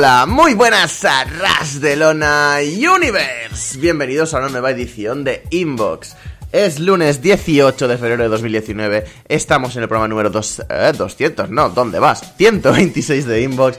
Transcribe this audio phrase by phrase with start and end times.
[0.00, 3.76] Hola, muy buenas a Ras de Lona Universe.
[3.78, 6.16] Bienvenidos a una nueva edición de Inbox.
[6.52, 9.04] Es lunes 18 de febrero de 2019.
[9.28, 10.62] Estamos en el programa número 2,
[10.96, 12.32] 200, eh, no, ¿dónde vas?
[12.38, 13.78] 126 de Inbox.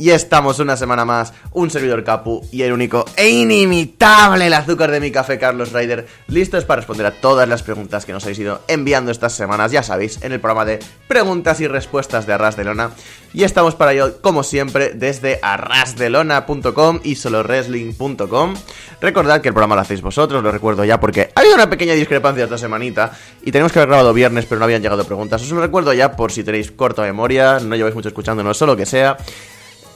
[0.00, 4.92] Y estamos una semana más, un servidor Capu y el único e inimitable el azúcar
[4.92, 8.38] de mi café Carlos Ryder, listos para responder a todas las preguntas que nos habéis
[8.38, 12.56] ido enviando estas semanas, ya sabéis, en el programa de preguntas y respuestas de Arras
[12.56, 12.92] de Lona.
[13.34, 18.54] Y estamos para ello, como siempre, desde arrasdelona.com y soloresling.com.
[19.00, 21.94] Recordad que el programa lo hacéis vosotros, lo recuerdo ya porque ha habido una pequeña
[21.94, 25.42] discrepancia esta semanita y tenemos que haber grabado viernes, pero no habían llegado preguntas.
[25.42, 28.86] Os lo recuerdo ya por si tenéis corta memoria, no lleváis mucho escuchándonos, solo que
[28.86, 29.16] sea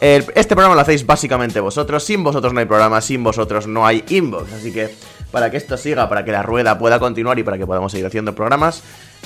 [0.02, 2.02] este programa lo hacéis básicamente vosotros.
[2.02, 4.52] Sin vosotros no hay programa, sin vosotros no hay inbox.
[4.52, 4.92] Así que
[5.30, 8.06] para que esto siga, para que la rueda pueda continuar y para que podamos seguir
[8.06, 8.82] haciendo programas,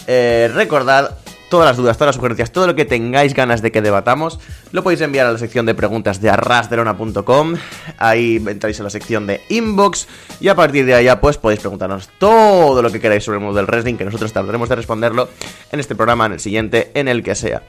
[0.06, 1.16] eh, recordad
[1.48, 4.38] todas las dudas, todas las sugerencias, todo lo que tengáis ganas de que debatamos,
[4.72, 7.55] lo podéis enviar a la sección de preguntas de arrasdelona.com.
[7.98, 10.08] Ahí entráis en la sección de inbox
[10.40, 13.56] y a partir de allá pues podéis preguntarnos todo lo que queráis sobre el mundo
[13.56, 15.28] del wrestling, que nosotros trataremos de responderlo
[15.72, 17.62] en este programa, en el siguiente, en el que sea.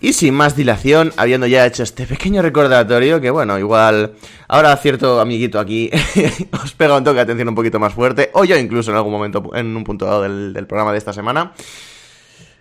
[0.00, 4.14] Y sin más dilación, habiendo ya hecho este pequeño recordatorio, que bueno, igual
[4.48, 5.90] ahora cierto amiguito aquí
[6.62, 9.12] os pega un toque de atención un poquito más fuerte, o yo incluso en algún
[9.12, 11.52] momento, en un punto dado del, programa de esta semana.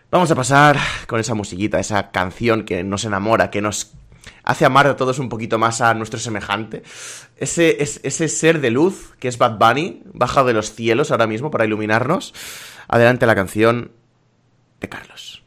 [0.09, 3.93] Vamos a pasar con esa musiquita, esa canción que nos enamora, que nos
[4.43, 6.83] hace amar a todos un poquito más a nuestro semejante.
[7.35, 11.49] Ese, ese ser de luz que es Bad Bunny, baja de los cielos ahora mismo
[11.51, 12.33] para iluminarnos.
[12.87, 13.91] Adelante la canción
[14.79, 15.42] de Carlos.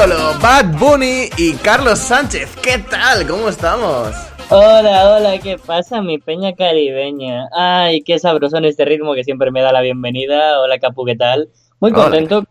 [0.00, 2.56] Ídolo Bad Bunny y Carlos Sánchez.
[2.62, 3.26] ¿Qué tal?
[3.26, 4.08] ¿Cómo estamos?
[4.48, 7.48] Hola, hola, ¿qué pasa, mi peña caribeña?
[7.52, 10.58] Ay, qué sabroso en este ritmo que siempre me da la bienvenida.
[10.60, 11.50] Hola, Capu, ¿qué tal?
[11.80, 12.44] Muy contento,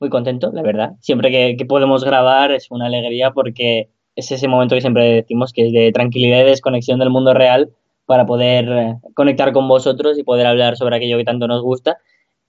[0.00, 0.92] muy contento, la verdad.
[1.00, 5.68] Siempre que, podemos grabar es una alegría porque es ese momento que siempre decimos que
[5.68, 7.70] es de tranquilidad y desconexión del mundo real
[8.06, 11.98] para poder eh, conectar con vosotros y poder hablar sobre aquello que tanto nos gusta.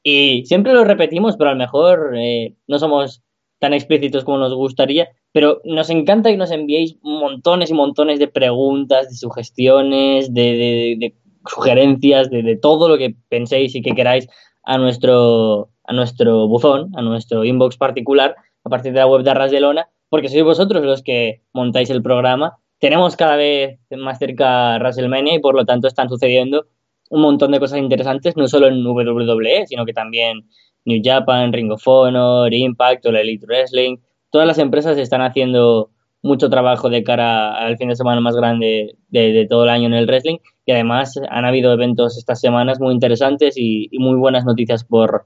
[0.01, 3.21] Y siempre lo repetimos, pero a lo mejor eh, no somos
[3.59, 8.27] tan explícitos como nos gustaría, pero nos encanta que nos enviéis montones y montones de
[8.27, 11.13] preguntas, de sugestiones, de,
[11.45, 14.27] sugerencias, de, todo lo que penséis y que queráis
[14.63, 19.31] a nuestro, a nuestro buzón, a nuestro inbox particular, a partir de la web de
[19.31, 22.57] Arras de Lona, porque sois vosotros los que montáis el programa.
[22.79, 26.65] Tenemos cada vez más cerca WrestleMania y por lo tanto están sucediendo
[27.09, 30.47] un montón de cosas interesantes, no solo en WWE, sino que también
[30.85, 33.97] New Japan, Ring of Honor, Impact o la Elite Wrestling.
[34.31, 35.91] Todas las empresas están haciendo
[36.21, 39.93] mucho trabajo de cara al fin de semana más grande de, todo el año en
[39.93, 44.83] el wrestling y además han habido eventos estas semanas muy interesantes y, muy buenas noticias
[44.83, 45.25] por,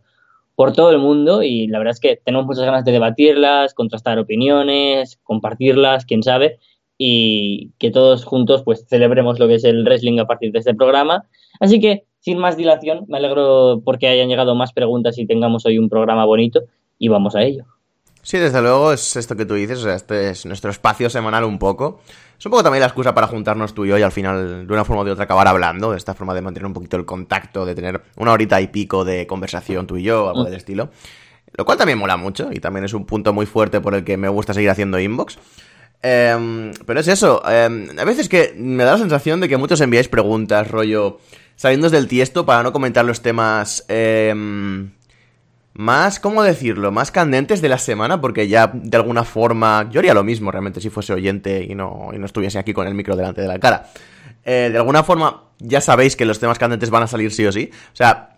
[0.55, 4.19] por todo el mundo y la verdad es que tenemos muchas ganas de debatirlas, contrastar
[4.19, 6.59] opiniones, compartirlas, quién sabe,
[6.97, 10.75] y que todos juntos pues celebremos lo que es el wrestling a partir de este
[10.75, 11.27] programa.
[11.59, 15.77] Así que sin más dilación, me alegro porque hayan llegado más preguntas y tengamos hoy
[15.77, 16.61] un programa bonito
[16.97, 17.65] y vamos a ello.
[18.21, 21.43] Sí, desde luego es esto que tú dices, o sea, este es nuestro espacio semanal
[21.43, 21.99] un poco.
[22.39, 24.73] Es un poco también la excusa para juntarnos tú y yo y al final, de
[24.73, 27.05] una forma o de otra, acabar hablando, de esta forma de mantener un poquito el
[27.05, 30.45] contacto, de tener una horita y pico de conversación tú y yo, algo mm.
[30.45, 30.91] del estilo.
[31.57, 34.15] Lo cual también mola mucho y también es un punto muy fuerte por el que
[34.15, 35.37] me gusta seguir haciendo inbox.
[36.05, 39.79] Em, pero es eso, em, a veces que me da la sensación de que muchos
[39.79, 41.19] enviáis preguntas, rollo
[41.55, 44.91] saliendo del tiesto para no comentar los temas em,
[45.71, 46.91] más, ¿cómo decirlo?
[46.91, 50.81] Más candentes de la semana, porque ya de alguna forma yo haría lo mismo realmente
[50.81, 53.57] si fuese oyente y no, y no estuviese aquí con el micro delante de la
[53.59, 53.87] cara.
[54.43, 57.51] Eh, de alguna forma ya sabéis que los temas candentes van a salir sí o
[57.53, 57.71] sí.
[57.93, 58.29] O sea,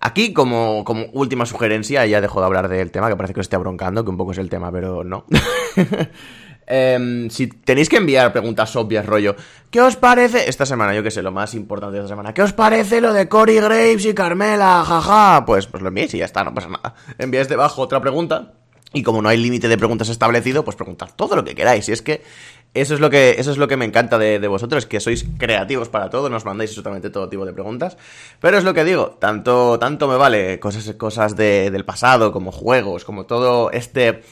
[0.00, 3.46] Aquí, como, como, última sugerencia, ya dejo de hablar del tema, que parece que os
[3.46, 5.24] esté abroncando, que un poco es el tema, pero no.
[6.66, 9.36] Em, si tenéis que enviar preguntas obvias, rollo,
[9.70, 10.48] ¿qué os parece?
[10.48, 13.12] Esta semana, yo que sé, lo más importante de esta semana, ¿qué os parece lo
[13.12, 14.84] de Cory Graves y Carmela?
[14.86, 16.94] Jaja, pues, pues lo enviéis y ya está, no pasa nada.
[17.18, 18.52] Enviáis debajo otra pregunta.
[18.96, 21.88] Y como no hay límite de preguntas establecido, pues preguntad todo lo que queráis.
[21.88, 22.22] Y es que
[22.74, 25.26] eso es lo que, eso es lo que me encanta de, de vosotros, que sois
[25.36, 27.96] creativos para todo, nos mandáis absolutamente todo tipo de preguntas.
[28.40, 32.52] Pero es lo que digo, tanto, tanto me vale cosas, cosas de, del pasado, como
[32.52, 34.22] juegos, como todo este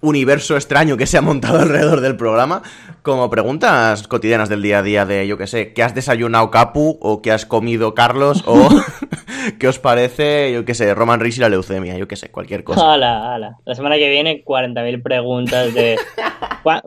[0.00, 2.62] universo extraño que se ha montado alrededor del programa,
[3.02, 6.98] como preguntas cotidianas del día a día de, yo que sé, ¿qué has desayunado Capu?
[7.00, 8.42] ¿O qué has comido Carlos?
[8.46, 8.68] ¿O
[9.58, 11.96] qué os parece, yo que sé, Roman Reigns y la leucemia?
[11.96, 12.92] Yo que sé, cualquier cosa.
[12.92, 13.56] Hala, hala.
[13.64, 15.98] La semana que viene 40.000 preguntas de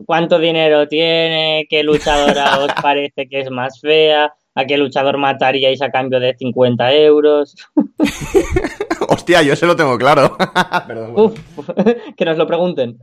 [0.06, 5.82] cuánto dinero tiene, qué luchadora os parece que es más fea, a qué luchador mataríais
[5.82, 7.56] a cambio de 50 euros.
[9.08, 10.36] Hostia, yo se lo tengo claro.
[11.16, 11.38] Uf,
[12.16, 12.98] que nos lo pregunten.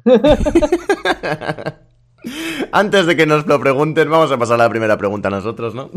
[2.71, 5.89] Antes de que nos lo pregunten, vamos a pasar a la primera pregunta nosotros, ¿no?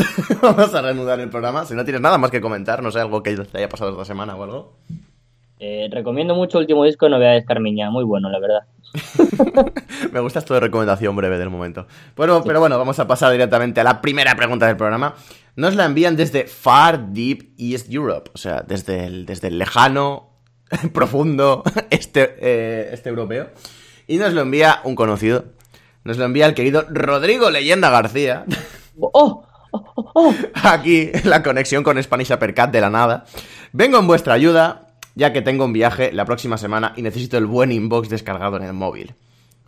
[0.43, 1.65] vamos a reanudar el programa.
[1.67, 4.05] Si no tienes nada más que comentar, no sé, algo que te haya pasado esta
[4.05, 4.73] semana o algo.
[5.59, 8.65] Eh, recomiendo mucho el último disco Novedades Carmiña, muy bueno, la verdad.
[10.13, 11.87] Me gusta esto de recomendación breve del momento.
[12.17, 15.15] Bueno, pero bueno, vamos a pasar directamente a la primera pregunta del programa.
[15.57, 20.35] Nos la envían desde Far Deep East Europe, o sea, desde el, desde el lejano,
[20.93, 23.51] profundo este, eh, este europeo.
[24.07, 25.45] Y nos lo envía un conocido.
[26.03, 28.45] Nos lo envía el querido Rodrigo Leyenda García.
[29.01, 29.47] ¡Oh!
[29.71, 30.35] oh, oh, oh.
[30.63, 33.25] Aquí, la conexión con Spanish Uppercut de la nada.
[33.73, 37.47] Vengo en vuestra ayuda, ya que tengo un viaje la próxima semana y necesito el
[37.47, 39.15] buen inbox descargado en el móvil.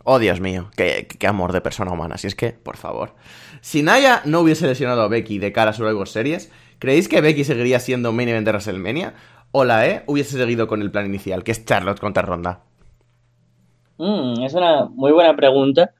[0.03, 2.17] Oh, Dios mío, qué, qué amor de persona humana.
[2.17, 3.15] Si es que, por favor.
[3.61, 7.43] Si Naya no hubiese lesionado a Becky de cara a Survivor Series, ¿creéis que Becky
[7.43, 9.13] seguiría siendo main event de WrestleMania?
[9.51, 12.61] ¿O la E hubiese seguido con el plan inicial, que es Charlotte contra Ronda?
[13.97, 15.93] Mm, es una muy buena pregunta.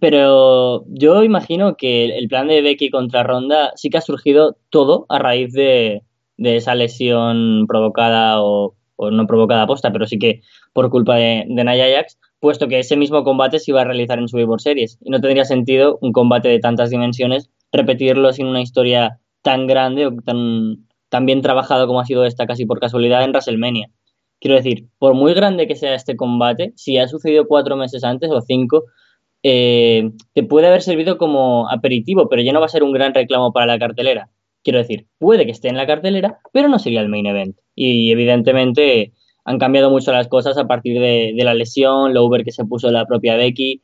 [0.00, 5.06] Pero yo imagino que el plan de Becky contra Ronda sí que ha surgido todo
[5.08, 6.02] a raíz de,
[6.36, 10.42] esa lesión provocada o, no provocada aposta, pero sí que
[10.72, 14.18] por culpa de, de Nia Jax, puesto que ese mismo combate se iba a realizar
[14.18, 18.62] en Survivor Series y no tendría sentido un combate de tantas dimensiones repetirlo sin una
[18.62, 23.24] historia tan grande o tan, tan bien trabajado como ha sido esta casi por casualidad
[23.24, 23.90] en WrestleMania.
[24.40, 28.30] Quiero decir, por muy grande que sea este combate, si ha sucedido cuatro meses antes
[28.30, 28.84] o cinco,
[29.42, 33.14] eh, te puede haber servido como aperitivo, pero ya no va a ser un gran
[33.14, 34.30] reclamo para la cartelera.
[34.62, 37.56] Quiero decir, puede que esté en la cartelera, pero no sería el main event.
[37.74, 39.12] Y evidentemente
[39.48, 42.90] han cambiado mucho las cosas a partir de, la lesión, lo Uber que se puso
[42.90, 43.82] la propia Becky.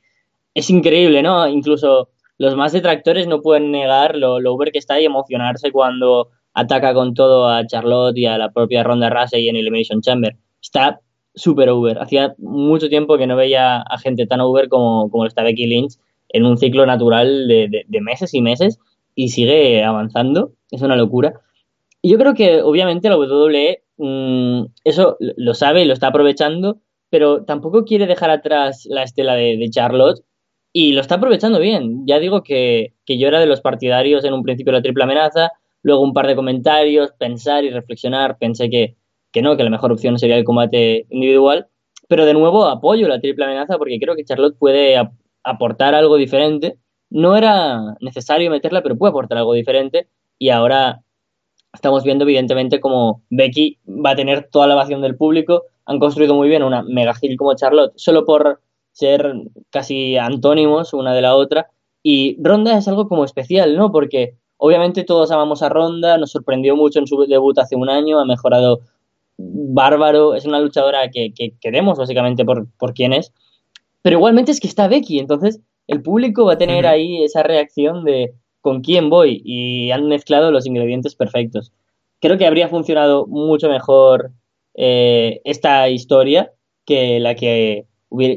[0.53, 1.49] Es increíble, ¿no?
[1.49, 6.29] Incluso los más detractores no pueden negar lo, lo Uber que está y emocionarse cuando
[6.53, 10.37] ataca con todo a Charlotte y a la propia Ronda Rousey en Elimination Chamber.
[10.61, 11.01] Está
[11.35, 11.99] súper Uber.
[11.99, 15.95] Hacía mucho tiempo que no veía a gente tan Uber como, como está Becky Lynch
[16.29, 18.79] en un ciclo natural de, de meses y meses
[19.15, 20.53] y sigue avanzando.
[20.71, 21.41] Es una locura.
[22.03, 26.81] Y yo creo que obviamente la WWE Mm, eso lo sabe y lo está aprovechando,
[27.11, 30.25] pero tampoco quiere dejar atrás la estela de, Charlotte
[30.73, 32.07] y lo está aprovechando bien.
[32.07, 35.53] Ya digo que, yo era de los partidarios en un principio de la triple amenaza,
[35.83, 38.97] luego un par de comentarios, pensar y reflexionar, pensé que,
[39.33, 41.69] que no, que la mejor opción sería el combate individual,
[42.09, 44.97] pero de nuevo apoyo la triple amenaza porque creo que Charlotte puede
[45.45, 46.79] aportar algo diferente.
[47.11, 50.09] No era necesario meterla, pero puede aportar algo diferente
[50.39, 51.04] y ahora
[51.75, 55.65] estamos viendo evidentemente como Becky va a tener toda la ovación del público.
[55.87, 58.61] Han construido muy bien una mega heel como Charlotte, solo por
[58.93, 59.35] ser
[59.71, 61.69] casi antónimos una de la otra.
[62.03, 63.91] Y Ronda es algo como especial, ¿no?
[63.91, 68.21] Porque obviamente todos amamos a Ronda, nos sorprendió mucho en su debut hace un año,
[68.21, 68.81] ha mejorado
[69.37, 73.33] bárbaro, es una luchadora que, queremos básicamente por, por quién es.
[74.03, 78.05] Pero igualmente es que está Becky, entonces el público va a tener ahí esa reacción
[78.05, 78.33] de,
[78.65, 81.71] con quién voy y han mezclado los ingredientes perfectos.
[82.19, 84.31] Creo que habría funcionado mucho mejor
[84.73, 86.51] eh, esta historia
[86.87, 87.85] que la que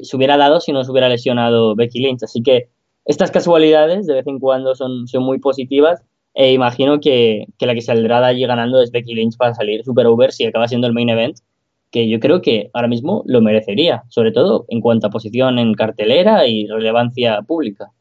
[0.03, 2.23] se hubiera dado si no se hubiera lesionado Becky Lynch.
[2.23, 2.67] Así que
[3.05, 6.03] estas casualidades de vez en cuando son, muy positivas
[6.33, 9.85] e imagino que, que, la que saldrá de allí ganando es Becky Lynch para salir
[9.85, 11.37] super over si acaba siendo el main event,
[11.89, 15.73] que yo creo que ahora mismo lo merecería, sobre todo en cuanto a posición en
[15.73, 17.93] cartelera y relevancia pública.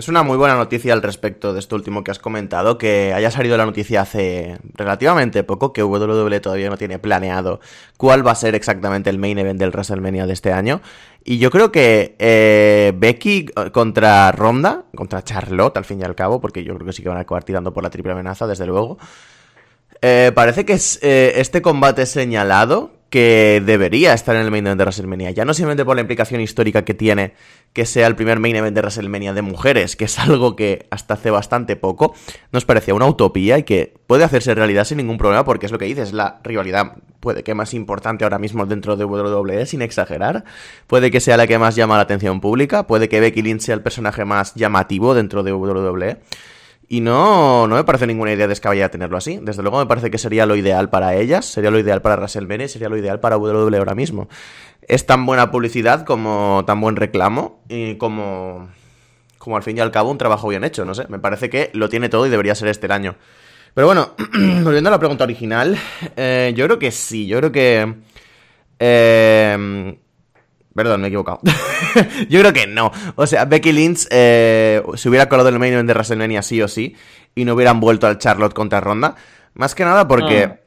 [0.00, 3.30] Es una muy buena noticia al respecto de esto último que has comentado, que haya
[3.30, 7.60] salido la noticia hace relativamente poco, que WWE todavía no tiene planeado
[7.98, 10.80] cuál va a ser exactamente el main event del WrestleMania de este año.
[11.22, 16.40] Y yo creo que eh, Becky contra Ronda, contra Charlotte al fin y al cabo,
[16.40, 18.64] porque yo creo que sí que van a acabar tirando por la triple amenaza, desde
[18.64, 18.96] luego.
[20.02, 24.78] Eh, parece que es eh, este combate señalado que debería estar en el main event
[24.78, 25.32] de WrestleMania.
[25.32, 27.34] Ya no simplemente por la implicación histórica que tiene
[27.72, 31.14] que sea el primer main event de WrestleMania de mujeres, que es algo que hasta
[31.14, 32.14] hace bastante poco
[32.52, 35.78] nos parecía una utopía y que puede hacerse realidad sin ningún problema, porque es lo
[35.78, 40.44] que dices, la rivalidad puede que más importante ahora mismo dentro de WWE, sin exagerar.
[40.86, 43.74] Puede que sea la que más llama la atención pública, puede que Becky Lynch sea
[43.74, 46.18] el personaje más llamativo dentro de WWE.
[46.92, 49.38] Y no, no me parece ninguna idea descabellada tenerlo así.
[49.40, 52.66] Desde luego me parece que sería lo ideal para ellas, sería lo ideal para WrestleMania,
[52.66, 54.28] sería lo ideal para WWE ahora mismo.
[54.88, 58.70] Es tan buena publicidad como tan buen reclamo y como,
[59.38, 61.06] como al fin y al cabo un trabajo bien hecho, no sé.
[61.08, 63.14] Me parece que lo tiene todo y debería ser este año.
[63.72, 64.16] Pero bueno,
[64.64, 65.78] volviendo a la pregunta original,
[66.16, 67.94] eh, yo creo que sí, yo creo que...
[68.80, 69.96] Eh,
[70.74, 71.40] Perdón, me he equivocado.
[72.28, 72.92] Yo creo que no.
[73.16, 76.62] O sea, Becky Lynch eh, se hubiera colado en el main event de WrestleMania sí
[76.62, 76.94] o sí
[77.34, 79.16] y no hubieran vuelto al Charlotte contra Ronda.
[79.54, 80.58] Más que nada porque, ah.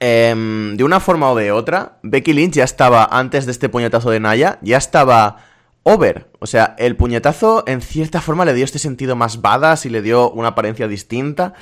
[0.00, 4.10] em, de una forma o de otra, Becky Lynch ya estaba, antes de este puñetazo
[4.10, 5.38] de Naya, ya estaba
[5.84, 6.28] over.
[6.40, 10.02] O sea, el puñetazo en cierta forma le dio este sentido más badass y le
[10.02, 11.54] dio una apariencia distinta.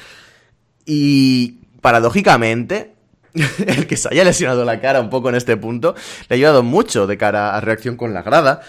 [0.85, 2.92] Y paradójicamente,
[3.67, 5.95] el que se haya lesionado la cara un poco en este punto,
[6.29, 8.63] le ha ayudado mucho de cara a reacción con la grada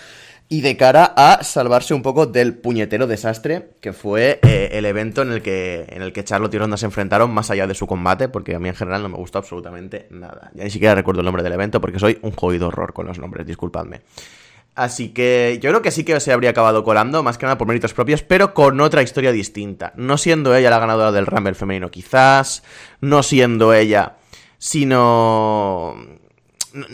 [0.49, 5.21] y de cara a salvarse un poco del puñetero desastre que fue eh, el evento
[5.21, 7.87] en el que en el que Charlotte y Ronda se enfrentaron más allá de su
[7.87, 10.51] combate, porque a mí en general no me gustó absolutamente nada.
[10.53, 13.17] Ya ni siquiera recuerdo el nombre del evento porque soy un jodido horror con los
[13.17, 14.01] nombres, disculpadme.
[14.75, 17.67] Así que yo creo que sí que se habría acabado colando, más que nada por
[17.67, 19.93] méritos propios, pero con otra historia distinta.
[19.95, 22.63] No siendo ella la ganadora del Rumble femenino quizás,
[22.99, 24.17] no siendo ella
[24.63, 25.97] sino...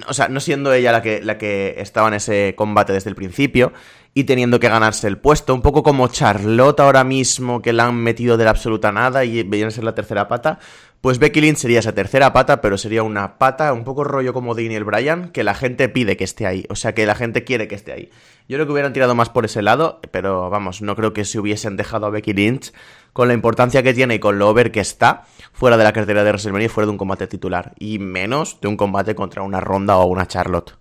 [0.07, 3.15] O sea, no siendo ella la que, la que estaba en ese combate desde el
[3.15, 3.71] principio
[4.15, 7.95] y teniendo que ganarse el puesto, un poco como Charlotte ahora mismo que la han
[7.95, 10.57] metido de la absoluta nada y viene a ser la tercera pata,
[10.99, 14.55] pues Becky Lynch sería esa tercera pata, pero sería una pata un poco rollo como
[14.55, 17.67] Daniel Bryan, que la gente pide que esté ahí, o sea, que la gente quiere
[17.67, 18.09] que esté ahí.
[18.49, 21.37] Yo creo que hubieran tirado más por ese lado, pero vamos, no creo que se
[21.37, 22.73] hubiesen dejado a Becky Lynch
[23.13, 26.23] con la importancia que tiene y con lo over que está fuera de la cartera
[26.23, 27.73] de WrestleMania y fuera de un combate titular.
[27.77, 30.73] Y menos de un combate contra una Ronda o una Charlotte.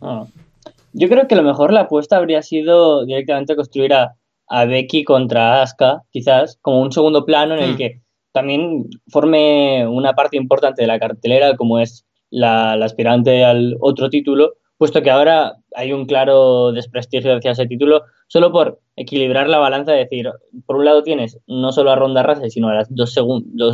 [0.00, 0.24] Ah.
[0.94, 4.16] Yo creo que lo mejor la apuesta habría sido directamente construir a,
[4.66, 7.76] Becky contra Asuka, quizás, como un segundo plano en el hmm.
[7.76, 8.02] que
[8.32, 14.54] también forme una parte importante de la cartelera, como es la aspirante al otro título,
[14.82, 19.92] puesto que ahora hay un claro desprestigio hacia ese título, solo por equilibrar la balanza,
[19.92, 20.28] de decir,
[20.66, 23.16] por un lado tienes no solo a Ronda Rousey, sino a las dos,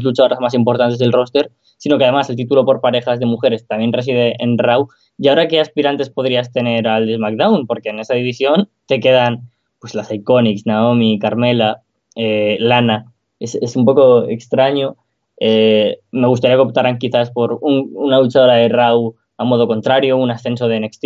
[0.02, 3.94] luchadoras más importantes del roster, sino que además el título por parejas de mujeres también
[3.94, 4.86] reside en Raw.
[5.16, 7.66] ¿Y ahora qué aspirantes podrías tener al de SmackDown?
[7.66, 9.48] Porque en esa división te quedan
[9.80, 11.84] pues las Iconics, Naomi, Carmela,
[12.16, 13.14] eh, Lana.
[13.40, 14.96] Es, un poco extraño.
[15.40, 20.30] Eh, me gustaría que optaran quizás por una luchadora de Raw a modo contrario, un
[20.30, 21.04] ascenso de NXT,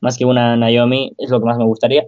[0.00, 2.06] más que una Naomi, es lo que más me gustaría.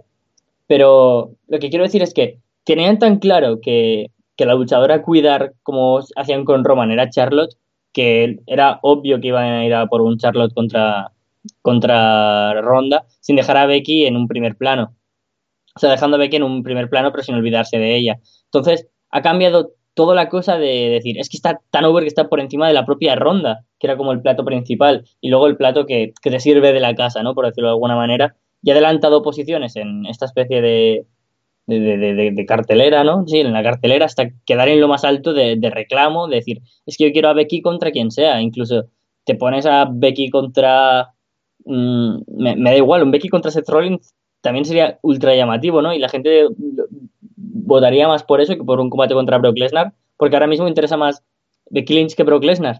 [0.67, 5.53] Pero lo que quiero decir es que tenían tan claro que, la luchadora a cuidar,
[5.63, 7.55] como hacían con Roman, era Charlotte,
[7.93, 11.11] que era obvio que iban a ir a por un Charlotte contra,
[11.61, 14.93] contra Ronda, sin dejar a Becky en un primer plano.
[15.75, 18.19] O sea, dejando a Becky en un primer plano, pero sin olvidarse de ella.
[18.45, 22.29] Entonces, ha cambiado toda la cosa de decir, es que está tan over que está
[22.29, 25.57] por encima de la propia ronda, que era como el plato principal, y luego el
[25.57, 27.33] plato que, te sirve de la casa, ¿no?
[27.33, 31.07] Por decirlo de alguna manera, y ha adelantado posiciones en esta especie de,
[31.65, 33.25] de, cartelera, ¿no?
[33.27, 36.95] Sí, en la cartelera hasta quedar en lo más alto de, reclamo, de decir, es
[36.95, 38.85] que yo quiero a Becky contra quien sea, incluso
[39.25, 41.11] te pones a Becky contra...
[41.65, 45.93] Mm, me, me, da igual, un Becky contra Seth Rollins también sería ultra llamativo, ¿no?
[45.93, 46.47] Y la gente
[47.37, 50.97] votaría más por eso que por un combate contra Brock Lesnar, porque ahora mismo interesa
[50.97, 51.23] más
[51.69, 52.79] Becky Lynch que Brock Lesnar.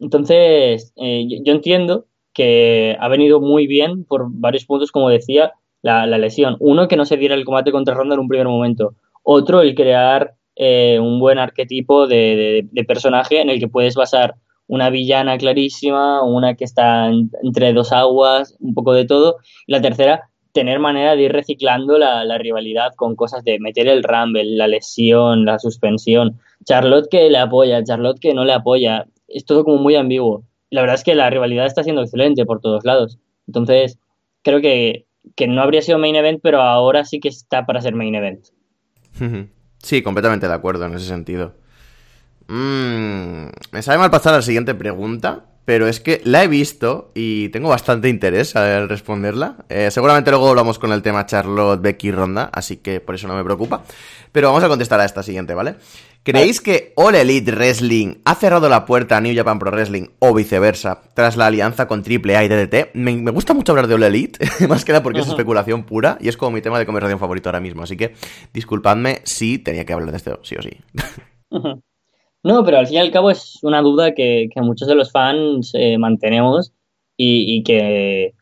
[0.00, 6.06] Entonces, eh, yo entiendo que ha venido muy bien por varios puntos, como decía, la,
[6.06, 6.56] lesión.
[6.60, 8.94] Uno, que no se diera el combate contra Ronda en un primer momento.
[9.22, 14.34] Otro, el crear eh, un buen arquetipo de, personaje en el que puedes basar
[14.66, 17.10] una villana clarísima, una que está
[17.42, 19.36] entre dos aguas, un poco de todo.
[19.66, 24.42] La tercera, tener manera de ir reciclando la, rivalidad con cosas de meter el rumble,
[24.44, 26.40] la lesión, la suspensión.
[26.64, 29.06] Charlotte que le apoya, Charlotte que no le apoya.
[29.28, 30.42] Es todo como muy ambiguo.
[30.70, 33.20] La verdad es que la rivalidad está siendo excelente por todos lados.
[33.46, 34.00] Entonces,
[34.42, 37.94] creo que, que no habría sido main event, pero ahora sí que está para ser
[37.94, 38.46] main event.
[39.80, 41.54] Sí, completamente de acuerdo en ese sentido.
[42.48, 47.12] Mm, me sabe mal pasar a la siguiente pregunta, pero es que la he visto
[47.14, 49.56] y tengo bastante interés al responderla.
[49.68, 53.36] Eh, seguramente luego hablamos con el tema Charlotte, Becky Ronda, así que por eso no
[53.36, 53.82] me preocupa.
[54.32, 55.74] Pero vamos a contestar a esta siguiente, ¿vale?
[56.22, 60.32] ¿Creéis que All Elite Wrestling ha cerrado la puerta a New Japan Pro Wrestling o
[60.32, 62.94] viceversa tras la alianza con AAA y DDT?
[62.94, 66.28] Me, gusta mucho hablar de All Elite, más que nada porque es especulación pura y
[66.28, 67.82] es como mi tema de conversación favorito ahora mismo.
[67.82, 68.14] Así que
[68.54, 70.70] disculpadme si tenía que hablar de esto, sí o sí.
[72.42, 75.72] No, pero al fin y al cabo es una duda que, muchos de los fans
[75.74, 76.72] eh, mantenemos
[77.16, 78.34] y, que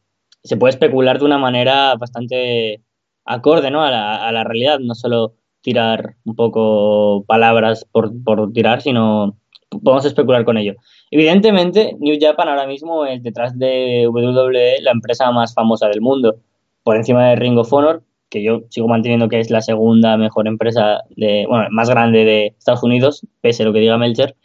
[0.45, 2.83] se puede especular de una manera bastante
[3.25, 3.83] acorde ¿no?
[3.83, 4.79] a, la, realidad.
[4.81, 9.39] No solo tirar un poco palabras por, por tirar, sino
[9.83, 10.75] podemos especular con ello.
[11.11, 16.37] Evidentemente, New Japan ahora mismo es detrás de WWE la empresa más famosa del mundo,
[16.83, 20.49] por encima de Ring of Honor, que yo sigo manteniendo que es la segunda mejor
[20.49, 24.37] empresa de, bueno, más grande de Estados Unidos, pese a lo que diga Melcher.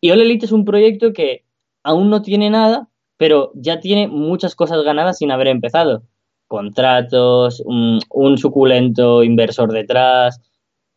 [0.00, 1.44] Y All Elite es un proyecto que
[1.82, 6.04] aún no tiene nada, pero ya tiene muchas cosas ganadas sin haber empezado.
[6.46, 10.40] Contratos, un, un suculento inversor detrás,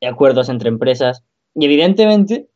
[0.06, 1.24] acuerdos entre empresas.
[1.56, 2.50] Y evidentemente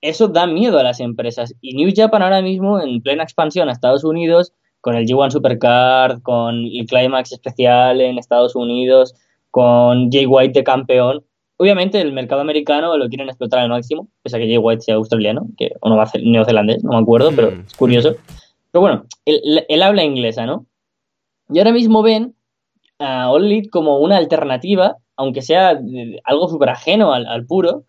[0.00, 1.54] eso da miedo a las empresas.
[1.60, 4.52] Y New Japan ahora mismo, en plena expansión a Estados Unidos,
[4.86, 9.16] con el G1 Supercard, con el Climax especial en Estados Unidos,
[9.50, 11.24] con Jay White de campeón.
[11.56, 14.94] Obviamente el mercado americano lo quieren explotar al máximo, pese a que Jay White sea
[14.94, 17.64] australiano, que, o no va a ser neozelandés, no me acuerdo, pero mm.
[17.66, 18.14] es curioso.
[18.70, 20.66] Pero bueno, él, habla inglesa, ¿no?
[21.50, 22.36] Y ahora mismo ven
[23.00, 25.80] a All Elite como una alternativa, aunque sea
[26.22, 27.82] algo súper ajeno al, al puro,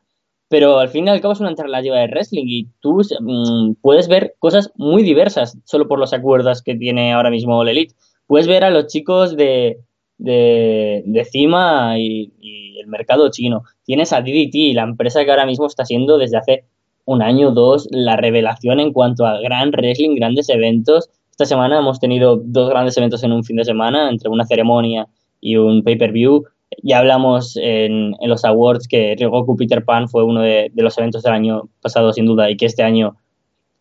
[0.50, 4.08] pero al fin y al cabo es una alternativa de wrestling y tú mm, puedes
[4.08, 7.96] ver cosas muy diversas solo por los acuerdos que tiene ahora mismo el Elite.
[8.28, 9.80] Puedes ver a los chicos de,
[10.18, 12.32] de, Cima y,
[12.80, 13.64] el mercado chino.
[13.86, 16.66] Tienes a DDT, la empresa que ahora mismo está siendo desde hace
[17.06, 21.10] un año o dos la revelación en cuanto a gran wrestling, grandes eventos.
[21.32, 25.08] Esta semana hemos tenido dos grandes eventos en un fin de semana, entre una ceremonia
[25.40, 26.46] y un pay-per-view
[26.84, 31.34] ya hablamos en, los awards que Ryogoku Peter Pan fue uno de, los eventos del
[31.34, 33.18] año pasado, sin duda, y que este año,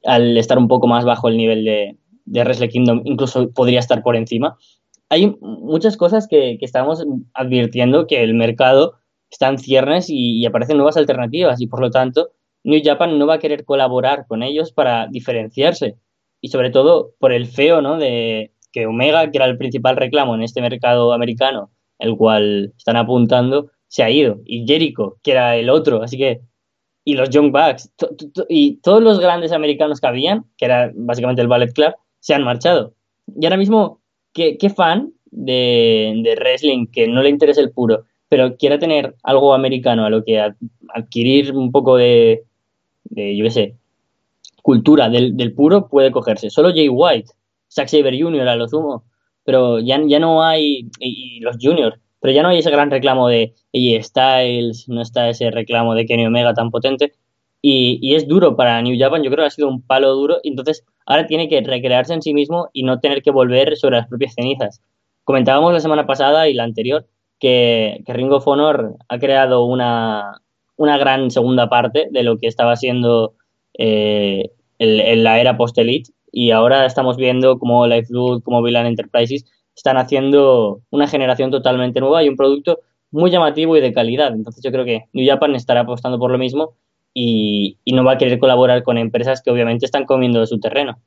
[0.05, 4.03] al estar un poco más bajo el nivel de, de Wrestle Kingdom, incluso podría estar
[4.03, 4.57] por encima.
[5.09, 8.95] Hay muchas cosas que, estamos advirtiendo que el mercado
[9.31, 12.31] está en ciernes y, y, aparecen nuevas alternativas, y por lo tanto,
[12.65, 15.97] New Japan no va a querer colaborar con ellos para diferenciarse.
[16.41, 17.97] Y sobre todo por el feo, ¿no?
[17.97, 22.97] De que Omega, que era el principal reclamo en este mercado americano, el cual están
[22.97, 24.41] apuntando, se ha ido.
[24.45, 26.41] Y Jericho, que era el otro, así que.
[27.09, 27.93] Y los Young Bucks,
[28.49, 32.43] y todos los grandes americanos que habían, que era básicamente el Ballet Club, se han
[32.43, 32.95] marchado.
[33.41, 34.01] Y ahora mismo,
[34.33, 39.55] ¿qué, fan de, de, wrestling que no le interesa el puro, pero quiera tener algo
[39.55, 40.41] americano a lo que
[40.95, 42.43] adquirir un poco de,
[43.05, 43.77] de yo qué sé,
[44.63, 46.51] cultura del, del, puro, puede cogerse?
[46.51, 47.31] Solo Jay White,
[47.71, 48.49] Zack Saber Jr.
[48.49, 49.05] a lo sumo
[49.47, 53.29] pero ya, ya no hay, y, los juniors, pero ya no hay ese gran reclamo
[53.29, 57.15] de y Styles, no está ese reclamo de Kenny Omega tan potente.
[57.63, 60.39] Y, y, es duro para New Japan, yo creo que ha sido un palo duro,
[60.43, 64.09] entonces ahora tiene que recrearse en sí mismo y no tener que volver sobre las
[64.09, 64.83] propias cenizas.
[65.25, 67.07] Comentábamos la semana pasada y la anterior
[67.39, 70.43] que, que Ring of Honor ha creado una,
[70.77, 73.35] una gran segunda parte de lo que estaba siendo
[73.79, 79.99] eh, el, la era post-elite y ahora estamos viendo cómo Lifeloop, como Villan Enterprises están
[79.99, 84.33] haciendo una generación totalmente nueva y un producto muy llamativo y de calidad.
[84.33, 86.75] Entonces yo creo que New Japan estará apostando por lo mismo
[87.15, 91.01] y, no va a querer colaborar con empresas que obviamente están comiendo de su terreno.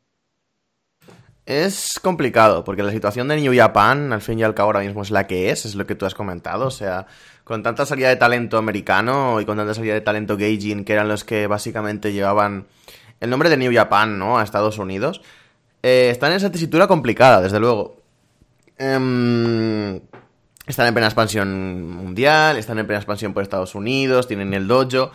[1.45, 5.01] Es complicado, porque la situación de New Japan, al fin y al cabo, ahora mismo
[5.01, 6.67] es la que es, es lo que tú has comentado.
[6.67, 7.07] O sea,
[7.43, 11.07] con tanta salida de talento americano y con tanta salida de talento gauging, que eran
[11.07, 12.67] los que básicamente llevaban
[13.19, 14.39] el nombre de New Japan, ¿no?
[14.39, 15.21] A Estados Unidos.
[15.83, 17.97] Eh, están en esa tesitura complicada, desde luego.
[18.77, 19.99] Em,
[20.65, 25.11] están en plena expansión mundial, están en plena expansión por Estados Unidos, tienen el dojo,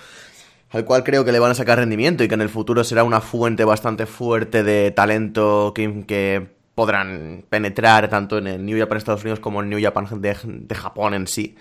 [0.70, 3.04] al cual creo que le van a sacar rendimiento y que en el futuro será
[3.04, 9.22] una fuente bastante fuerte de talento que, podrán penetrar tanto en el New Japan Estados
[9.22, 11.54] Unidos como en el New Japan de Japón en sí.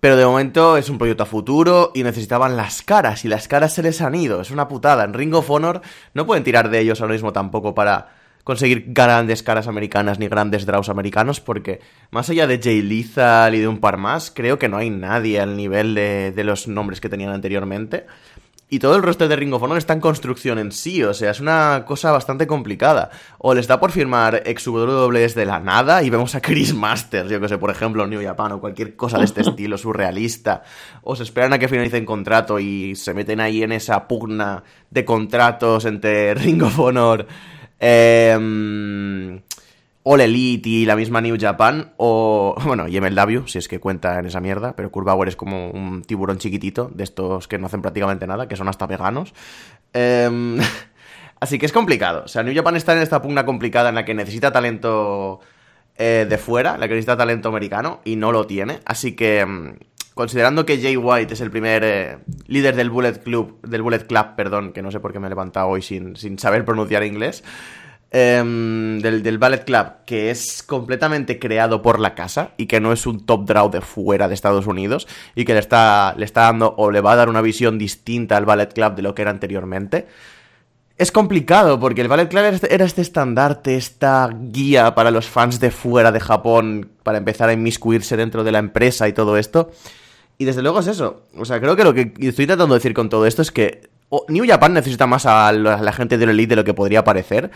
[0.00, 3.74] Pero de momento es un proyecto a futuro y necesitaban las caras y las caras
[3.74, 4.40] se les han ido.
[4.40, 5.04] Es una putada.
[5.04, 5.82] En Ring of Honor
[6.14, 8.08] no pueden tirar de ellos ahora mismo tampoco para
[8.42, 13.60] conseguir grandes caras americanas ni grandes draws americanos porque más allá de Jay Lethal y
[13.60, 17.00] de un par más, creo que no hay nadie al nivel de, de los nombres
[17.00, 18.06] que tenían anteriormente.
[18.72, 21.32] Y todo el resto de Ring of Honor está en construcción en sí, o sea,
[21.32, 23.10] es una cosa bastante complicada.
[23.38, 27.40] O les da por firmar ex de la nada y vemos a Chris Masters, yo
[27.40, 30.62] que sé, por ejemplo, New Japan o cualquier cosa de este estilo surrealista.
[31.02, 35.04] O se esperan a que finalicen contrato y se meten ahí en esa pugna de
[35.04, 37.26] contratos entre Ring of Honor.
[37.80, 39.40] Eh,
[40.02, 44.18] All Elite y la misma New Japan, o, bueno, y MLW, si es que cuenta
[44.18, 47.82] en esa mierda, pero Kurt es como un tiburón chiquitito, de estos que no hacen
[47.82, 49.34] prácticamente nada, que son hasta veganos.
[49.92, 50.58] Em,
[51.40, 52.22] así que es complicado.
[52.24, 55.40] O sea, New Japan está en esta pugna complicada en la que necesita talento
[55.96, 58.80] eh, de fuera, en la que necesita talento americano, y no lo tiene.
[58.86, 59.76] Así que, em,
[60.14, 64.34] considerando que Jay White es el primer eh, líder del Bullet Club, del Bullet Club,
[64.34, 67.44] perdón, que no sé por qué me he levantado hoy sin, sin saber pronunciar inglés,
[68.10, 72.92] em, del, del, Ballet Club, que es completamente creado por la casa y que no
[72.92, 76.42] es un top draw de fuera de Estados Unidos y que le está, le está
[76.42, 79.22] dando o le va a dar una visión distinta al Ballet Club de lo que
[79.22, 80.06] era anteriormente.
[81.00, 85.70] Es complicado porque el Ballet Club era este estandarte, esta guía para los fans de
[85.70, 89.70] fuera de Japón para empezar a inmiscuirse dentro de la empresa y todo esto.
[90.36, 91.22] Y desde luego es eso.
[91.38, 93.88] O sea, creo que lo que estoy tratando de decir con todo esto es que
[94.28, 97.50] New Japan necesita más a la, gente de Elite de lo que podría parecer.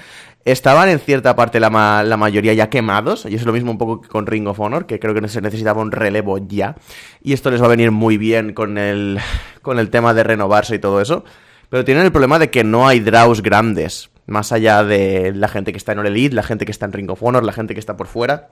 [0.45, 4.01] Estaban en cierta parte la, la, mayoría ya quemados, y es lo mismo un poco
[4.01, 6.77] que con Ring of Honor, que creo que se necesitaba un relevo ya.
[7.23, 9.19] Y esto les va a venir muy bien con el,
[9.62, 11.25] con el tema de renovarse y todo eso.
[11.71, 14.11] Pero tienen el problema de que no hay draws grandes.
[14.27, 16.93] Más allá de la gente que está en All Elite, la gente que está en
[16.93, 18.51] Ring of Honor, la gente que está por fuera.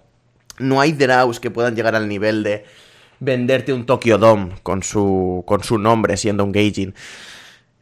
[0.59, 2.65] No hay draws que puedan llegar al nivel de
[3.21, 6.95] venderte un Tokyo Dome con su, con su nombre siendo un Gaijin.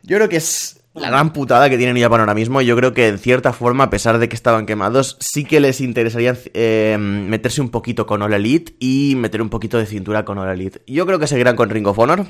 [0.02, 2.60] Yo creo que es la gran putada que tienen Japan ahora mismo.
[2.60, 5.80] Yo creo que en cierta forma, a pesar de que estaban quemados, sí que les
[5.80, 10.38] interesaría eh, meterse un poquito con All Elite y meter un poquito de cintura con
[10.38, 10.82] All Elite.
[10.86, 12.26] Yo creo que seguirán con Ring of Honor.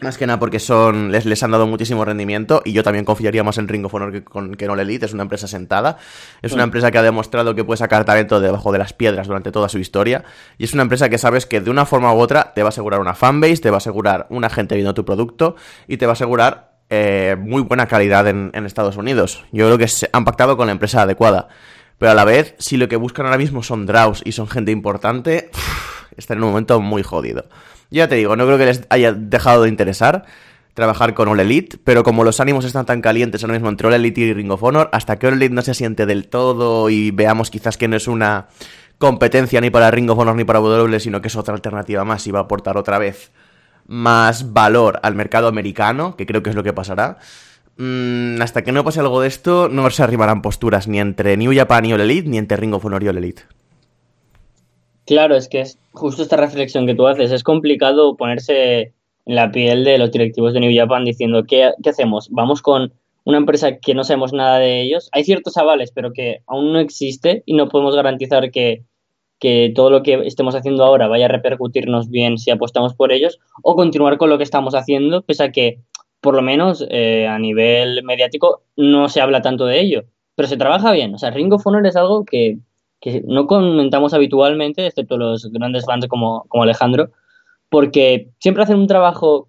[0.00, 3.44] Más que nada porque son les, les han dado muchísimo rendimiento y yo también confiaría
[3.44, 5.06] más en Ring of Honor que, con, que en All Elite.
[5.06, 5.98] Es una empresa sentada.
[6.40, 6.68] Es una mm.
[6.68, 9.78] empresa que ha demostrado que puede sacar talento debajo de las piedras durante toda su
[9.78, 10.24] historia.
[10.56, 12.70] Y es una empresa que sabes que de una forma u otra te va a
[12.70, 15.56] asegurar una fanbase, te va a asegurar una gente viendo tu producto
[15.88, 19.46] y te va a asegurar eh, muy buena calidad en, Estados Unidos.
[19.50, 21.48] Yo creo que se han pactado con la empresa adecuada.
[21.96, 24.72] Pero a la vez, si lo que buscan ahora mismo son draws y son gente
[24.72, 25.50] importante,
[26.18, 27.46] está en un momento muy jodido.
[27.90, 30.26] Ya te digo, no creo que les haya dejado de interesar
[30.74, 33.94] trabajar con All Elite, pero como los ánimos están tan calientes ahora mismo entre All
[33.94, 37.10] Elite y Ring of Honor, hasta que All Elite no se siente del todo y
[37.10, 38.48] veamos quizás que no es una
[38.98, 42.26] competencia ni para Ring of Honor ni para W, sino que es otra alternativa más
[42.26, 43.32] y va a aportar otra vez
[43.92, 47.18] más valor al mercado americano, que creo que es lo que pasará.
[47.76, 51.54] Mm, hasta que no pase algo de esto, no se arrimarán posturas ni entre New
[51.54, 53.42] Japan y All Elite, ni entre Ring of Honor y All Elite.
[55.04, 57.32] Claro, es que es justo esta reflexión que tú haces.
[57.32, 58.94] Es complicado ponerse
[59.26, 62.28] en la piel de los directivos de New Japan diciendo, ¿qué, hacemos?
[62.30, 65.10] ¿Vamos con una empresa que no sabemos nada de ellos?
[65.12, 68.84] Hay ciertos avales, pero que aún no existe y no podemos garantizar que,
[69.42, 73.40] que todo lo que estemos haciendo ahora vaya a repercutirnos bien si apostamos por ellos
[73.64, 75.80] o continuar con lo que estamos haciendo, pese a que,
[76.20, 80.04] por lo menos eh, a nivel mediático, no se habla tanto de ello.
[80.36, 81.12] Pero se trabaja bien.
[81.14, 82.58] O sea, Ring of Honor es algo que
[83.02, 87.10] que no comentamos habitualmente, excepto los grandes fans como, como Alejandro,
[87.68, 89.48] porque siempre hacen un trabajo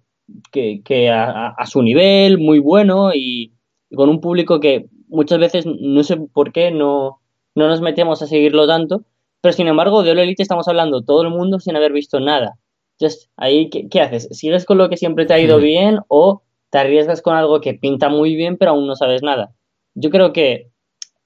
[0.50, 3.52] que, que a, su nivel, muy bueno y,
[3.94, 7.20] con un público que muchas veces no sé por qué no,
[7.54, 9.04] no nos metemos a seguirlo tanto,
[9.44, 12.54] pero sin embargo de All Elite estamos hablando todo el mundo sin haber visto nada.
[12.92, 14.26] Entonces, ahí, ¿qué, qué haces?
[14.30, 17.74] ¿Sigues con lo que siempre te ha ido bien o te arriesgas con algo que
[17.74, 19.52] pinta muy bien pero aún no sabes nada?
[19.94, 20.70] Yo creo que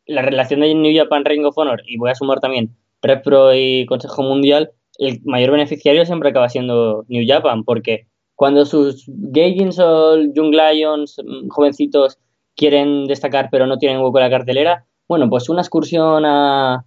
[0.04, 2.76] la relación de New Japan Ring of Honor, y voy a sumar también
[3.22, 9.04] Pro y Consejo Mundial, el mayor beneficiario siempre acaba siendo New Japan, porque cuando sus
[9.06, 12.18] Gaijins o Young Lions, mm, jovencitos,
[12.56, 16.84] quieren destacar pero no tienen hueco en la cartelera, bueno, pues una excursión a,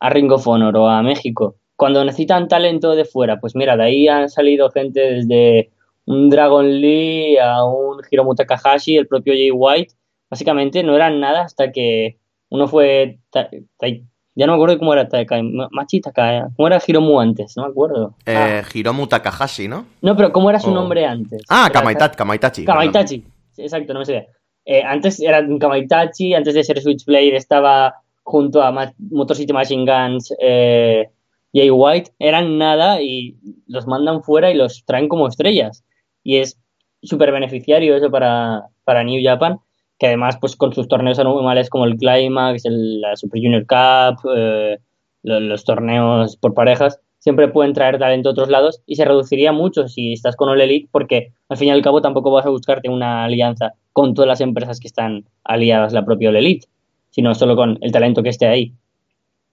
[0.00, 1.56] a Ring of Honor o a México.
[1.76, 5.70] Cuando necesitan talento de fuera, pues mira, de ahí han salido gente desde
[6.06, 9.94] un Dragon Lee a un Hiromu Takahashi, el propio Jay White.
[10.30, 12.18] Básicamente no eran nada hasta que
[12.50, 13.18] uno fue.
[13.32, 15.42] ya no me acuerdo cómo era Takai.
[15.70, 16.42] Machi Takai.
[16.56, 17.56] ¿Cómo era Hiromu antes?
[17.56, 18.14] No me acuerdo.
[18.26, 18.68] Eh, ah.
[18.72, 19.86] Hiromu Takahashi, ¿no?
[20.02, 21.42] No, pero ¿cómo era su nombre antes?
[21.48, 22.16] Ah, Kamaitachi.
[22.16, 22.64] Kamaitachi.
[22.64, 23.24] Kamaitachi.
[23.58, 24.28] Exacto, no me sé.
[24.64, 27.94] Eh, antes era Kamaitachi, antes de ser Switchblade estaba
[28.28, 31.08] junto a Motor City Machine Guns, eh,
[31.54, 32.12] Jay White.
[32.18, 33.36] Eran nada y
[33.66, 35.84] los mandan fuera y los traen como estrellas.
[36.22, 36.58] Y es
[37.02, 39.58] súper beneficiario eso para, para New Japan
[39.98, 44.78] que además pues con sus torneos anuales como el Climax, la Super Junior Cup, eh,
[45.22, 49.88] los, torneos por parejas, siempre pueden traer talento a otros lados y se reduciría mucho
[49.88, 52.88] si estás con All Elite porque al fin y al cabo tampoco vas a buscarte
[52.88, 56.68] una alianza con todas las empresas que están aliadas la propia All Elite,
[57.10, 58.72] sino solo con el talento que esté ahí.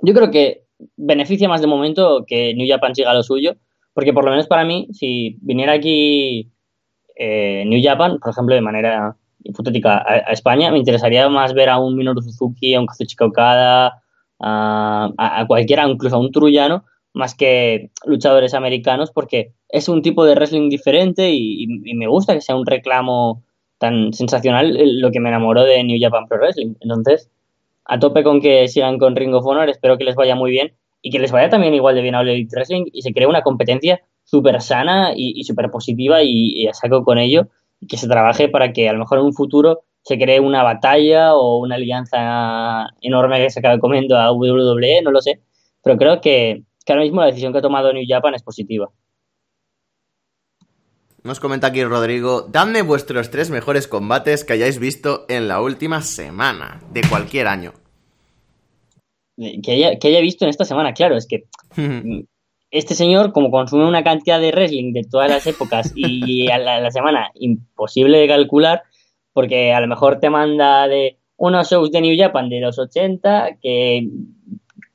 [0.02, 0.64] Yo creo que
[0.98, 3.56] beneficia más de momento que New Japan siga lo suyo,
[3.94, 6.52] porque por lo menos para mí, si viniera aquí
[7.16, 11.80] eh, New Japan, por ejemplo, de manera hipotética a, España, me interesaría más ver a
[11.80, 14.02] un Minoru Suzuki, a un Kazuchika Okada,
[14.40, 20.36] a, cualquiera, incluso a un Trujano, más que luchadores americanos, porque es un tipo de
[20.36, 23.44] wrestling diferente y, me gusta que sea un reclamo
[23.78, 26.76] tan sensacional eh, lo que me enamoró de New Japan Pro Wrestling.
[26.82, 27.30] Entonces,
[27.86, 30.76] a tope con que sigan con Ring of Honor, espero que les vaya muy bien
[31.02, 33.42] y que les vaya también igual de bien a Elite Wrestling y se cree una
[33.42, 37.48] competencia súper sana y, y súper positiva y, y a saco con ello
[37.88, 41.36] que se trabaje para que a lo mejor en un futuro se cree una batalla
[41.36, 45.42] o una alianza enorme que se acabe comiendo a WWE, no lo sé,
[45.84, 48.90] pero creo que, que ahora mismo la decisión que ha tomado New Japan es positiva.
[51.26, 56.04] Nos comenta aquí Rodrigo, dadme vuestros tres mejores combates que hayáis visto en la última
[56.04, 57.74] semana, de cualquier año.
[59.36, 61.46] Que haya, que haya visto en esta semana, claro, es que
[62.70, 66.92] este señor, como consume una cantidad de wrestling de todas las épocas y a la,
[66.92, 68.84] semana imposible de calcular,
[69.34, 73.58] porque a lo mejor te manda de unos shows de New Japan de los 80
[73.64, 74.08] que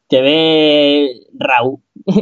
[0.06, 1.82] te ve Raw.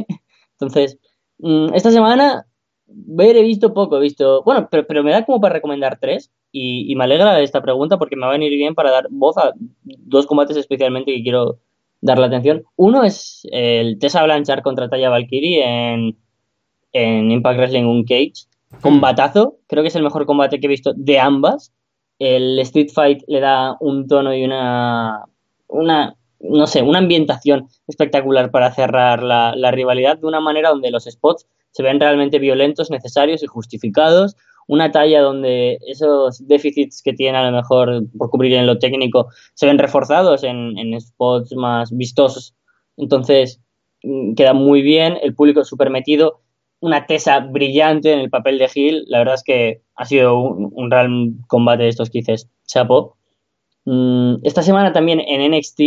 [0.53, 0.99] Entonces,
[1.41, 2.47] mm, esta semana
[2.89, 6.31] ver he visto poco, he visto, bueno, pero, pero me da como para recomendar tres
[6.51, 9.37] y, y, me alegra esta pregunta porque me va a venir bien para dar voz
[9.37, 9.53] a
[9.85, 11.59] dos combates especialmente que quiero
[12.01, 12.65] dar la atención.
[12.77, 16.17] Uno es el Tessa Blanchard contra Taya Valkyrie en,
[16.93, 18.49] en Impact Wrestling Uncaged.
[18.83, 21.73] Combatazo, creo que es el mejor combate que he visto de ambas.
[22.19, 25.25] El Street Fight le da un tono y una,
[25.69, 30.91] una no sé, una ambientación espectacular para cerrar la, la rivalidad de una manera donde
[30.91, 34.37] los spots se ven realmente violentos, necesarios y justificados.
[34.67, 39.29] Una talla donde esos déficits que tiene a lo mejor por cubrir en lo técnico
[39.55, 42.55] se ven reforzados en, spots más vistosos.
[42.97, 43.61] Entonces,
[44.03, 46.41] mm, queda muy bien, el público súper metido,
[46.81, 49.05] una tesa brillante en el papel de Gil.
[49.09, 51.09] La verdad es que ha sido un, un real
[51.47, 52.23] combate de estos que
[52.67, 53.17] chapo.
[53.85, 55.81] Mm, esta semana también en NXT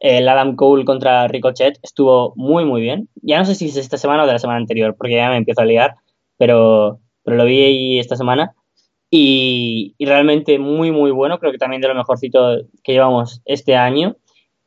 [0.00, 3.08] el Adam Cole contra Ricochet estuvo muy, muy bien.
[3.22, 5.36] Ya no sé si es esta semana o de la semana anterior, porque ya me
[5.36, 5.96] empiezo a liar,
[6.38, 8.54] pero, pero lo vi ahí esta semana.
[9.10, 11.38] Y, realmente muy, muy bueno.
[11.38, 14.16] Creo que también de lo mejorcito que llevamos este año.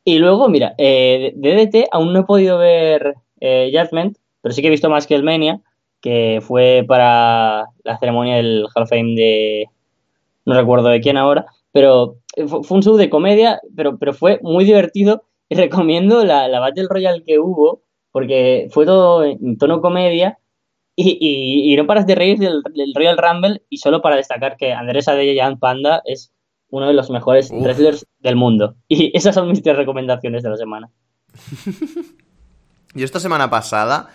[0.04, 4.68] Y luego, mira, eh, DDT aún no he podido ver eh, Judgment, pero sí que
[4.68, 5.60] he visto más que el Mania,
[6.00, 9.68] que fue para la ceremonia del Hall of Fame de.
[10.44, 14.64] No recuerdo de quién ahora, pero fue un show de comedia, pero, pero fue muy
[14.64, 17.82] divertido y recomiendo la, la Battle Royale que hubo,
[18.12, 20.38] porque fue todo en tono comedia
[20.96, 22.62] y, y, no paras de reír del,
[22.94, 26.32] Royal Rumble y solo para destacar que Andrés Adeyan Panda es
[26.70, 28.76] uno de los mejores wrestlers del mundo.
[28.88, 30.92] Y esas son mis tres recomendaciones de la semana.
[32.94, 34.10] Yo esta semana pasada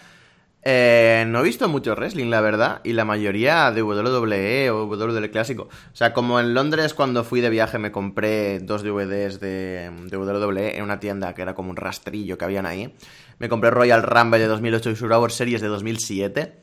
[0.72, 5.32] eh, no he visto mucho wrestling, la verdad, y la mayoría de WWE o WWE
[5.32, 5.64] clásico.
[5.64, 10.18] O sea, como en Londres cuando fui de viaje me compré dos DVDs de, de
[10.18, 12.94] WWE en una tienda que era como un rastrillo que habían ahí.
[13.40, 16.62] Me compré Royal Rumble de 2008 y Survivor Series de 2007.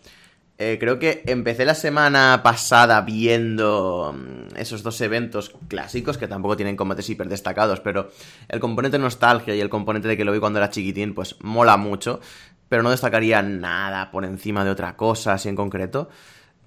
[0.59, 6.57] Eh, creo que empecé la semana pasada viendo mm, esos dos eventos clásicos que tampoco
[6.57, 8.09] tienen combates hiper destacados, pero
[8.49, 11.77] el componente nostalgia y el componente de que lo vi cuando era chiquitín, pues mola
[11.77, 12.21] mucho
[12.68, 16.09] pero no destacaría nada por encima de otra cosa así en concreto.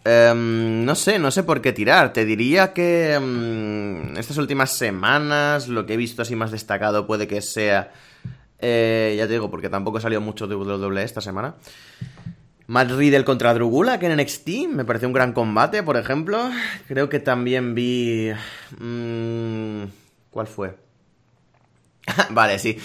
[0.05, 2.13] Em, no sé, no sé por qué tirar.
[2.13, 7.27] Te diría que em, estas últimas semanas lo que he visto así más destacado puede
[7.27, 7.91] que sea...
[8.61, 11.55] Eh, ya te digo, porque tampoco salió mucho de WWE esta semana.
[12.67, 16.49] Matt Riddle contra Drugula, que en NXT me pareció un gran combate, por ejemplo.
[16.87, 18.31] Creo que también vi...
[18.79, 19.85] Mm,
[20.29, 20.88] ¿Cuál fue?
[22.31, 22.77] vale, sí.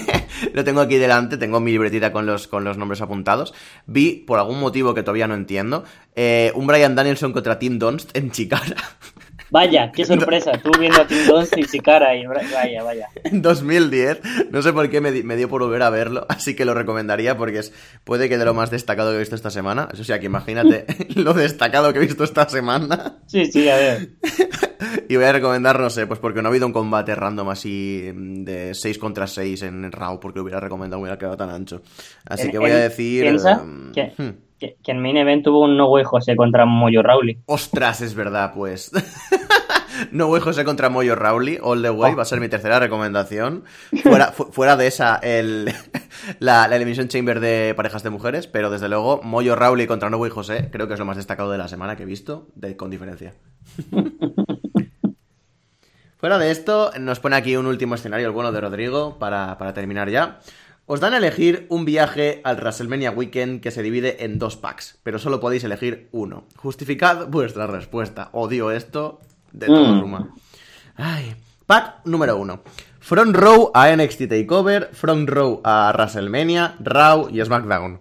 [0.54, 3.54] Lo tengo aquí delante, tengo mi libretita con los, con los nombres apuntados.
[3.86, 8.16] Vi, por algún motivo que todavía no entiendo, eh, un Brian Danielson contra Tim Donst
[8.16, 8.76] en Chicara.
[9.52, 13.08] Vaya, qué sorpresa, tú viendo a Tim Donst y Chicara y vaya, vaya.
[13.24, 14.20] En 2010,
[14.52, 17.58] no sé por qué me, dio por volver a verlo, así que lo recomendaría porque
[17.58, 17.72] es
[18.04, 19.88] puede que de lo más destacado que he visto esta semana.
[19.92, 23.18] Eso sí, aquí imagínate lo destacado que he visto esta semana.
[23.26, 24.10] Sí, sí, a ver.
[25.10, 28.12] Y voy a recomendar, no sé, pues porque no ha habido un combate random así
[28.14, 31.82] de 6 contra 6 en Raw, porque hubiera recomendado, hubiera quedado tan ancho.
[32.26, 33.22] Así que voy a decir...
[33.22, 33.60] ¿Piensa?
[33.60, 34.30] Um, hmm.
[34.60, 37.38] que, en main event tuvo un No Way José contra Moyo Rawley.
[37.46, 38.92] Ostras, es verdad, pues.
[40.12, 42.16] no Way José contra Moyo Rawley, All the Way, oh.
[42.16, 43.64] va a ser mi tercera recomendación.
[44.04, 45.74] Fuera, fuera de esa, el,
[46.38, 50.18] la, la Elimination Chamber de parejas de mujeres, pero desde luego, Moyo Rawley contra No
[50.18, 52.76] Way José, creo que es lo más destacado de la semana que he visto, de,
[52.76, 53.34] con diferencia.
[56.20, 60.10] Fuera de esto, nos pone aquí un último escenario, el bueno de Rodrigo, para, terminar
[60.10, 60.40] ya.
[60.84, 64.98] Os dan a elegir un viaje al WrestleMania Weekend que se divide en dos packs,
[65.02, 66.44] pero solo podéis elegir uno.
[66.56, 68.28] Justificad vuestra respuesta.
[68.32, 69.20] Odio esto
[69.52, 70.00] de todo mm.
[70.02, 70.34] Ruma.
[70.96, 71.36] Ay.
[71.64, 72.60] Pack número uno.
[72.98, 77.98] Front Row a NXT TakeOver, Front Row a WrestleMania, Raw y SmackDown.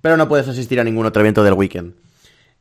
[0.00, 1.92] Pero no puedes asistir a ningún otro evento del weekend.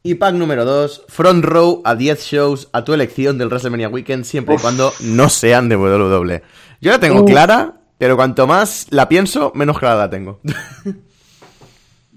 [0.04, 4.24] Y pack número 2, front row a 10 shows a tu elección del WrestleMania Weekend,
[4.24, 6.44] siempre y cuando no sean de WWE.
[6.80, 10.40] Yo la tengo clara, pero cuanto más la pienso, menos clara la tengo.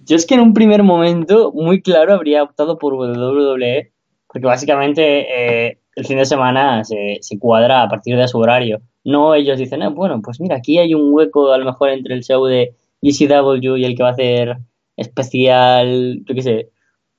[0.05, 3.93] Yo es que en un primer momento, muy claro, habría optado por WWE,
[4.27, 8.83] porque básicamente eh, el fin de semana se, se cuadra a partir de su horario.
[9.05, 12.15] No ellos dicen, ah, bueno, pues mira, aquí hay un hueco a lo mejor entre
[12.15, 14.59] el show de GCW y el que va a hacer
[14.97, 16.69] especial, yo qué sé,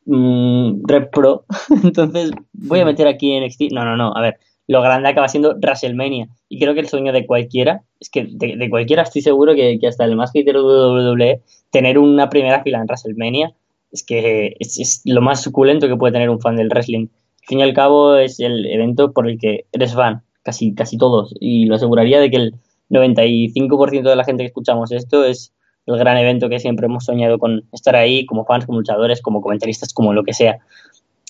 [0.05, 1.45] mmm, Rep Pro.
[1.83, 3.71] Entonces voy a meter aquí en NXT.
[3.71, 4.37] No, no, no, a ver,
[4.67, 6.29] lo grande acaba siendo WrestleMania.
[6.49, 10.05] Y creo que el sueño de cualquiera, es que de, cualquiera estoy seguro que, hasta
[10.05, 13.53] el más crítico de WWE, tener una primera fila en WrestleMania,
[13.91, 17.07] es que es, lo más suculento que puede tener un fan del wrestling.
[17.41, 20.97] Al fin y al cabo es el evento por el que eres fan, casi, casi
[20.97, 21.35] todos.
[21.39, 22.55] Y lo aseguraría de que el
[22.89, 25.53] 95% de la gente que escuchamos esto es
[25.85, 29.41] el gran evento que siempre hemos soñado con estar ahí como fans, como luchadores, como
[29.41, 30.59] comentaristas, como lo que sea.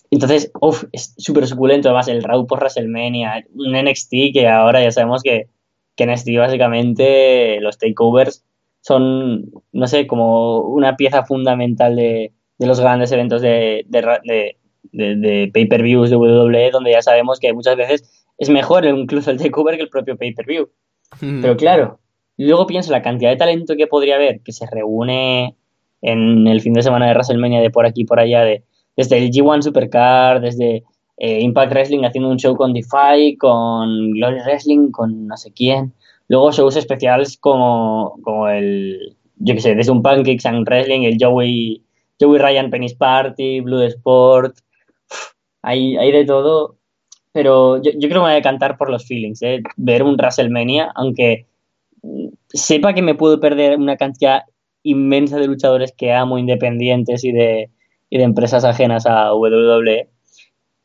[0.10, 1.88] Entonces, uff, es súper suculento.
[1.88, 5.48] Además, el Raw por WrestleMania, un NXT que ahora ya sabemos que,
[5.96, 8.44] que NXT básicamente los takeovers
[8.82, 14.56] son, no sé, como una pieza fundamental de, de los grandes eventos de, de,
[14.92, 19.38] de, de pay-per-views de WWE, donde ya sabemos que muchas veces es mejor incluso el
[19.38, 20.70] takeover que el propio pay-per-view.
[21.22, 21.42] Mm.
[21.42, 22.00] Pero claro,
[22.38, 25.56] luego pienso la cantidad de talento que podría haber que se reúne
[26.02, 28.64] en el fin de semana de WrestleMania de por aquí por allá, de,
[28.96, 30.84] desde el G1 Supercar, desde
[31.18, 35.94] eh, Impact Wrestling haciendo un show con Defy, con Glory Wrestling, con no sé quién.
[36.28, 41.18] Luego shows especiales como, como el, yo qué sé, desde un Pancakes and Wrestling, el
[41.20, 41.84] Joey,
[42.20, 44.56] Joey Ryan Penis Party, Blue Sport.
[45.62, 46.78] hay, hay de todo,
[47.34, 49.62] pero yo, yo creo que me voy a cantar por los feelings, ¿eh?
[49.78, 51.46] ver un WrestleMania, aunque
[52.54, 54.44] sepa que me puedo perder una cantidad
[54.84, 57.70] inmensa de luchadores que amo, independientes y de,
[58.10, 60.10] y de empresas ajenas a WWE,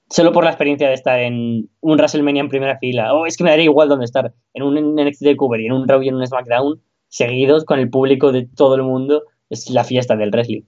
[0.09, 3.45] solo por la experiencia de estar en un WrestleMania en primera fila, o es que
[3.45, 6.09] me daría igual dónde estar, en un NXT de Cover y en un Raw y
[6.09, 10.31] en un SmackDown, seguidos con el público de todo el mundo, es la fiesta del
[10.31, 10.63] wrestling.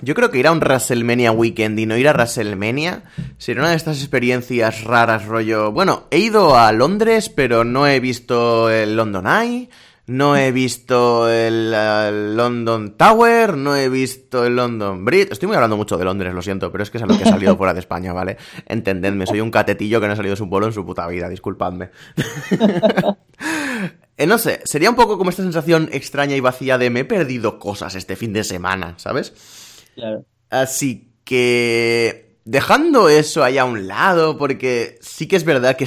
[0.00, 3.04] Yo creo que ir a un WrestleMania Weekend y no ir a WrestleMania
[3.38, 5.70] sería una de estas experiencias raras, rollo.
[5.70, 9.68] Bueno, he ido a Londres, pero no he visto el London Eye,
[10.06, 11.70] no he visto el,
[12.36, 15.32] London Tower, no he visto el London Bridge.
[15.32, 17.22] Estoy muy hablando mucho de Londres, lo siento, pero es que es a lo que
[17.22, 18.36] he salido fuera de España, ¿vale?
[18.66, 21.28] Entendedme, soy un catetillo que no ha salido de su pueblo en su puta vida,
[21.28, 21.90] disculpadme.
[24.18, 27.04] Eh, no sé, sería un poco como esta sensación extraña y vacía de me he
[27.04, 29.32] perdido cosas este fin de semana, ¿sabes?
[30.50, 35.86] Así que dejando eso ahí a un lado, porque sí que es verdad que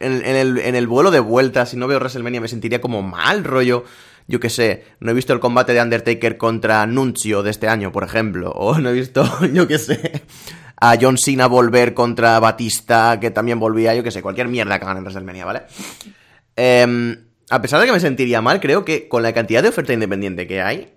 [0.00, 3.84] en, el, vuelo de vuelta, si no veo WrestleMania, me sentiría como mal rollo.
[4.28, 7.92] Yo qué sé, no he visto el combate de Undertaker contra Nuncio de este año,
[7.92, 8.50] por ejemplo.
[8.50, 10.22] O no he visto, yo qué sé,
[10.80, 14.84] a John Cena volver contra Batista, que también volvía, yo qué sé, cualquier mierda que
[14.84, 15.62] hagan en WrestleMania, ¿vale?
[16.56, 19.92] Em, a pesar de que me sentiría mal, creo que con la cantidad de oferta
[19.92, 20.92] independiente que hay,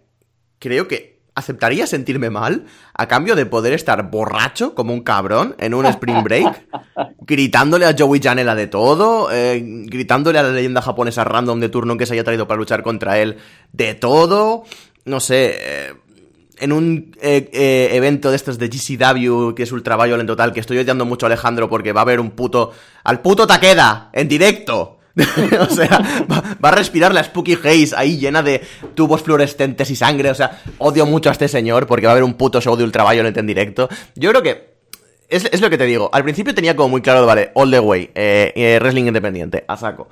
[0.57, 5.73] creo que aceptaría sentirme mal a cambio de poder estar borracho como un cabrón en
[5.73, 6.67] un spring break,
[7.21, 11.97] gritándole a Joey Janela de todo, eh, gritándole a la leyenda japonesa random de turno
[11.97, 13.38] que se haya traído para luchar contra él
[13.73, 14.63] de todo,
[15.06, 15.93] no sé, eh,
[16.60, 20.78] en un eh, evento de estos de GCW, que es Ultra en total, que estoy
[20.78, 22.71] odiando mucho a Alejandro porque va a haber un puto...
[23.04, 24.10] ¡Al puto Takeda!
[24.12, 24.98] ¡En directo!
[25.60, 28.62] o sea, va, a respirar la Spooky Haze ahí llena de
[28.95, 30.29] tubos fluorescentes y sangre.
[30.29, 32.84] O sea, odio mucho a este señor porque va a haber un puto show de
[32.84, 33.89] Ultra en directo.
[34.15, 34.69] Yo creo que.
[35.29, 36.10] Es, lo que te digo.
[36.12, 38.10] Al principio tenía como muy claro, vale, all the way.
[38.15, 40.10] Eh, eh, wrestling independiente, a saco.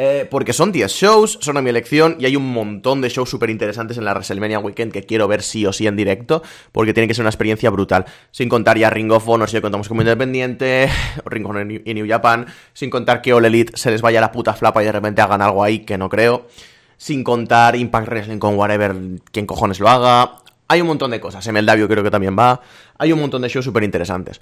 [0.00, 3.28] Eh, porque son 10 shows, son a mi elección y hay un montón de shows
[3.28, 6.94] súper interesantes en la WrestleMania Weekend que quiero ver sí o sí en directo porque
[6.94, 8.04] tiene que ser una experiencia brutal.
[8.30, 10.88] Sin contar ya Ring of Honor si lo contamos como independiente,
[11.24, 14.54] Ring of y New Japan, sin contar que All Elite se les vaya la puta
[14.54, 16.46] flapa y de repente hagan algo ahí que no creo.
[16.96, 18.94] Sin contar Impact Wrestling con whatever,
[19.32, 20.42] quien cojones lo haga.
[20.68, 22.60] Hay un montón de cosas, MLW creo que también va.
[22.98, 24.40] Hay un montón de shows súper interesantes.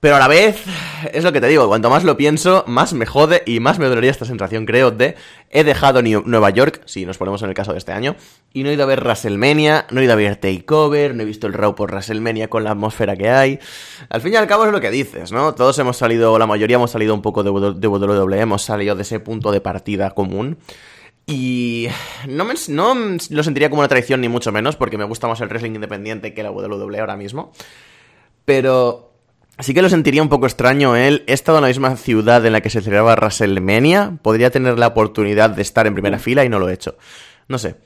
[0.00, 0.64] Pero a la vez,
[1.12, 3.86] es lo que te digo, cuanto más lo pienso, más me jode y más me
[3.86, 5.14] dolería esta sensación, creo, de
[5.50, 8.16] he dejado Nueva York, si nos ponemos en el caso de este año,
[8.54, 11.26] y no he ido a ver WrestleMania, no he ido a ver Takeover, no he
[11.26, 13.58] visto el Raw por WrestleMania con la atmósfera que hay.
[14.08, 15.54] Al fin y al cabo es lo que dices, ¿no?
[15.54, 19.20] Todos hemos salido, la mayoría hemos salido un poco de WWE, hemos salido de ese
[19.20, 20.56] punto de partida común.
[21.26, 21.88] Y
[22.26, 22.94] no, me, no
[23.28, 26.32] lo sentiría como una traición ni mucho menos, porque me gusta más el wrestling independiente
[26.32, 27.52] que la WWE ahora mismo.
[28.46, 29.09] Pero
[29.60, 31.22] Así que lo sentiría un poco extraño él.
[31.26, 34.18] He estado en la misma ciudad en la que se celebraba WrestleMania.
[34.22, 36.96] Podría tener la oportunidad de estar en primera fila y no lo he hecho.
[37.46, 37.76] No sé.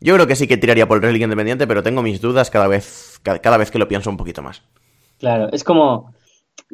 [0.00, 2.66] Yo creo que sí que tiraría por el wrestling independiente, pero tengo mis dudas cada
[2.66, 4.64] vez, cada, vez que lo pienso un poquito más.
[5.20, 6.12] Claro, es como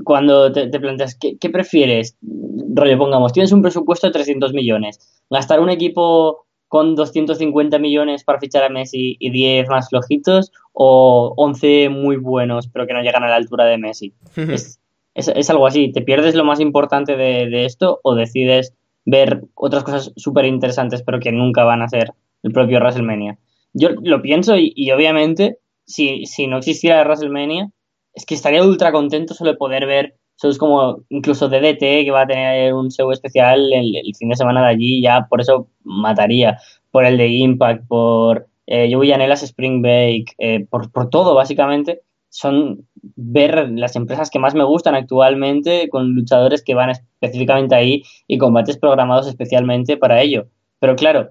[0.02, 2.16] cuando te, planteas, ¿qué, ¿qué, prefieres?
[2.22, 5.20] Rollo, pongamos, tienes un presupuesto de 300 millones.
[5.28, 11.32] Gastar un equipo con 250 millones para fichar a Messi y 10 más flojitos o
[11.36, 14.14] 11 muy buenos pero que no llegan a la altura de Messi.
[14.36, 14.80] es,
[15.14, 20.12] es, algo así, te pierdes lo más importante de, esto o decides ver otras cosas
[20.16, 22.12] súper interesantes pero que nunca van a ser
[22.42, 23.38] el propio WrestleMania.
[23.72, 27.70] Yo lo pienso y, obviamente si, si, no existiera WrestleMania
[28.12, 32.22] es que estaría ultra contento solo de poder ver shows como incluso DDT que va
[32.22, 36.58] a tener un show especial el, fin de semana de allí ya por eso mataría
[36.90, 41.34] por el de Impact por eh, yo voy a Spring Break eh, por, por todo
[41.34, 42.02] básicamente
[42.36, 48.02] son ver las empresas que más me gustan actualmente con luchadores que van específicamente ahí
[48.26, 50.48] y combates programados especialmente para ello.
[50.78, 51.30] Pero claro,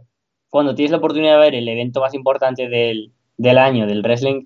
[0.50, 4.46] cuando tienes la oportunidad de ver el evento más importante del, año del wrestling,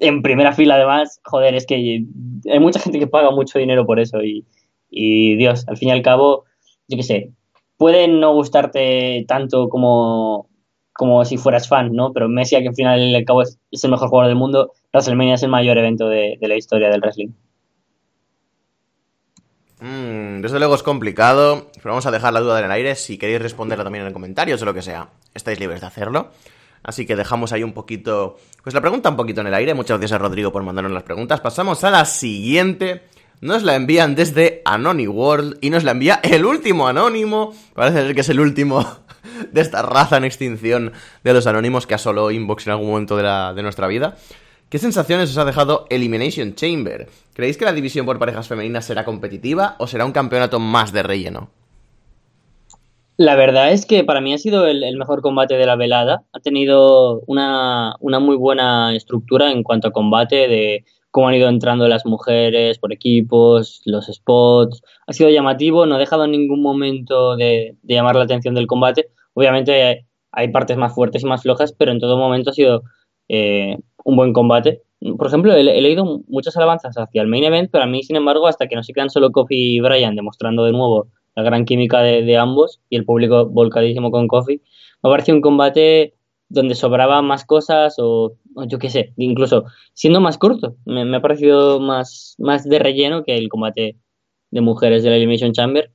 [0.00, 4.00] en primera fila además, joder, es que hay mucha gente que paga mucho dinero por
[4.00, 4.44] eso y,
[5.36, 6.44] Dios, al fin y al cabo,
[6.88, 7.32] yo qué sé,
[7.76, 10.48] puede no gustarte tanto como
[10.96, 12.12] como si fueras fan, ¿no?
[12.12, 15.34] Pero Messi, que al final y al cabo es, el mejor jugador del mundo, WrestleMania
[15.34, 17.30] es el mayor evento de, la historia del wrestling.
[19.80, 22.94] Mm, desde luego es complicado, pero vamos a dejar la duda en el aire.
[22.94, 26.30] Si queréis responderla también en comentarios o lo que sea, estáis libres de hacerlo.
[26.84, 29.72] Así que dejamos ahí un poquito, pues la pregunta un poquito en el aire.
[29.72, 31.40] Muchas gracias a Rodrigo por mandarnos las preguntas.
[31.40, 33.02] Pasamos a la siguiente.
[33.40, 37.54] Nos la envían desde Anony World y nos la envía el último anónimo.
[37.72, 38.86] Parece ser que es el último
[39.52, 40.92] de esta raza en extinción
[41.24, 43.22] de los anónimos que asoló Inbox en algún momento de,
[43.54, 44.16] de nuestra vida.
[44.68, 47.08] ¿Qué sensaciones os ha dejado Elimination Chamber?
[47.32, 51.02] ¿Creéis que la división por parejas femeninas será competitiva o será un campeonato más de
[51.02, 51.50] relleno?
[53.16, 56.24] La verdad es que para mí ha sido el, mejor combate de la velada.
[56.32, 61.48] Ha tenido una, una, muy buena estructura en cuanto a combate, de cómo han ido
[61.48, 64.82] entrando las mujeres por equipos, los spots.
[65.06, 69.06] Ha sido llamativo, no ha dejado en ningún momento de, llamar la atención del combate.
[69.34, 72.82] Obviamente hay partes más fuertes y más flojas, pero en todo momento ha sido
[73.28, 74.82] eh, un buen combate.
[75.16, 78.48] Por ejemplo, he, leído muchas alabanzas hacia el main event, pero a mí, sin embargo,
[78.48, 82.00] hasta que no se quedan solo Kofi y Brian demostrando de nuevo la gran química
[82.00, 84.62] de, ambos y el público volcadísimo con Kofi,
[85.02, 86.14] me ha parecido un combate
[86.48, 90.76] donde sobraba más cosas o, yo qué sé, incluso siendo más corto.
[90.84, 93.96] Me, ha parecido más, más de relleno que el combate
[94.50, 95.90] de mujeres de la Elimination Chamber,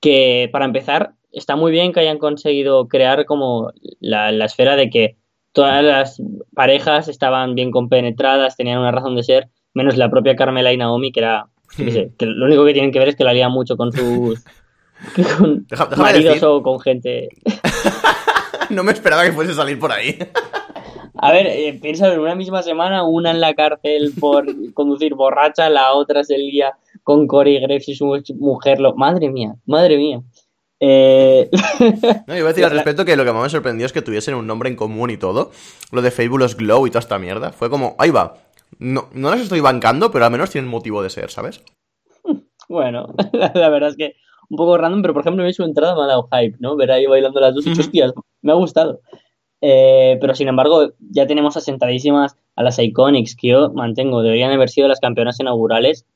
[0.00, 5.16] que para empezar está muy bien que hayan conseguido crear como la, esfera de que
[5.52, 6.22] todas las
[6.54, 11.12] parejas estaban bien compenetradas, tenían una razón de ser, menos la propia Carmela y Naomi,
[11.12, 13.76] que era, sé, que lo único que tienen que ver es que la lía mucho
[13.76, 14.44] con sus
[15.38, 15.66] con
[15.96, 17.28] maridos o con gente.
[18.70, 20.18] no me esperaba que fuese a salir por ahí.
[21.18, 25.70] A ver, eh, piensa en una misma semana, una en la cárcel por conducir borracha,
[25.70, 28.80] la otra es el día con Corey Graves y su mujer.
[28.80, 28.94] Lo...
[28.94, 30.20] Madre mía, madre mía.
[30.78, 31.48] Eh...
[32.26, 34.34] No, iba a decir al respecto que lo que más me sorprendió es que tuviesen
[34.34, 35.52] un nombre en común y todo.
[35.90, 37.52] Lo de Fabulous Glow y toda esta mierda.
[37.52, 38.36] Fue como, ahí va.
[38.78, 41.62] No, no las estoy bancando, pero al menos tienen motivo de ser, ¿sabes?
[42.68, 44.16] Bueno, la verdad es que
[44.48, 46.76] un poco random, pero por ejemplo, mí su entrada me ha dado hype, ¿no?
[46.76, 49.00] Ver ahí bailando las dos y hostias, me ha gustado.
[49.60, 54.68] Eh, pero sin embargo, ya tenemos asentadísimas a las Iconics, que yo mantengo, deberían haber
[54.68, 56.06] sido las campeonas inaugurales.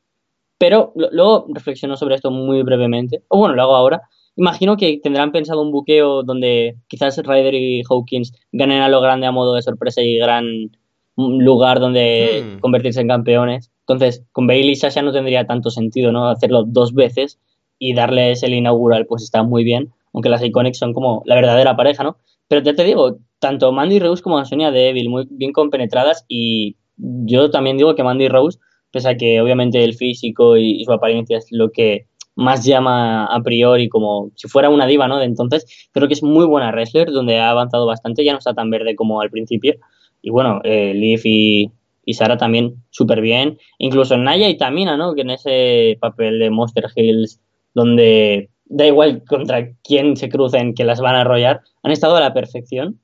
[0.58, 4.02] Pero luego reflexiono sobre esto muy brevemente, o bueno, lo hago ahora.
[4.36, 9.26] Imagino que tendrán pensado un buqueo donde quizás Ryder y Hawkins ganen a lo grande
[9.26, 10.70] a modo de sorpresa y gran
[11.16, 12.60] lugar donde hmm.
[12.60, 13.70] convertirse en campeones.
[13.80, 16.28] Entonces, con Bailey y Sasha no tendría tanto sentido, ¿no?
[16.28, 17.38] Hacerlo dos veces
[17.80, 19.92] y darles el inaugural, pues está muy bien.
[20.12, 22.18] Aunque las Iconics son como la verdadera pareja, ¿no?
[22.46, 27.50] Pero ya te digo, tanto Mandy Rose como Sonia Deville muy bien compenetradas y yo
[27.50, 28.58] también digo que Mandy Rose,
[28.92, 32.06] pese a que obviamente el físico y, su apariencia es lo que
[32.36, 35.18] más llama a priori como si fuera una diva, ¿no?
[35.18, 38.52] De entonces, creo que es muy buena wrestler, donde ha avanzado bastante, ya no está
[38.54, 39.76] tan verde como al principio.
[40.22, 41.70] Y bueno, eh, Liv y,
[42.04, 43.58] y Sara también súper bien.
[43.78, 45.14] Incluso Naya y Tamina, ¿no?
[45.14, 47.40] Que en ese papel de Monster Hills,
[47.74, 52.20] donde da igual contra quién se crucen, que las van a arrollar, han estado a
[52.20, 53.00] la perfección.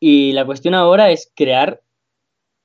[0.00, 1.82] Y la cuestión ahora es crear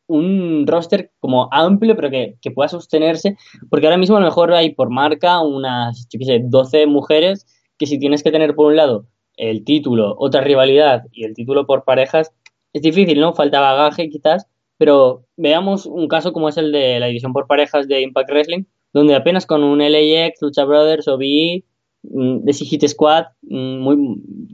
[0.08, 3.38] un roster como amplio, pero que, pueda sostenerse,
[3.70, 7.46] porque ahora mismo a lo mejor hay por marca unas, yo qué sé, 12 mujeres
[7.78, 9.08] que si tienes que tener por un lado
[9.38, 12.32] el título, otra rivalidad y el título por parejas,
[12.74, 13.34] es difícil, ¿no?
[13.34, 14.48] Falta bagaje quizás,
[14.78, 18.64] pero veamos un caso como es el de la división por parejas de Impact Wrestling,
[18.96, 21.66] donde apenas con un LAX, Lucha Brothers o BE,
[22.04, 23.98] mm, de Hit Squad, mm, muy,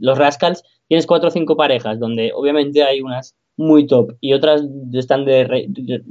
[0.00, 4.62] los Rascals, tienes cuatro o cinco parejas, donde obviamente hay unas muy top y otras
[4.94, 5.44] están de,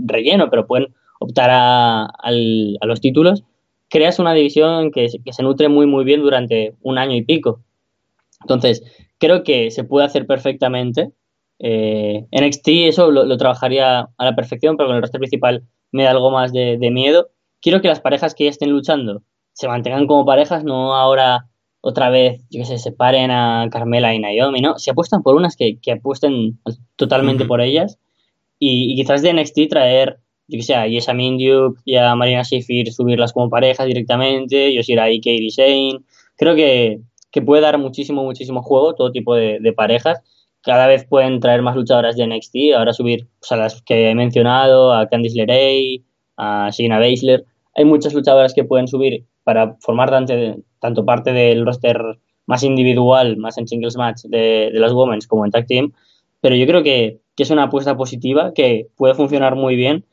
[0.05, 3.43] relleno, pero pueden optar a, los títulos,
[3.89, 7.61] creas una división que, se nutre muy muy bien durante un año y pico.
[8.39, 8.81] Entonces,
[9.17, 11.11] creo que se puede hacer perfectamente.
[11.59, 16.11] Eh, NXT eso lo, trabajaría a la perfección, pero con el roster principal me da
[16.11, 17.29] algo más de, miedo.
[17.61, 21.47] Quiero que las parejas que ya estén luchando se mantengan como parejas, no ahora
[21.81, 24.77] otra vez, yo qué sé, separen a Carmela y Naomi, ¿no?
[24.77, 26.59] Se apuestan por unas que, que apuesten
[26.95, 27.97] totalmente por ellas
[28.59, 32.93] y, quizás de NXT traer, yo que sé, a Yesha Mindyuk y a Marina Shafir
[32.93, 35.99] subirlas como parejas directamente, Yoshirai y Katie Shane.
[36.37, 36.99] Creo que,
[37.31, 40.21] que puede dar muchísimo, muchísimo juego, todo tipo de, de parejas
[40.61, 44.15] cada vez pueden traer más luchadoras de NXT, ahora subir pues, a las que he
[44.15, 46.03] mencionado, a Candice LeRae,
[46.41, 47.45] a Shayna Baszler.
[47.75, 52.01] Hay muchas luchadoras que pueden subir para formar tanto, parte del roster
[52.47, 55.93] más individual, más en singles match de, las Women's como en tag team,
[56.41, 60.05] pero yo creo que, es una apuesta positiva que puede funcionar muy bien,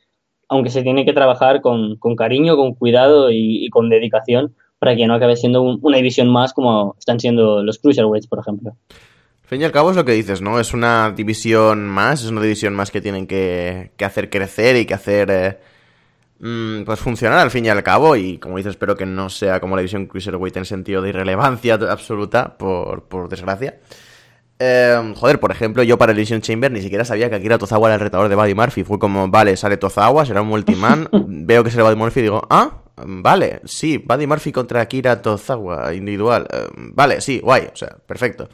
[0.48, 5.12] aunque se tiene que trabajar con, cariño, con cuidado y, con dedicación para que no
[5.12, 8.76] acabe siendo una división más como están siendo los Cruiserweights, por ejemplo
[9.48, 10.60] fin y al cabo es lo que dices, ¿no?
[10.60, 14.92] Es una división más, es una división más que tienen que, hacer crecer y que
[14.92, 15.58] hacer eh,
[16.38, 18.16] pues funcionar al fin y al cabo.
[18.16, 21.74] Y como dices, espero que no sea como la división Cruiserweight en sentido de irrelevancia
[21.74, 23.80] absoluta, por, desgracia.
[24.60, 27.94] Em, joder, por ejemplo, yo para División Chamber ni siquiera sabía que Akira Tozawa era
[27.94, 28.82] el retador de Buddy Murphy.
[28.82, 31.08] Fue como, vale, sale Tozawa, será un multiman.
[31.12, 35.94] veo que será Buddy Murphy y digo, ah, vale, sí, Buddy Murphy contra Akira Tozawa,
[35.94, 36.48] individual.
[36.50, 38.48] Em, vale, sí, guay, o sea, perfecto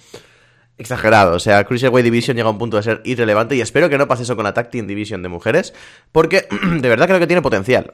[0.79, 1.37] exagerado.
[1.37, 4.09] O sea, Cruiserweight Division llega a un punto de ser irrelevante y espero que no
[4.09, 5.75] pase eso con la Tag Team Division de mujeres,
[6.13, 6.47] porque
[6.81, 7.93] de verdad creo que tiene potencial.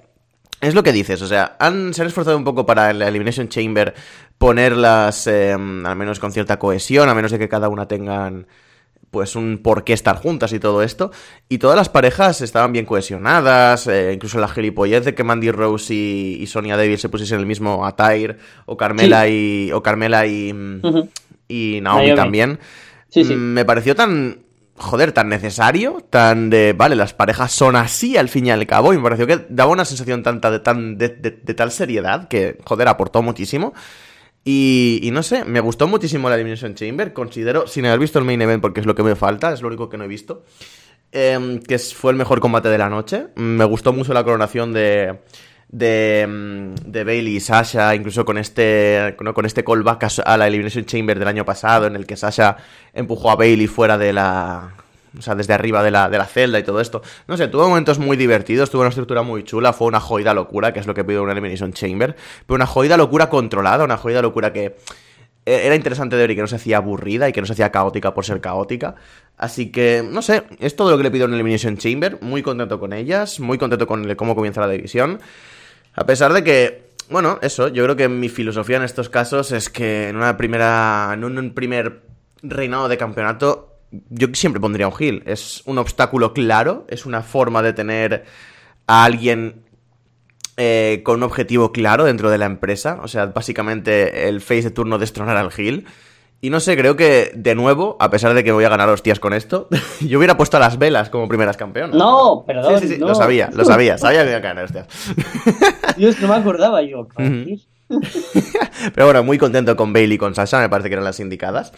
[0.60, 3.48] Es lo que dices, o sea, han, se han esforzado un poco para la Elimination
[3.48, 3.94] Chamber
[4.36, 8.46] ponerlas em, al menos con cierta cohesión, a menos de que cada una tengan
[9.10, 11.12] pues un por qué estar juntas y todo esto.
[11.48, 15.94] Y todas las parejas estaban bien cohesionadas, eh, incluso la gilipollez de que Mandy Rose
[15.94, 19.72] y, Sonia Deville se pusiesen el mismo attire, o Carmela y.
[19.72, 20.54] o Carmela y
[21.50, 22.58] y Naomi, también.
[23.08, 23.34] Sí, sí.
[23.34, 24.44] Mm, me pareció tan
[24.80, 28.92] joder, tan necesario, tan de, vale, las parejas son así al fin y al cabo,
[28.92, 31.10] y me pareció que daba una sensación tanta de, tan, de,
[31.54, 33.74] tal seriedad que, joder, aportó muchísimo.
[34.42, 38.40] Y, no sé, me gustó muchísimo la Elimination Chamber, considero, sin haber visto el main
[38.40, 40.44] event porque es lo que me falta, es lo único que no he visto,
[41.12, 43.26] em, que fue el mejor combate de la noche.
[43.34, 45.20] Me gustó mucho la coronación de,
[45.72, 50.84] de, mm, de Bailey y Sasha, incluso con este, con este callback a la Elimination
[50.84, 52.56] Chamber del año pasado, en el que Sasha
[52.92, 54.74] empujó a Bailey fuera de la.
[55.18, 57.02] O sea, desde arriba de la, de la celda y todo esto.
[57.26, 60.72] No sé, tuvo momentos muy divertidos, tuvo una estructura muy chula, fue una joida locura,
[60.72, 62.14] que es lo que pido una Elimination Chamber.
[62.46, 64.76] Pero una joida locura controlada, una joida locura que
[65.46, 67.54] e-, era interesante de ver y que no se hacía aburrida y que no se
[67.54, 68.94] hacía caótica por ser caótica.
[69.36, 72.18] Así que, no sé, es todo lo que le pido en Elimination Chamber.
[72.20, 75.18] Muy contento con ellas, muy contento con cómo comienza la división.
[75.94, 79.68] A pesar de que, bueno, eso, yo creo que mi filosofía en estos casos es
[79.68, 81.10] que en una primera.
[81.14, 82.02] en un primer
[82.42, 83.66] reinado de campeonato.
[84.08, 85.22] Yo siempre pondría un heel.
[85.26, 86.86] Es un obstáculo claro.
[86.88, 88.24] Es una forma de tener
[88.86, 89.64] a alguien
[90.56, 93.00] eh, con un objetivo claro dentro de la empresa.
[93.02, 95.86] O sea, básicamente el face de turno destronar al heel.
[96.42, 99.20] Y no sé, creo que de nuevo, a pesar de que voy a ganar hostias
[99.20, 99.68] con esto,
[100.00, 101.94] yo hubiera puesto a las velas como primeras campeonas.
[101.94, 102.80] No, perdón.
[102.80, 104.86] Sí, sí, sí, lo sabía, lo sabía, sabía que iba a ganar hostias.
[105.98, 107.06] Dios, no me acordaba yo.
[108.94, 111.72] Pero bueno, muy contento con Bailey y con Sasha, me parece que eran las indicadas.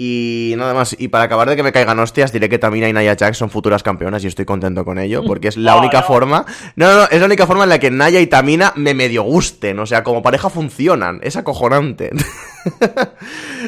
[0.00, 2.92] Y nada más, y para acabar de que me caigan hostias, diré que Tamina y
[2.92, 6.46] Naya Jax son futuras campeonas y estoy contento con ello, porque es la única forma.
[6.76, 9.76] No, no, es la única forma en la que Naya y Tamina me medio gusten,
[9.80, 12.12] o sea, como pareja funcionan, es acojonante.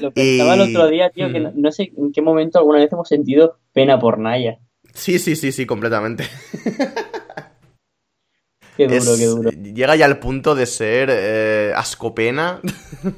[0.00, 3.08] Lo pensaba el otro día, tío, que no, sé en qué momento alguna vez hemos
[3.08, 4.60] sentido pena por Naya.
[4.94, 6.28] Sí, sí, sí, sí, completamente.
[8.76, 9.50] Qué duro, qué duro.
[9.50, 12.60] Llega ya al punto de ser eh, ascopena,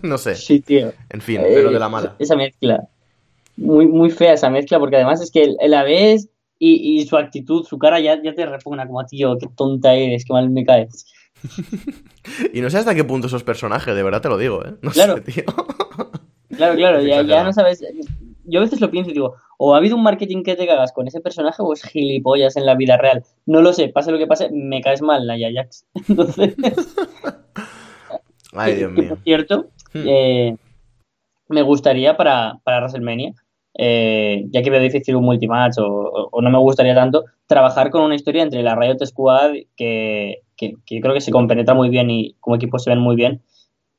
[0.02, 0.34] no sé.
[0.34, 0.92] Sí, tío.
[1.08, 2.16] En fin, pero de la mala.
[2.18, 2.88] Esa mezcla
[3.56, 6.28] muy, muy fea esa mezcla, porque además es que la ves
[6.58, 10.24] y, y su actitud, su cara ya, ya te repugna como, tío, qué tonta eres,
[10.24, 11.06] qué mal me caes.
[12.52, 14.74] y no sé hasta qué punto sos personaje, de verdad te lo digo, ¿eh?
[14.80, 15.16] No claro.
[15.16, 15.44] sé, tío.
[16.56, 17.84] claro, claro, ya, ya no sabes.
[18.44, 20.92] Yo a veces lo pienso y digo, o ha habido un marketing que te cagas
[20.92, 23.24] con ese personaje o es gilipollas en la vida real.
[23.46, 25.86] No lo sé, pase lo que pase, me caes mal, la Jax.
[26.08, 26.54] Entonces.
[28.52, 29.08] Ay, Dios mío.
[29.10, 30.04] por cierto, hmm.
[30.06, 30.56] eh,
[31.48, 33.34] me gustaría para, para WrestleMania
[33.74, 38.14] eh, ya que veo difícil un multimatch o, no me gustaría tanto, trabajar con una
[38.14, 42.56] historia entre la Riot Squad que, que, creo que se compenetra muy bien y como
[42.56, 43.42] equipo se ven muy bien.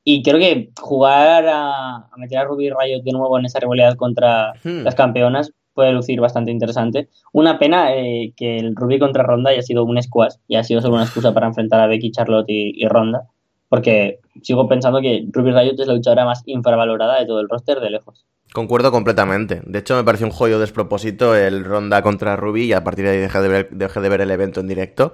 [0.06, 4.52] Y creo que jugar a, meter a Ruby Riot de nuevo en esa rivalidad contra
[4.62, 4.82] hmm.
[4.82, 7.08] las campeonas puede lucir bastante interesante.
[7.32, 10.80] Una pena eh, que el Ruby contra Ronda haya sido un squash y ha sido
[10.80, 13.28] solo una excusa para enfrentar a Becky, Charlotte y, Ronda,
[13.68, 17.80] porque sigo pensando que Ruby Riot es la luchadora más infravalorada de todo el roster
[17.80, 18.24] de lejos.
[18.54, 19.62] Concuerdo completamente.
[19.66, 23.10] De hecho, me pareció un joyo despropósito el Ronda contra Ruby y a partir de
[23.10, 25.12] ahí dejé de ver, de ver el evento en directo.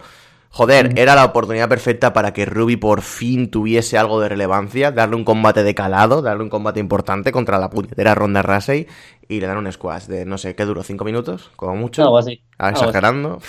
[0.50, 5.16] Joder, era la oportunidad perfecta para que Ruby por fin tuviese algo de relevancia, darle
[5.16, 8.86] un combate de calado, darle un combate importante contra la puñetera Ronda Rousey
[9.26, 10.82] y le dan un squash de, no sé, ¿qué duró?
[10.82, 11.50] ¿Cinco minutos?
[11.56, 12.02] Como mucho.
[12.02, 12.42] Algo así.
[12.58, 13.40] Ah, exagerando.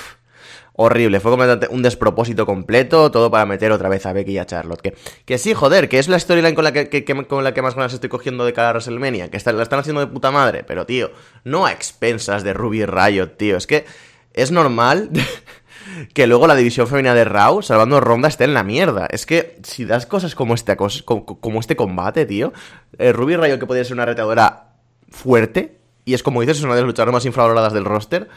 [0.74, 4.46] Horrible, fue completamente un despropósito completo, todo para meter otra vez a Becky y a
[4.46, 4.82] Charlotte.
[4.82, 4.96] Que,
[5.26, 7.94] que sí, joder, que es la storyline con la que, con la que más ganas
[7.94, 11.12] estoy cogiendo de cada WrestleMania, que la están haciendo de puta madre, pero tío,
[11.44, 13.86] no a expensas de Ruby Riot, tío, es que
[14.34, 15.10] es normal
[16.14, 19.08] que luego la división femenina de Raw, salvando ronda, esté en la mierda.
[19.10, 22.54] Es que si das cosas como este, como, este combate, tío,
[22.98, 24.76] eh, Ruby Rayo, que podría ser una retadora
[25.10, 28.30] fuerte, y es como dices, es una de las luchadoras más infravaloradas del roster.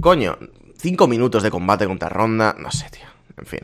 [0.00, 0.38] Coño,
[0.82, 3.06] cinco minutos de combate contra Ronda, no sé, tío.
[3.38, 3.60] En fin.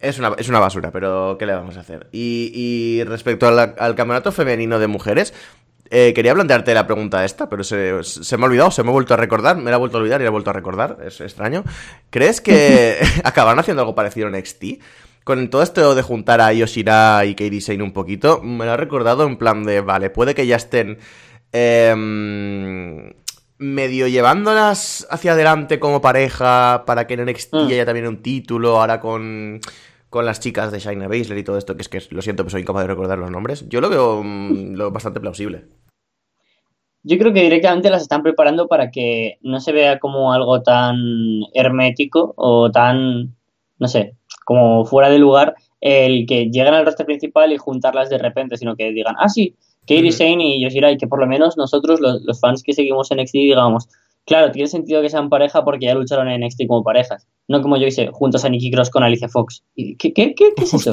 [0.00, 2.08] Es una, es una basura, pero ¿qué le vamos a hacer?
[2.12, 5.32] Y, respecto al campeonato femenino de mujeres,
[5.90, 7.76] eh, quería plantearte la pregunta esta, pero se,
[8.36, 10.20] me ha olvidado, se me ha vuelto a recordar, me la ha vuelto a olvidar
[10.20, 11.64] y la he vuelto a recordar, es extraño.
[12.10, 14.64] ¿Crees que acabarán haciendo algo parecido en NXT?
[15.24, 18.76] Con todo esto de juntar a Yoshira y Kairi Sane un poquito, me lo ha
[18.76, 20.98] recordado en plan de, vale, puede que ya estén
[21.52, 23.12] em,
[23.58, 27.66] medio llevándolas hacia adelante como pareja para que en NXT mm.
[27.68, 29.60] haya también un título, ahora con
[30.16, 32.50] con las chicas de Shayna Baszler y todo esto, que es que lo siento, pero
[32.50, 33.68] soy incapaz de recordar los nombres.
[33.68, 35.66] Yo lo veo mm, lo bastante plausible.
[37.02, 40.96] Yo creo que directamente las están preparando para que no se vea como algo tan
[41.54, 43.36] hermético o tan,
[43.78, 48.18] no sé, como fuera de lugar el que lleguen al roster principal y juntarlas de
[48.18, 49.54] repente, sino que digan, ah, sí,
[49.86, 53.10] Katie Shane y Yoshira, y que por lo menos nosotros, los, los fans que seguimos
[53.10, 53.88] en NXT, digamos,
[54.26, 57.28] Claro, tiene sentido que sean pareja porque ya lucharon en NXT como parejas.
[57.46, 59.62] No como yo hice, juntos a Nikki Cross con Alicia Fox.
[59.76, 60.90] ¿Qué, qué, qué, es eso?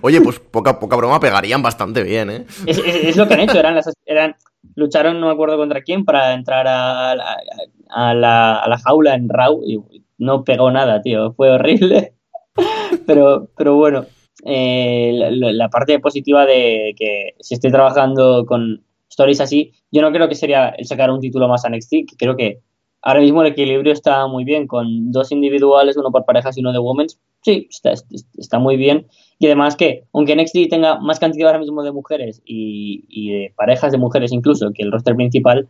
[0.00, 2.46] Oye, pues poca, poca broma pegarían bastante bien, ¿eh?
[2.64, 3.58] Es, lo que han hecho.
[3.58, 4.34] Eran, las, eran
[4.76, 9.28] Lucharon, no me acuerdo contra quién, para entrar a, a, la, a la, jaula en
[9.28, 9.78] Raw y
[10.16, 11.34] no pegó nada, tío.
[11.34, 12.14] Fue horrible.
[13.06, 14.06] pero, pero bueno,
[14.44, 20.28] eh, la, parte positiva de que si estoy trabajando con stories así, yo no creo
[20.28, 22.60] que sería el sacar un título más a NXT, creo que
[23.02, 26.72] Ahora mismo el equilibrio está muy bien, con dos individuales, uno por parejas y uno
[26.72, 27.18] de women's.
[27.42, 27.92] Sí, está,
[28.36, 29.06] está muy bien.
[29.38, 33.92] Y además que, aunque NXT tenga más cantidad ahora mismo de mujeres y, de parejas
[33.92, 35.66] de mujeres incluso que el roster principal,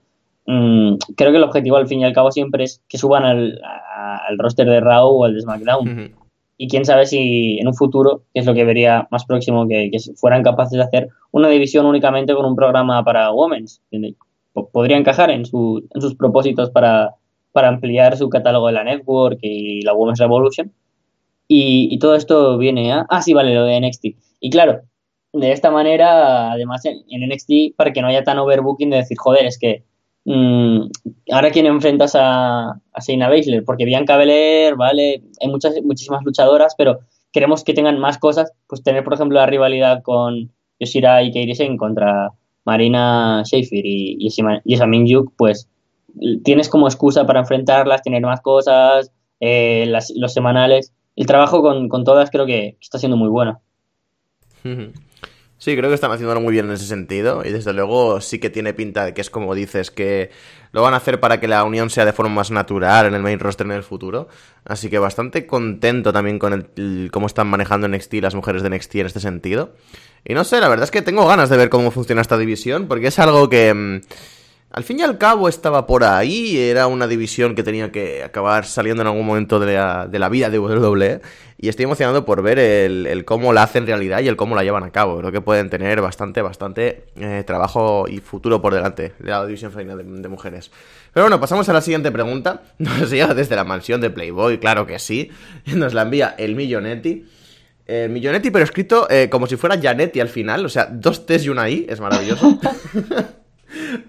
[0.46, 3.60] mm, creo que el objetivo al fin y al cabo siempre es que suban al,
[4.36, 6.14] roster de Raw o al de SmackDown.
[6.62, 9.90] Y quién sabe si en un futuro, que es lo que vería más próximo, que,
[10.16, 13.80] fueran capaces de hacer una división únicamente con un programa para women's.
[14.70, 17.14] Podría encajar en, su, en sus propósitos para,
[17.52, 20.70] para ampliar su catálogo de la Network y la Women's Revolution.
[21.48, 23.06] Y, todo esto viene a...
[23.08, 24.04] Ah, sí, vale, lo de NXT.
[24.40, 24.82] Y claro,
[25.32, 29.46] de esta manera, además en, NXT, para que no haya tan overbooking de decir, joder,
[29.46, 29.82] es que
[30.24, 30.80] mm,
[31.32, 36.74] ahora quién enfrentas a, a Shayna Baszler, porque Bianca Belair, vale, hay muchas, muchísimas luchadoras,
[36.76, 37.00] pero
[37.32, 41.54] queremos que tengan más cosas, pues tener, por ejemplo, la rivalidad con Yoshira y Kairi
[41.54, 42.32] Sane contra
[42.64, 44.28] Marina Shafir y, y,
[44.64, 45.68] y Yuk, pues
[46.44, 50.92] tienes como excusa para enfrentarlas, tener más cosas, eh, los semanales.
[51.16, 53.60] El trabajo con, todas creo que está siendo muy bueno.
[55.60, 58.48] Sí, creo que están haciéndolo muy bien en ese sentido y desde luego sí que
[58.48, 60.30] tiene pinta de que es como dices, que
[60.72, 63.20] lo van a hacer para que la unión sea de forma más natural en el
[63.20, 64.28] main roster en el futuro.
[64.64, 68.94] Así que bastante contento también con el, cómo están manejando NXT las mujeres de NXT
[68.94, 69.74] en este sentido.
[70.24, 72.88] Y no sé, la verdad es que tengo ganas de ver cómo funciona esta división
[72.88, 73.74] porque es algo que...
[73.74, 74.00] Mm,
[74.72, 78.64] al fin y al cabo estaba por ahí, era una división que tenía que acabar
[78.64, 81.20] saliendo en algún momento de la, vida de WWE
[81.58, 84.84] y estoy emocionado por ver el, cómo la hacen realidad y el cómo la llevan
[84.84, 85.18] a cabo.
[85.18, 89.72] Creo que pueden tener bastante, bastante eh, trabajo y futuro por delante de la división
[89.72, 90.70] femenina de, mujeres.
[91.12, 92.62] Pero bueno, pasamos a la siguiente pregunta.
[92.78, 95.30] Nos llega desde la mansión de Playboy, claro que sí.
[95.66, 97.26] Nos la envía el Millonetti.
[97.86, 101.44] El Millonetti, pero escrito eh, como si fuera Janetti al final, o sea, dos T's
[101.46, 102.56] y una I, es maravilloso.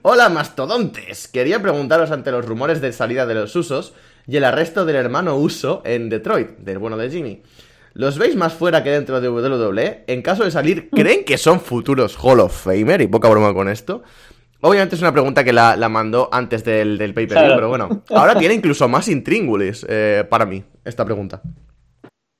[0.01, 3.93] Hola mastodontes, quería preguntaros ante los rumores de salida de los usos
[4.27, 7.41] y el arresto del hermano Uso en Detroit, del bueno de Jimmy.
[7.93, 10.05] ¿Los veis más fuera que dentro de WWE?
[10.07, 13.01] En caso de salir, ¿creen que son futuros Hall of Famer?
[13.01, 14.03] Y poca broma con esto.
[14.61, 18.53] Obviamente es una pregunta que la, mandó antes del, del pay pero bueno, ahora tiene
[18.53, 21.41] incluso más intríngulis eh, para mí esta pregunta.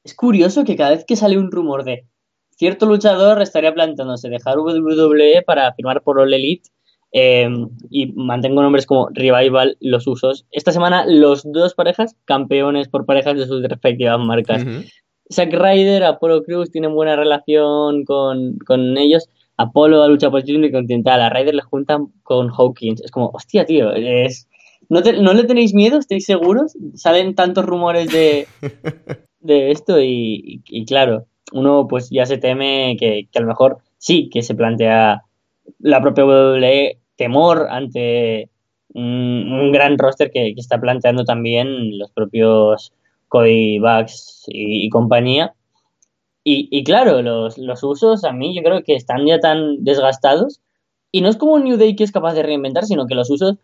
[0.04, 2.06] Es curioso que cada vez que sale un rumor de
[2.52, 6.70] cierto luchador estaría planteándose dejar WWE para firmar por All Elite
[7.14, 10.46] Em, y mantengo nombres como Revival, los usos.
[10.52, 14.66] Esta semana, los dos parejas, campeones por parejas de sus respectivas marcas.
[15.30, 19.30] Zack Ryder, Apollo Cruz tienen buena relación con, con ellos.
[19.58, 21.22] Apolo a lucha por el título continental.
[21.22, 23.02] A Ryder le juntan con Hawkins.
[23.02, 24.48] Es como, hostia, tío, es.
[24.90, 26.00] ¿No, ¿No le tenéis miedo?
[26.00, 26.78] ¿Estáis seguros?
[26.96, 28.48] Salen tantos rumores de,
[29.42, 34.42] de esto y, claro, uno pues ya se teme que, a lo mejor sí que
[34.42, 35.24] se plantea
[35.80, 38.50] la propia WWE temor ante
[38.96, 42.94] un, gran roster que, está planteando también los propios
[43.28, 45.54] Cody Bucks y, compañía.
[46.44, 50.62] Y, claro, los, los, usos a mí yo creo que están ya tan desgastados.
[51.12, 53.58] Y no es como New Day que es capaz de reinventar, sino que los usos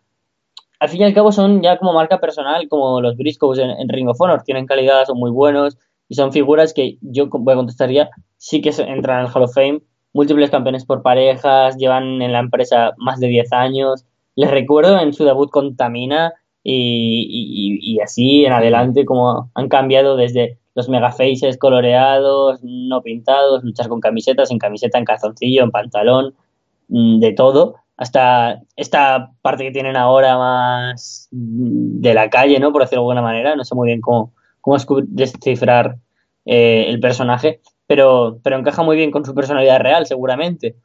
[0.78, 4.08] al fin y al cabo son ya como marca personal, como los Briscoes en, Ring
[4.08, 4.44] of Honor.
[4.44, 5.76] Tienen calidad, son muy buenos
[6.08, 9.52] y son figuras que yo voy a contestar ya, sí que entran al Hall of
[9.52, 9.80] Fame.
[10.12, 14.04] Múltiples campeones por parejas, llevan en la empresa más de 10 años.
[14.34, 16.32] Les recuerdo en su debut con Tamina
[16.62, 24.00] y, así en adelante como han cambiado desde los megafaces coloreados, no pintados, luchar con
[24.00, 26.34] camisetas, en camiseta, en calzoncillo, en pantalón,
[26.88, 32.70] mm, de todo, hasta esta parte que tienen ahora más de la calle, ¿no?
[32.70, 34.76] Por decirlo de alguna manera, no sé muy bien cómo, cómo
[35.08, 35.96] descifrar
[36.44, 40.76] eh, el personaje, pero, pero encaja muy bien con su personalidad real, seguramente.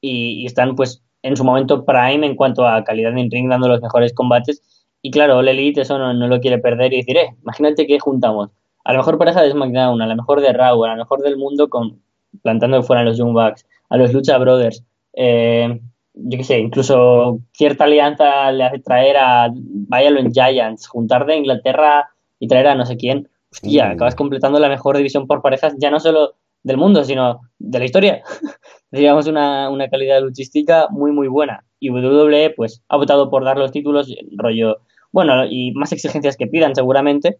[0.00, 3.80] Y, están, pues, en su momento prime en cuanto a calidad de ring, dando los
[3.80, 4.62] mejores combates.
[5.00, 8.50] Y claro, All Elite eso no, lo quiere perder y decir, eh, imagínate que juntamos
[8.84, 11.36] a la mejor pareja de SmackDown, a la mejor de Raw, a la mejor del
[11.36, 12.00] mundo, con
[12.42, 14.84] plantando fuera a los Young Bucks, a los Lucha Brothers,
[15.14, 15.80] eh,
[16.14, 22.10] yo qué sé, incluso cierta alianza le hace traer a en Giants, juntar de Inglaterra
[22.38, 23.28] y traer a no sé quién.
[23.50, 23.92] Hostia, uh.
[23.92, 27.84] acabas completando la mejor división por parejas, ya no solo del mundo, sino de la
[27.84, 28.22] historia.
[28.90, 31.64] Digamos, una, una calidad luchística muy, muy buena.
[31.80, 34.78] Y WWE, pues, ha votado por dar los títulos, rollo,
[35.10, 37.38] bueno, y más exigencias que pidan, seguramente,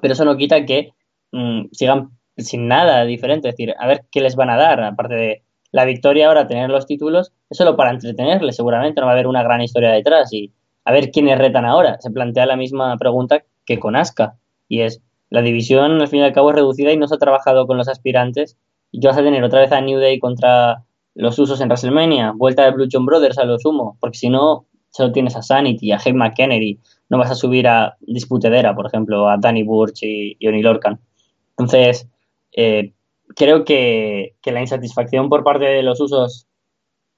[0.00, 0.92] pero eso no quita que
[1.32, 3.48] mm, sigan sin nada diferente.
[3.48, 6.70] Es decir, a ver qué les van a dar, aparte de la victoria ahora, tener
[6.70, 10.32] los títulos, es solo para entretenerles, seguramente no va a haber una gran historia detrás
[10.32, 10.52] y
[10.84, 12.00] a ver quiénes retan ahora.
[12.00, 14.36] Se plantea la misma pregunta que con Asuka
[14.68, 17.18] y es, la división al fin y al cabo es reducida y no se ha
[17.18, 18.56] trabajado con los aspirantes
[18.90, 22.32] y que vas a tener otra vez a New Day contra los usos en WrestleMania,
[22.36, 25.92] vuelta de Blue John Brothers a lo sumo, porque si no, solo tienes a Sanity,
[25.92, 30.36] a Jake McKennedy, no vas a subir a Disputedera, por ejemplo, a Danny Burch y,
[30.38, 31.00] y Oni Lorcan.
[31.56, 32.08] Entonces,
[32.52, 32.92] eh,
[33.36, 36.46] creo que, la insatisfacción por parte de los usos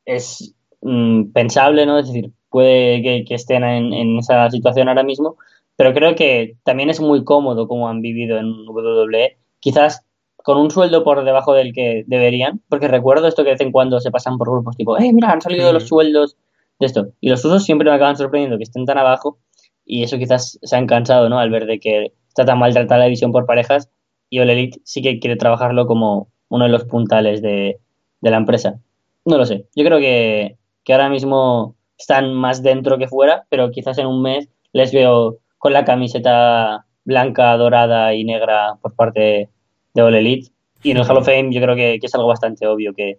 [0.04, 1.98] es mm, pensable, ¿no?
[1.98, 5.36] Es decir, puede que, estén en, esa situación ahora mismo,
[5.77, 10.05] pero creo que también es muy cómodo como han vivido en WWE, quizás
[10.37, 13.72] con un sueldo por debajo del que deberían, porque recuerdo esto que de vez en
[13.72, 16.37] cuando se pasan por grupos tipo, eh, mira, han salido los sueldos
[16.79, 19.39] de esto, y los usos siempre me acaban sorprendiendo que estén tan abajo,
[19.85, 21.39] y eso quizás se han cansado, ¿no?
[21.39, 23.91] Al ver de que está tan maltratada la división por parejas,
[24.29, 27.79] y All Elite sí que quiere trabajarlo como uno de los puntales de,
[28.20, 28.81] la empresa.
[29.24, 29.66] No lo sé.
[29.77, 30.57] Yo creo que,
[30.89, 35.72] ahora mismo están más dentro que fuera, pero quizás en un mes les veo con
[35.72, 39.48] la camiseta blanca, dorada y negra por parte
[39.94, 40.52] de All Elite.
[40.84, 43.18] Y en el Hall of Fame yo creo que, es algo bastante obvio que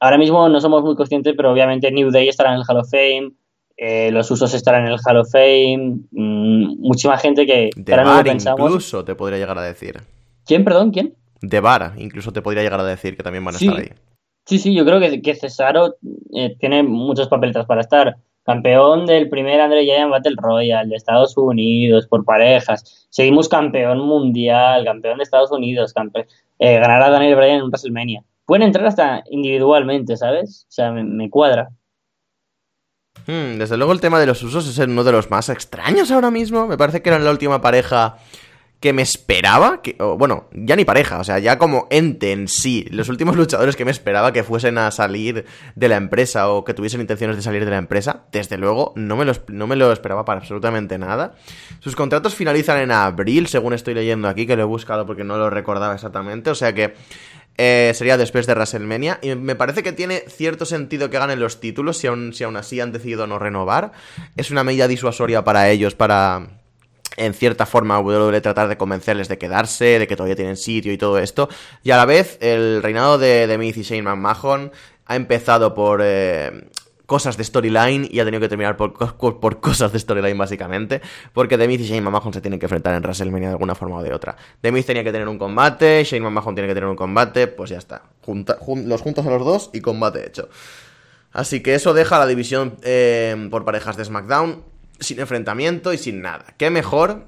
[0.00, 2.90] ahora mismo no somos muy conscientes, pero obviamente New Day estará en el Hall of
[2.90, 3.32] Fame,
[3.76, 8.16] eh, los usos estarán en el Hall of Fame, mm, muchísima gente que ahora no
[8.16, 8.70] lo pensamos.
[8.70, 10.00] Incluso te podría llegar a decir.
[10.46, 10.92] ¿Quién, perdón?
[10.92, 11.14] ¿Quién?
[11.42, 13.90] De Vara, incluso te podría llegar a decir que también van a estar ahí.
[14.46, 15.96] Sí, sí, yo creo que, que Cesaro
[16.34, 18.16] eh, tiene muchos papeletas para estar.
[18.44, 23.06] Campeón del primer Andre Giant Battle Royale de Estados Unidos por parejas.
[23.10, 26.26] Seguimos campeón mundial, campeón de Estados Unidos, campeón,
[26.58, 28.24] eh, Daniel Bryan en WrestleMania.
[28.44, 30.66] Pueden entrar hasta individualmente, ¿sabes?
[30.68, 31.70] O sea, me, cuadra.
[33.26, 36.30] Hmm, desde luego el tema de los usos es uno de los más extraños ahora
[36.30, 36.66] mismo.
[36.66, 38.16] Me parece que era la última pareja
[38.82, 42.84] que me esperaba, que, bueno, ya ni pareja, o sea, ya como ente en sí,
[42.90, 46.74] los últimos luchadores que me esperaba que fuesen a salir de la empresa o que
[46.74, 49.92] tuviesen intenciones de salir de la empresa, desde luego no me lo, no me lo
[49.92, 51.36] esperaba para absolutamente nada.
[51.78, 55.38] Sus contratos finalizan en abril, según estoy leyendo aquí, que lo he buscado porque no
[55.38, 56.94] lo recordaba exactamente, o sea que
[57.58, 59.20] eh, sería después de WrestleMania.
[59.22, 62.56] Y me parece que tiene cierto sentido que ganen los títulos si aún, si aún
[62.56, 63.92] así han decidido no renovar.
[64.36, 66.61] Es una medida disuasoria para ellos, para,
[67.16, 70.98] en cierta forma WWE tratar de convencerles de quedarse, de que todavía tienen sitio y
[70.98, 71.48] todo esto.
[71.82, 74.72] Y a la vez, el reinado de, de Miz y Shane McMahon
[75.06, 76.68] ha empezado por eh,
[77.12, 78.94] cosas de storyline y ha tenido que terminar por,
[79.60, 81.02] cosas de storyline básicamente,
[81.34, 83.98] porque The Miz y Shane McMahon se tienen que enfrentar en WrestleMania de alguna forma
[83.98, 84.34] o de otra.
[84.62, 87.68] The Miz tenía que tener un combate, Shane McMahon tiene que tener un combate, pues
[87.68, 88.04] ya está.
[88.26, 90.48] los juntos a los dos y combate hecho.
[91.32, 94.71] Así que eso deja la división eh, por parejas de SmackDown
[95.02, 96.54] sin enfrentamiento y sin nada.
[96.56, 97.26] ¿Qué mejor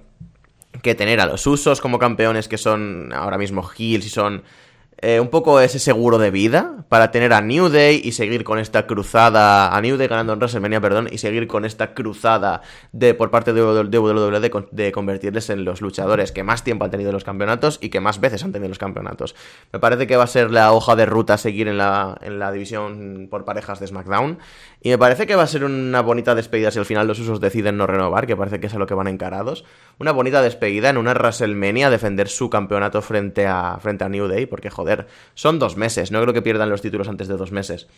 [0.82, 4.42] que tener a los usos como campeones que son ahora mismo heels y son
[4.98, 8.58] eh, un poco ese seguro de vida para tener a New Day y seguir con
[8.58, 12.62] esta cruzada, a New Day ganando en WrestleMania, perdón, y seguir con esta cruzada
[12.92, 17.10] de por parte de WWE de, convertirles en los luchadores que más tiempo han tenido
[17.10, 19.34] los campeonatos y que más veces han tenido los campeonatos.
[19.72, 22.38] Me parece que va a ser la hoja de ruta a seguir en la, en
[22.38, 24.38] la división por parejas de SmackDown
[24.84, 27.40] y me parece que va a ser una bonita despedida si al final los usos
[27.40, 29.64] deciden no renovar, que parece que es a lo que van encarados.
[29.98, 34.28] Una bonita despedida en una WrestleMania a defender su campeonato frente a, frente a New
[34.28, 37.50] Day, porque joder son dos meses, no creo que pierdan los títulos antes de dos
[37.50, 37.88] meses.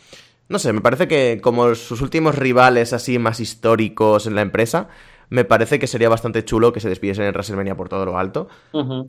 [0.48, 4.86] No sé, me parece que como sus últimos rivales así más históricos en la empresa,
[5.28, 8.48] me parece que sería bastante chulo que se despidiesen en WrestleMania por todo lo alto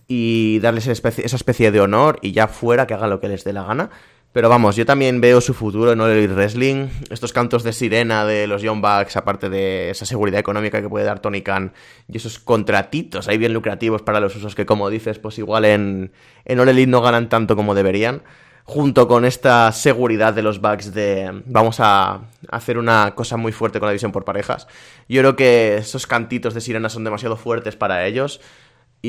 [0.07, 3.53] y darles esa especie, de honor y ya fuera que hagan lo que les dé
[3.53, 3.91] la gana.
[4.33, 6.87] Pero vamos, yo también veo su futuro en el Wrestling.
[7.09, 11.05] Estos cantos de sirena de los Young Bucks, aparte de esa seguridad económica que puede
[11.05, 11.73] dar Tony Khan,
[12.07, 16.11] y esos contratitos ahí bien lucrativos para los usos que, como dices, pues igual en,
[16.45, 18.21] en All Elite no ganan tanto como deberían.
[18.63, 22.19] Junto con esta seguridad de los Bucks de vamos a
[22.51, 24.67] hacer una cosa muy fuerte con la división por parejas.
[25.07, 28.41] Yo creo que esos cantitos de sirena son demasiado fuertes para ellos.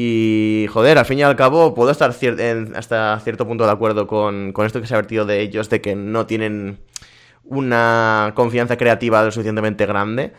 [0.01, 2.15] Y, joder, al fin y al cabo, puedo estar
[2.77, 5.97] hasta cierto punto de acuerdo con, esto que se ha vertido de ellos, de que
[5.97, 6.79] no tienen
[7.43, 10.35] una confianza creativa lo suficientemente grande.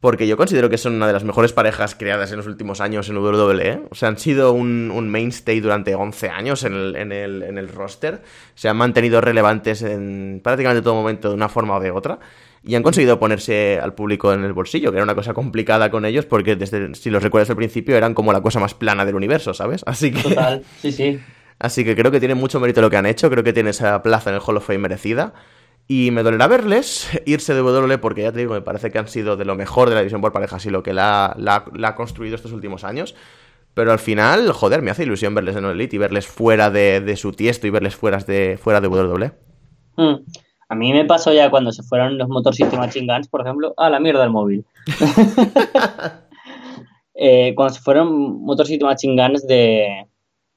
[0.00, 3.08] Porque yo considero que son una de las mejores parejas creadas en los últimos años
[3.10, 3.82] en WWE.
[3.90, 8.22] O sea, han sido un, mainstay durante 11 años en el, en, el, roster.
[8.54, 12.18] Se han mantenido relevantes en prácticamente todo momento de una forma o de otra
[12.64, 16.04] y han conseguido ponerse al público en el bolsillo, que era una cosa complicada con
[16.04, 19.16] ellos, porque desde, si los recuerdas al principio, eran como la cosa más plana del
[19.16, 19.82] universo, ¿sabes?
[19.86, 20.22] Así que.
[20.22, 21.20] Total, sí, sí.
[21.58, 24.02] Así que creo que tiene mucho mérito lo que han hecho, creo que tiene esa
[24.02, 25.34] plaza en el Hall of Fame merecida.
[25.88, 29.08] Y me dolerá verles irse de WWE porque ya te digo, me parece que han
[29.08, 31.94] sido de lo mejor de la división por parejas y lo que la, la, ha
[31.94, 33.14] construido estos últimos años.
[33.74, 37.16] Pero al final, joder, me hace ilusión verles en Elite y verles fuera de, de
[37.16, 39.32] su tiesto y verles fuera de, fuera de WWE.
[39.96, 40.14] Mm.
[40.72, 43.90] A mí me pasó ya cuando se fueron los Motor Machine Guns, por ejemplo, a
[43.90, 44.64] la mierda el móvil.
[47.14, 50.06] Eh, cuando se fueron Motor Machine Guns de,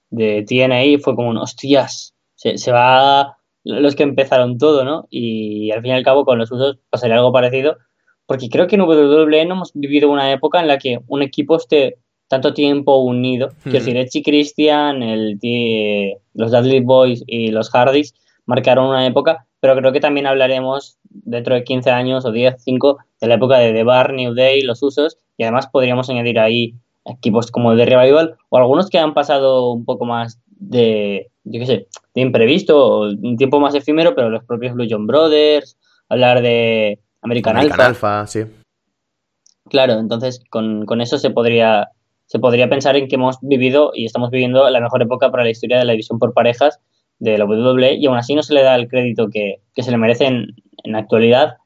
[0.10, 5.06] de TNA fue como un hostias, se, se, va los que empezaron todo, ¿no?
[5.12, 7.78] Y al fin y al cabo con los usos pasaría algo parecido,
[8.26, 11.58] porque creo que en WWE no hemos vivido una época en la que un equipo
[11.58, 11.98] esté
[12.30, 13.52] tanto tiempo unido.
[13.62, 15.38] Quiero decir, Edge Christian, el,
[16.34, 21.56] los Dudley Boys y los Hardys marcaron una época pero creo que también hablaremos dentro
[21.56, 24.84] de 15 años o 10, 5 de la época de The Bar, New Day, los
[24.84, 29.16] usos, y además podríamos añadir ahí equipos como el de Revival o algunos que han
[29.16, 34.14] pasado un poco más de, yo qué sé, de imprevisto o un tiempo más efímero,
[34.14, 35.80] pero los propios Blue John Brothers,
[36.10, 38.28] hablar de American, American Alpha.
[38.28, 38.42] sí.
[39.68, 41.90] Claro, entonces con, con eso se podría,
[42.28, 45.50] se podría pensar en que hemos vivido y estamos viviendo la mejor época para la
[45.50, 46.80] historia de la división por parejas
[47.20, 49.98] de la WWE y aún así no se le da el crédito que, se le
[49.98, 51.58] merece en, la actualidad.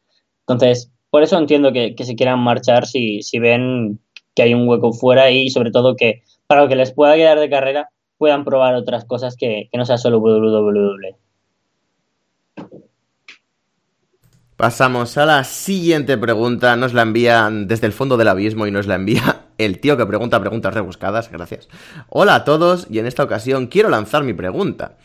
[0.47, 3.99] Entonces, por eso entiendo que, se quieran marchar si, si ven
[4.35, 7.39] que hay un hueco fuera y sobre todo que para lo que les pueda quedar
[7.39, 11.15] de carrera puedan probar otras cosas que, que no sea solo WWE.
[14.59, 16.75] Pasamos a la siguiente pregunta.
[16.75, 20.05] Nos la envían desde el fondo del abismo y nos la envía el tío que
[20.05, 21.31] pregunta preguntas rebuscadas.
[21.31, 21.69] Gracias.
[22.09, 24.97] Hola a todos y en esta ocasión quiero lanzar mi pregunta.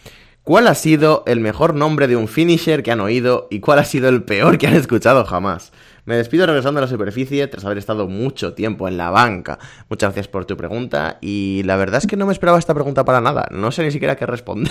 [0.44, 3.84] ¿Cuál ha sido el mejor nombre de un finisher que han oído y cuál ha
[3.84, 5.72] sido el peor que han escuchado jamás?
[6.04, 9.58] Me despido regresando a la superficie tras haber estado mucho tiempo en la banca.
[9.88, 13.06] Muchas gracias por tu pregunta y la verdad es que no me esperaba esta pregunta
[13.06, 13.46] para nada.
[13.52, 14.70] No sé ni siquiera qué responder.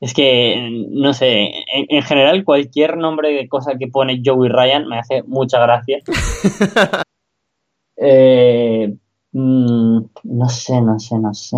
[0.00, 5.00] es que, no sé, en, general cualquier nombre de cosa que pone Joey Ryan me
[5.00, 5.98] hace mucha gracia.
[7.96, 8.94] eh,
[9.32, 11.56] mm, no sé, no sé, no sé.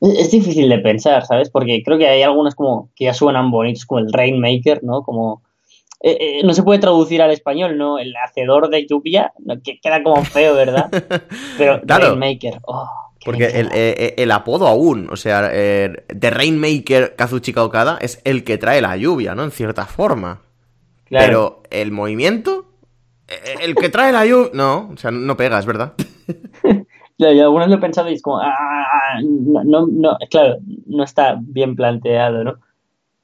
[0.00, 1.50] Es difícil de pensar, ¿sabes?
[1.50, 5.02] Porque creo que hay algunos como que ya suenan bonitos, como el Rainmaker, ¿no?
[5.02, 5.42] Como
[6.02, 7.98] eh, eh, no se puede traducir al español, ¿no?
[7.98, 10.88] El hacedor de lluvia, que queda como feo, ¿verdad?
[11.58, 12.88] Pero Rainmaker, oh,
[13.22, 18.56] Porque el, eh, el, apodo aún, o sea, de Rainmaker Kazuchika Okada es el que
[18.56, 19.44] trae la lluvia, ¿no?
[19.44, 20.40] En cierta forma.
[21.04, 21.26] Claro.
[21.26, 22.64] Pero el movimiento,
[23.60, 25.92] el que trae la lluvia, no, o sea, no pega, es verdad.
[27.20, 30.56] Claro, yo algunos lo he pensado y es como, ah, ah, no, no, claro,
[30.86, 32.54] no está bien planteado, ¿no?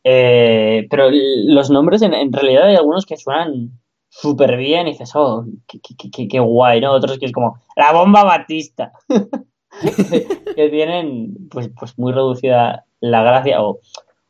[0.05, 3.71] Eh, pero los nombres, en, realidad hay algunos que suenan
[4.11, 6.93] súper bien y dices, oh, qué, guay, ¿no?
[6.93, 8.93] Otros que es como, la bomba batista,
[10.57, 13.81] que tienen pues, pues muy reducida la gracia, o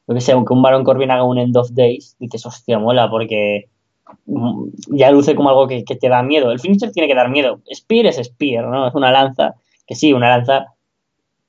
[0.07, 3.11] lo que sea, aunque un Baron Corbin haga un End of Days, dices, hostia, mola,
[3.11, 3.69] porque
[4.89, 6.51] ya luce como algo que, te da miedo.
[6.51, 7.61] El finisher tiene que dar miedo.
[7.73, 8.89] Spear es Spear, ¿no?
[8.89, 9.55] Es una lanza,
[9.87, 10.67] que sí, una lanza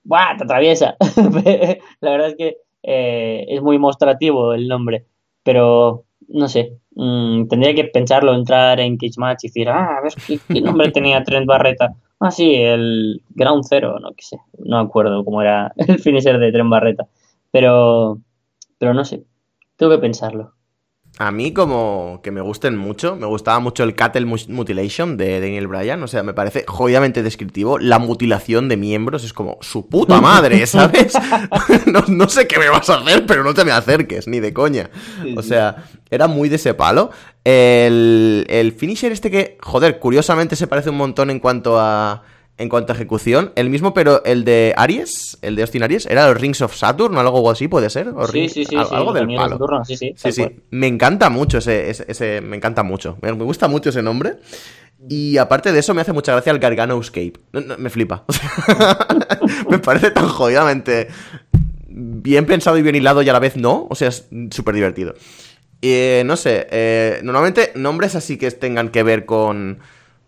[0.04, 0.38] ¡buah!
[0.38, 0.96] Te atraviesa.
[2.02, 5.06] la verdad es que eh, es muy mostrativo el nombre,
[5.44, 6.78] pero no sé.
[6.96, 10.14] Mm, tendría que pensarlo, entrar en Cage Match y decir, ah, a ver
[10.48, 11.94] qué, nombre tenía Trent Barreta.
[12.20, 16.52] Ah, sí, el Ground Zero, no qué sé, no acuerdo cómo era el finisher de
[16.52, 17.08] Trent Barreta.
[17.52, 18.20] Pero,
[18.78, 19.24] pero no sé,
[19.76, 20.54] tengo que pensarlo.
[21.20, 25.66] A mí como que me gusten mucho, me gustaba mucho el Cattle Mutilation de Daniel
[25.66, 27.80] Bryan, o sea, me parece jodidamente descriptivo.
[27.80, 31.14] La mutilación de miembros es como su puta madre, ¿sabes?
[32.08, 34.92] no, sé qué me vas a hacer, pero no te me acerques, ni de coña.
[35.36, 37.10] O sea, era muy de ese palo.
[37.44, 42.22] El, el finisher este que, joder, curiosamente se parece un montón en cuanto a
[42.58, 46.28] en cuanto a ejecución, el mismo, pero el de Aries, el de Austin Aries, era
[46.28, 48.08] los Rings of Saturn o algo así, puede ser.
[48.32, 49.60] sí, sí, sí, algo del palo.
[49.86, 50.48] sí, sí, sí, sí.
[50.72, 53.18] Me encanta mucho ese, ese, me encanta mucho.
[53.22, 54.38] Me gusta mucho ese nombre.
[55.08, 57.34] Y aparte de eso, me hace mucha gracia el Gargano Escape.
[57.78, 58.26] me flipa.
[59.70, 61.10] me parece tan jodidamente
[61.90, 63.86] bien pensado y bien hilado y a la vez no.
[63.90, 65.14] O sea, es súper divertido.
[65.82, 69.78] Eh, no sé, eh, normalmente nombres así que tengan que ver con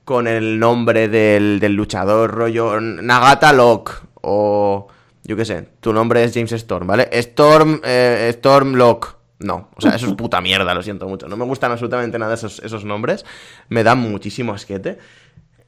[0.10, 4.88] con el nombre del, luchador, rollo Nagata Locke o
[5.24, 7.07] yo qué sé, tu nombre es James Storm, ¿vale?
[7.12, 9.10] Storm, eh, Storm Locke.
[9.38, 11.28] No, o sea, eso es puta mierda, lo siento mucho.
[11.28, 13.24] No me gustan absolutamente nada esos, esos nombres.
[13.68, 14.97] Me dan muchísimo asquete.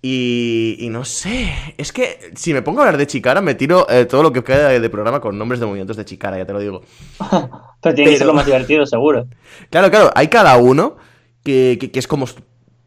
[0.02, 3.88] Y, y, no sé, es que si me pongo a hablar de Chicara, me tiro
[3.92, 6.54] eh, todo lo que queda de, programa con nombres de movimientos de Chicara, ya te
[6.54, 6.82] lo digo.
[7.80, 9.28] Pero tiene que ser lo más divertido, seguro.
[9.70, 10.98] Claro, claro, hay cada uno
[11.44, 12.26] que, que, que es como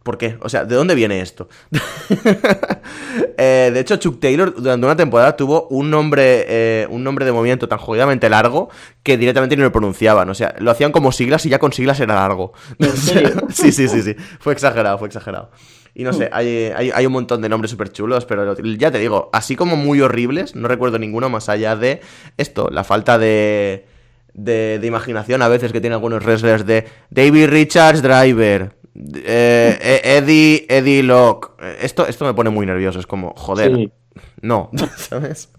[0.05, 0.37] ¿Por qué?
[0.43, 1.49] O sea, ¿de dónde viene esto?
[3.37, 7.33] Eh, de hecho, Chuck Taylor durante una temporada tuvo un nombre, eh, un nombre de
[7.33, 8.71] movimiento tan jodidamente largo
[9.03, 10.29] que directamente no lo pronunciaban.
[10.31, 12.53] O sea, lo hacían como siglas y ya con siglas era largo.
[13.51, 14.17] sí, sí, sí, sí.
[14.39, 15.51] Fue exagerado, fue exagerado.
[15.95, 19.31] Y no sé, hay, hay un montón de nombres súper chulos, pero ya te digo,
[19.33, 22.01] así como muy horribles, no recuerdo ninguno más allá de
[22.37, 23.87] esto, la falta de,
[24.33, 30.01] de, de imaginación a veces que tienen algunos wrestlers de David Richards Driver, eh, eh,
[30.05, 31.53] Eddie, Eddie Locke.
[31.81, 32.99] Esto, esto me pone muy nervioso.
[32.99, 33.91] Es como, joder,
[34.41, 35.51] no, ¿sabes?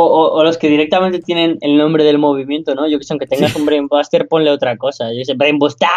[0.00, 2.88] O, los que directamente tienen el nombre del movimiento, ¿no?
[2.88, 5.12] Yo que sé, aunque tengas un Brainbuster, ponle otra cosa.
[5.12, 5.88] Yo sé, Brainbuster,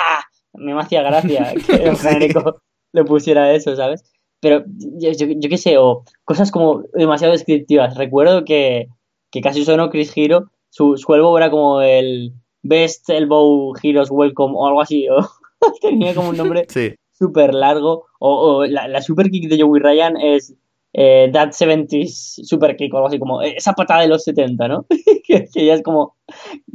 [0.54, 2.62] me hacía gracia que el genérico
[2.94, 4.04] le pusiera eso, ¿sabes?
[4.39, 7.96] Pero yo, yo, qué sé, o cosas como demasiado descriptivas.
[7.96, 8.88] Recuerdo que,
[9.30, 12.34] que casi sonó Chris Hero, su, su elbow era como el
[12.64, 15.30] Best Elbow Heroes Welcome o algo así, o
[15.82, 16.68] tenía como un nombre
[17.12, 18.05] súper largo.
[18.20, 20.53] O, la, super kick de Joey Ryan es
[20.93, 24.86] eh, That 70s Super Kick o algo así, como esa patada de los 70, ¿no?
[25.26, 26.16] que, ya es como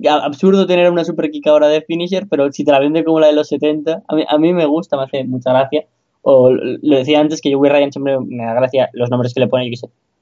[0.09, 3.29] absurdo tener una super kick ahora de finisher, pero si te la vende como la
[3.29, 5.87] de los 70, a mí, a mí me gusta, me hace mucha gracia.
[6.23, 9.47] O lo decía antes que Joey Ryan siempre me da gracia los nombres que le
[9.47, 9.71] pone,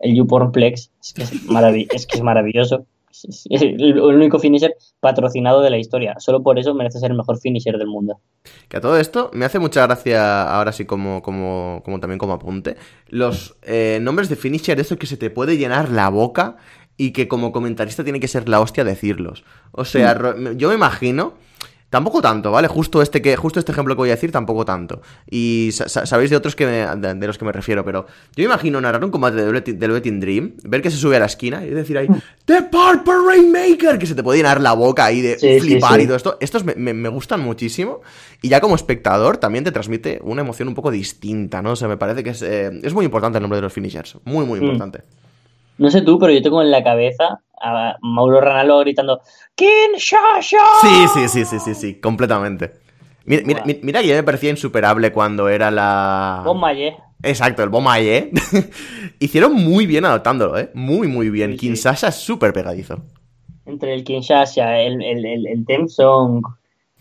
[0.01, 2.85] el YouPorn Plex, es que es, es, que es maravilloso
[3.51, 6.15] el único finisher patrocinado de la historia.
[6.19, 8.21] Solo por eso merece ser el mejor finisher del mundo.
[8.69, 12.35] Que a todo esto me hace mucha gracia, ahora sí como, como, como también como
[12.35, 12.77] apunte,
[13.09, 16.57] los eh, nombres de finisher, eso que se te puede llenar la boca
[16.97, 19.45] y que como comentarista tiene que ser la hostia decirlos.
[19.73, 20.57] O sea, mm.
[20.57, 21.35] yo me imagino
[21.95, 22.67] Tampoco tanto, ¿vale?
[22.67, 25.01] Justo este, que, justo este ejemplo que voy a decir, tampoco tanto.
[25.31, 29.13] Y sabéis de otros que de, los que me refiero, pero yo imagino narrar un
[29.13, 32.09] combate de Velvet Dream, ver que se sube a la esquina y decir ahí,
[32.47, 36.17] The Purple Rainmaker, que se te puede llenar la boca ahí de flipar y todo
[36.17, 36.37] esto.
[36.41, 38.01] Estos me, gustan muchísimo
[38.43, 41.71] y ya como espectador también te transmite una emoción un poco distinta, ¿no?
[41.71, 44.17] O sea, me parece que es, eh, es muy importante el nombre de los finishers,
[44.25, 44.65] muy, muy mm.
[45.79, 49.21] No sé tú, pero yo tengo en la cabeza a Mauro Ranallo gritando
[49.55, 50.59] ¡Kin Shasha!
[50.81, 52.73] Sí, sí, sí, sí, sí, sí, completamente.
[53.27, 56.43] Mira, mira, mira que ya me parecía insuperable cuando era la...
[56.45, 56.97] Bomaye.
[57.23, 58.31] Exacto, el Bomaye.
[59.19, 60.71] Hicieron muy bien adaptándolo, ¿eh?
[60.75, 61.53] Muy, muy bien.
[61.53, 63.03] Sí, Kinshasa es súper pegadizo.
[63.65, 66.45] Entre el Kinshasa, el, el, el, el theme song,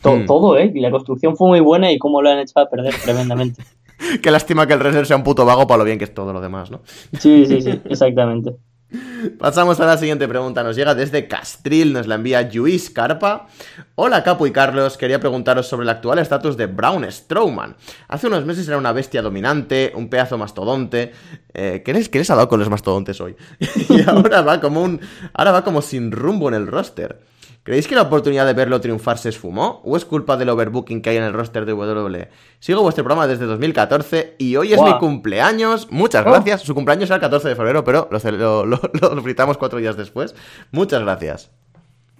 [0.01, 0.25] hmm.
[0.25, 0.71] todo, ¿eh?
[0.73, 3.61] Y la construcción fue muy buena y cómo lo han hecho a perder tremendamente.
[4.21, 6.33] Qué lástima que el wrestler sea un puto vago para lo bien que es todo
[6.33, 6.81] lo demás, ¿no?
[7.19, 8.53] Sí, sí, sí, exactamente.
[9.39, 10.63] Pasamos a la siguiente pregunta.
[10.63, 13.47] Nos llega desde Castril, nos la envía Luis Carpa.
[13.95, 17.75] Hola Capo y Carlos, quería preguntaros sobre el actual estatus de Braun Strowman.
[18.07, 21.11] Hace unos meses era una bestia dominante, un pedazo mastodonte.
[21.53, 23.35] Eh, ¿qué, les, ¿Qué les ha dado con los mastodontes hoy?
[23.89, 24.99] y ahora va como un.
[25.33, 27.19] Ahora va como sin rumbo en el roster.
[27.63, 29.79] ¿Creéis que la oportunidad de verlo triunfar se esfumó?
[29.85, 32.27] ¿O es culpa del overbooking que hay en el roster de WWE?
[32.59, 35.89] Sigo vuestro programa desde 2014 y hoy es mi cumpleaños.
[35.89, 36.29] Muchas oh.
[36.29, 36.61] gracias.
[36.61, 40.35] Su cumpleaños era el 14 de febrero, pero lo, lo, lo, cuatro días después.
[40.73, 41.51] Muchas gracias.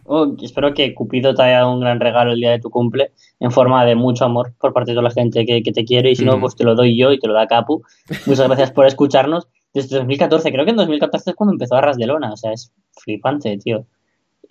[0.06, 3.12] Oh, espero que Cupido te haya dado un gran regalo el día de tu cumple
[3.42, 6.16] en forma de mucho amor por parte de toda la gente que, te quiere y
[6.16, 6.42] si no, mm.
[6.42, 7.84] pues te lo doy yo y te lo da Capu.
[8.26, 9.50] Muchas gracias por escucharnos.
[9.74, 12.54] Desde 2014, creo que en 2014 es cuando empezó a Ras de Lona, o sea,
[12.54, 12.72] es
[13.02, 13.86] flipante, tío.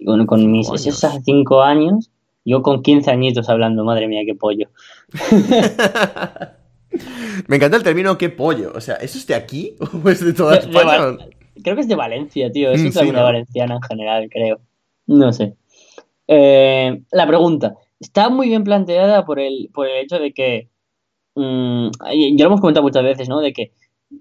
[0.04, 2.10] Con, con mis esos hace 5 años,
[2.44, 4.68] yo con 15 añitos hablando, madre mía, qué pollo.
[7.48, 8.72] Me encanta el término qué pollo.
[8.74, 11.16] O sea, ¿eso es de aquí o es de toda España?
[11.62, 12.70] creo que es de Valencia, tío.
[12.70, 14.60] Eso mm, es una valenciana en general, creo.
[15.06, 15.54] No sé.
[16.26, 17.76] Eh, la pregunta.
[18.00, 20.68] Está muy bien planteada por el, por el hecho de que.
[21.34, 21.90] Mm,
[22.36, 23.40] ya lo hemos comentado muchas veces, ¿no?
[23.40, 23.72] De que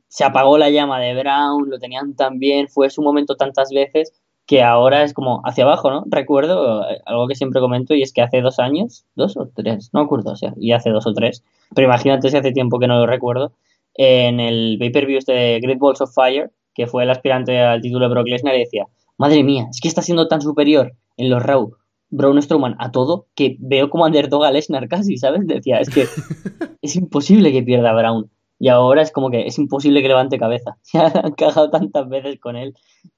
[0.08, 4.21] se apagó la llama de Brown, lo tenían tan bien, fue su momento tantas veces
[4.46, 6.04] que ahora es como hacia abajo, ¿no?
[6.08, 9.90] Recuerdo eh, algo que siempre comento y es que hace dos años, dos o tres,
[9.94, 12.80] no me acuerdo, o sea, y hace dos o tres, pero imagínate si hace tiempo
[12.80, 13.54] que no lo recuerdo,
[13.94, 18.08] en el pay-per-view este de Great Balls of Fire, que fue el aspirante al título
[18.08, 18.88] de Brock Lesnar, y decía,
[19.18, 21.76] madre mía, es que está siendo tan superior en los Raw
[22.12, 25.48] Braun Strowman a todo que veo como underdog a Lesnar casi, ¿sabes?
[25.48, 26.06] Decía, es que
[26.82, 28.30] es imposible que pierda Brown.
[28.62, 30.78] Y ahora es como que es imposible que levante cabeza.
[30.84, 32.76] Se han cagado tantas veces con él.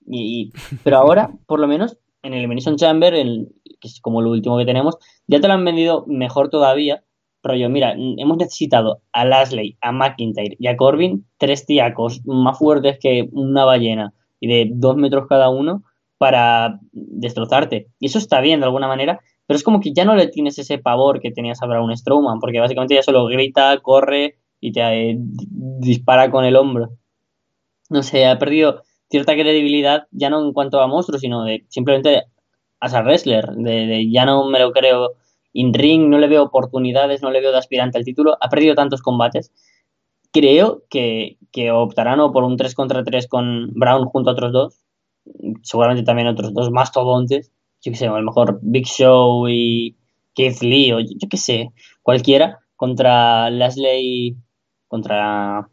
[0.08, 0.54] Y,
[0.86, 3.50] pero ahora, por lo menos, en el Elimination Chamber, el,
[3.82, 4.96] que es como lo último que tenemos,
[5.28, 7.04] ya te lo han vendido mejor todavía.
[7.60, 12.98] Yo, mira, hemos necesitado a Lasley, a McIntyre y a Corbin, tres tiacos más fuertes
[13.02, 15.84] que una ballena y de dos metros cada uno
[16.18, 17.88] para destrozarte.
[18.00, 20.58] Y eso está bien de alguna manera, pero es como que ya no le tienes
[20.58, 24.82] ese pavor que tenías a Braun Strowman, porque básicamente ya solo grita, corre y te
[24.82, 26.92] eh, dispara con el hombro.
[27.90, 32.24] No sé, ha perdido cierta credibilidad, ya no en cuanto a monstruos, sino simplemente
[32.80, 35.16] a wrestler, de, ya no me lo creo
[35.52, 38.74] in ring, no le veo oportunidades, no le veo de aspirante al título, ha perdido
[38.74, 39.52] tantos combates.
[40.32, 44.54] Creo que, que optarán o por un 3 contra 3 con Brown junto a otros
[44.54, 44.80] dos,
[45.62, 47.52] seguramente también otros dos mastodontes,
[47.82, 49.98] yo que sé, a lo mejor Big Show y
[50.34, 54.38] Keith Lee o yo, que sé, cualquiera, contra Leslie
[54.94, 55.68] contra...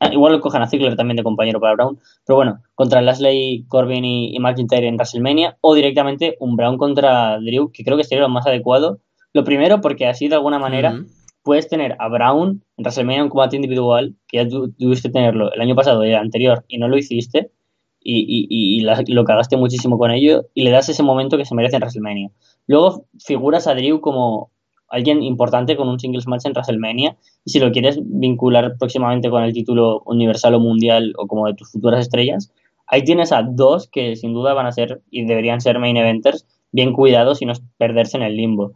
[0.00, 3.64] Ah, igual lo cojan a Ziggler también de compañero para Brown, pero bueno, contra Lashley,
[3.68, 8.22] Corbin y, McIntyre en WrestleMania, o directamente un Brown contra Drew, que creo que sería
[8.22, 9.00] lo más adecuado.
[9.32, 10.94] Lo primero, porque así de alguna manera
[11.42, 15.74] puedes tener a Brown en WrestleMania un combate individual, que ya tuviste tenerlo el año
[15.74, 17.50] pasado y el anterior y no lo hiciste,
[17.98, 21.54] y, y, y lo cagaste muchísimo con ello, y le das ese momento que se
[21.54, 22.30] merece en WrestleMania.
[22.66, 24.50] Luego figuras a Drew como
[24.88, 27.16] alguien importante con un singles match en WrestleMania.
[27.44, 31.54] Y si lo quieres vincular próximamente con el título universal o mundial o como de
[31.54, 32.52] tus futuras estrellas,
[32.86, 36.46] ahí tienes a dos que sin duda van a ser y deberían ser main eventers
[36.72, 38.72] bien cuidados y no perderse en el limbo.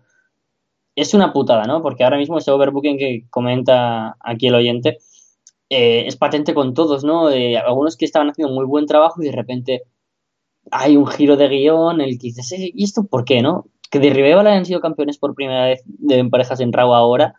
[0.95, 1.83] Es una putada, ¿no?
[1.83, 4.99] Porque ahora mismo ese overbooking que comenta aquí el oyente
[5.71, 7.29] eh, es patente con todos, ¿no?
[7.29, 9.83] De algunos que estaban haciendo muy buen trabajo y de repente
[10.71, 13.67] hay un giro de guion, el que dices, eh, ¿y esto por qué, no?
[13.93, 17.35] Que de Ribeval hayan sido campeones por primera vez de parejas en Raw ahora.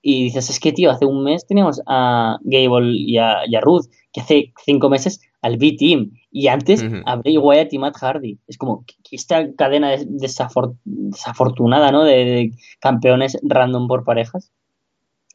[0.00, 4.22] Y dices, es que, tío, hace un mes teníamos a Gable y a, Ruth, que
[4.22, 6.12] hace cinco meses al B-Team.
[6.30, 8.38] Y antes a Bray Wyatt y Matt Hardy.
[8.48, 12.04] Es como esta cadena desafortunada, ¿no?
[12.04, 14.50] De, campeones random por parejas.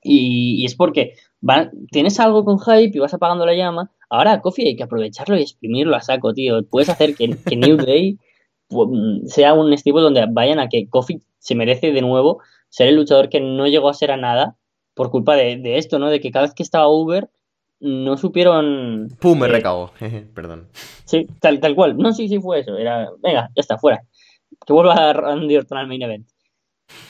[0.02, 1.14] Y, es porque
[1.92, 3.92] tienes algo con hype y vas apagando la llama.
[4.10, 6.66] Ahora Kofi hay que aprovecharlo y exprimirlo a saco, tío.
[6.66, 8.18] Puedes hacer que, que New Day
[9.28, 13.30] sea un stable donde vayan a que Kofi se merece de nuevo ser el luchador
[13.30, 14.58] que no llegó a ser a nada
[14.96, 16.10] por culpa de, esto, ¿no?
[16.10, 17.30] De que cada vez que estaba Uber
[17.80, 19.10] no supieron...
[19.20, 19.40] ¡Pum!
[19.40, 19.92] Me recagó.
[20.34, 20.68] Perdón.
[21.06, 21.98] Sí, tal, tal cual.
[21.98, 22.78] No, sí, sí fue eso.
[22.78, 24.04] Era, venga, ya está, fuera.
[24.66, 26.28] Que vuelva a Randy Orton al main event.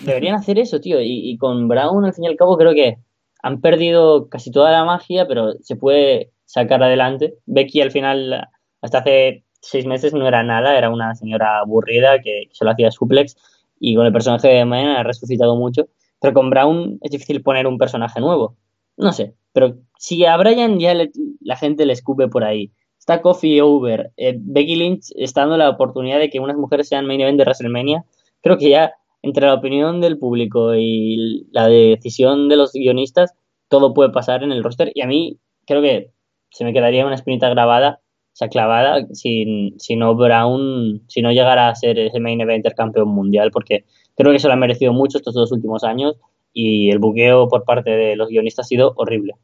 [0.02, 1.00] Deberían hacer eso, tío.
[1.02, 2.98] Y, y, con Brown, al fin y al cabo, creo que
[3.42, 7.36] han perdido casi toda la magia, pero se puede sacar adelante.
[7.46, 8.48] Becky al final,
[8.82, 13.36] hasta hace seis meses no era nada, era una señora aburrida que, solo hacía suplex
[13.80, 15.88] y con el personaje de Man ha resucitado mucho.
[16.22, 18.56] Pero con Brown es difícil poner un personaje nuevo.
[18.98, 20.94] No sé, pero si a Brian ya
[21.42, 25.70] la gente le escupe por ahí, está Coffee Over, eh, Becky Lynch está dando la
[25.70, 28.06] oportunidad de que unas mujeres sean main event de WrestleMania,
[28.42, 33.34] creo que ya entre la opinión del público y la decisión de los guionistas,
[33.68, 34.92] todo puede pasar en el roster.
[34.94, 36.12] Y a mí creo que
[36.52, 38.00] se me quedaría una espinita grabada
[38.36, 43.08] esa clavada si, si no Brown, si no llegara a ser ese main eventer campeón
[43.08, 43.86] mundial, porque
[44.16, 46.18] creo que se lo ha merecido mucho estos dos últimos años
[46.52, 49.36] y el buqueo por parte de los guionistas ha sido horrible.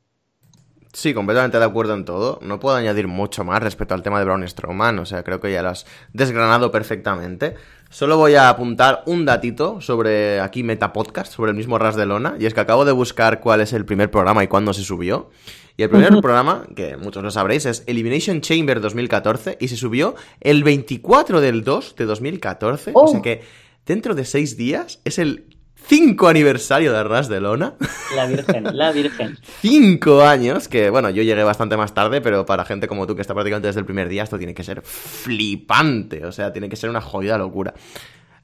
[0.94, 2.40] Sí, completamente de acuerdo en todo.
[2.42, 5.54] No puedo añadir mucho más respecto al tema de Braun Strowman, o sea, creo que
[5.54, 7.56] ya lo has desgranado perfectamente.
[7.90, 12.06] Solo voy a apuntar un datito sobre aquí Meta Podcast, sobre el mismo Ras de
[12.06, 14.84] Lona, y es que acabo de buscar cuál es el primer programa y cuándo se
[14.84, 15.30] subió.
[15.78, 20.16] Y el primer programa, que muchos lo sabréis, es Elimination Chamber 2014 y se subió
[20.40, 22.92] el 24 del 2 de 2014.
[22.94, 23.22] O sea oh.
[23.22, 23.42] que
[23.86, 25.46] dentro de seis días es el
[25.88, 27.76] cinco aniversario de Ras de Lona.
[28.16, 29.38] La Virgen, la Virgen.
[29.62, 33.22] Cinco años, que bueno, yo llegué bastante más tarde, pero para gente como tú que
[33.22, 36.76] está prácticamente desde el primer día, esto tiene que ser flipante, o sea, tiene que
[36.76, 37.74] ser una jodida locura.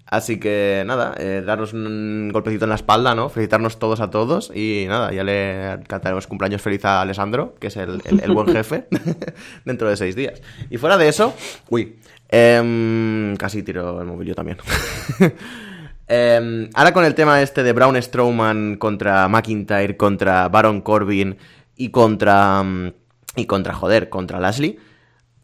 [0.09, 3.27] Así que nada, eh, darnos un golpecito en la espalda, ¿no?
[3.27, 7.75] Felicitarnos todos a todos y nada, ya le cantaremos cumpleaños feliz a Alessandro, que es
[7.75, 8.01] el,
[8.33, 8.85] buen jefe,
[9.65, 10.41] dentro de seis días.
[10.69, 11.33] Y fuera de eso,
[11.69, 11.97] uy,
[12.29, 14.57] eh, casi tiro el móvil yo también.
[16.09, 21.35] Eh, ahora con el tema este de Braun Strowman contra McIntyre, contra Baron Corbin
[21.75, 22.63] y contra.
[22.63, 22.93] mm,
[23.35, 24.79] Y contra, joder, contra Lashley.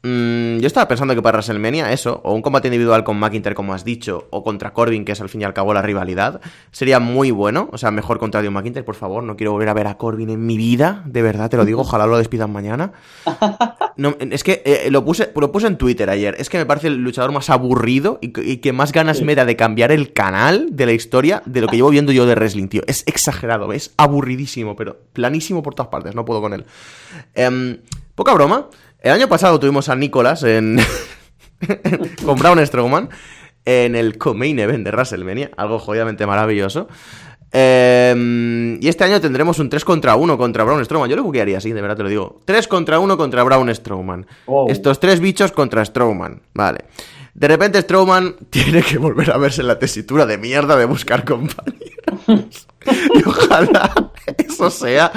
[0.06, 3.74] Mm, yo estaba pensando que para WrestleMania eso, o un combate individual con McIntyre, como
[3.74, 7.00] has dicho, o contra Corbin, que es al fin y al cabo la rivalidad, sería
[7.00, 7.70] muy bueno.
[7.72, 9.24] O sea, mejor contra Dio McIntyre, por favor.
[9.24, 11.82] No quiero volver a ver a Corbin en mi vida, de verdad, te lo digo.
[11.82, 12.92] Ojalá lo despidan mañana.
[13.96, 16.36] No, es que eh, lo, puse, lo puse en Twitter ayer.
[16.40, 19.24] Es que me parece el luchador más aburrido y, que- y que más ganas Sí.
[19.24, 22.26] me da de cambiar el canal de la historia de lo que llevo viendo yo
[22.26, 22.82] de wrestling, tío.
[22.88, 26.16] Es exagerado, es aburridísimo, pero planísimo por todas partes.
[26.16, 26.66] No puedo con él.
[27.36, 27.82] Em,
[28.16, 28.68] poca broma.
[29.04, 30.80] El año pasado tuvimos a Nicolas en.
[32.26, 33.10] con Braun Strowman
[33.66, 35.52] en el co-main event de WrestleMania.
[35.58, 36.88] Algo jodidamente maravilloso.
[37.52, 41.10] Em, y este año tendremos un 3 contra 1 contra Braun Strowman.
[41.10, 42.40] Yo lo buquearía así, de verdad te lo digo.
[42.46, 44.26] 3 contra 1 contra Braun Strowman.
[44.70, 46.42] Estos tres bichos contra Strowman.
[46.54, 46.86] Vale.
[47.34, 51.26] De repente Strowman tiene que volver a verse en la tesitura de mierda de buscar
[51.26, 52.68] compañeros.
[52.88, 55.12] Y ojalá eso sea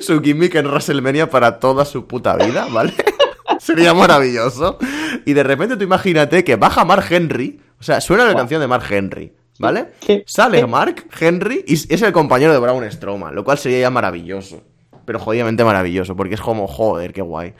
[0.00, 2.94] su gimmick en WrestleMania para toda su puta vida, ¿vale?
[3.58, 4.78] Sería maravilloso.
[5.24, 7.60] Y de repente tú imagínate que baja Mark Henry.
[7.80, 8.38] O sea, suena la Wow.
[8.38, 9.88] canción de Mark Henry, ¿vale?
[10.00, 10.24] ¿Qué?
[10.26, 10.66] Sale ¿Qué?
[10.66, 14.62] Mark Henry y es el compañero de Braun Strowman, lo cual sería ya maravilloso.
[15.04, 17.54] Pero jodidamente maravilloso, porque es como, joder, qué guay.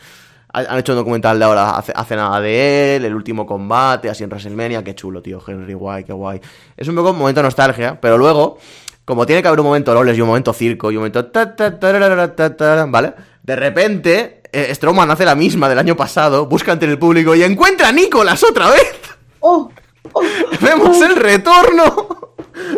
[0.52, 4.08] Ha- Han hecho un documental de ahora hace, hace nada de él, el último combate,
[4.08, 6.40] así en WrestleMania, qué chulo, tío, Henry, guay, qué guay.
[6.76, 8.58] Es un poco un momento de nostalgia, pero luego,
[9.06, 11.54] como tiene que haber un momento loles y un momento circo y un momento ta,
[11.54, 13.14] ta, ta, ta, ¿vale?
[13.40, 17.44] De repente, eh, Strowman hace la misma del año pasado, busca entre el público y
[17.44, 18.96] encuentra a Nicolas otra vez.
[19.38, 19.70] ¡Oh!
[20.12, 20.22] ¡Oh!
[20.60, 22.34] Vemos el retorno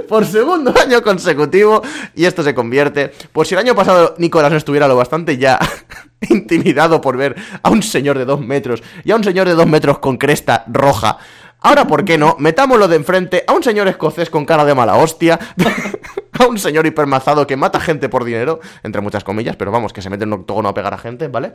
[0.07, 1.81] por segundo año consecutivo
[2.15, 5.59] y esto se convierte, por si el año pasado Nicolás no estuviera lo bastante ya
[6.29, 9.67] intimidado por ver a un señor de dos metros y a un señor de dos
[9.67, 11.19] metros con cresta roja.
[11.61, 12.37] Ahora, ¿por qué no?
[12.39, 15.39] Metámoslo de enfrente a un señor escocés con cara de mala hostia,
[16.39, 20.03] a un señor hipermazado que mata gente por dinero, entre muchas comillas, pero vamos, que
[20.03, 21.53] se mete en un octógono a pegar a gente, ¿vale?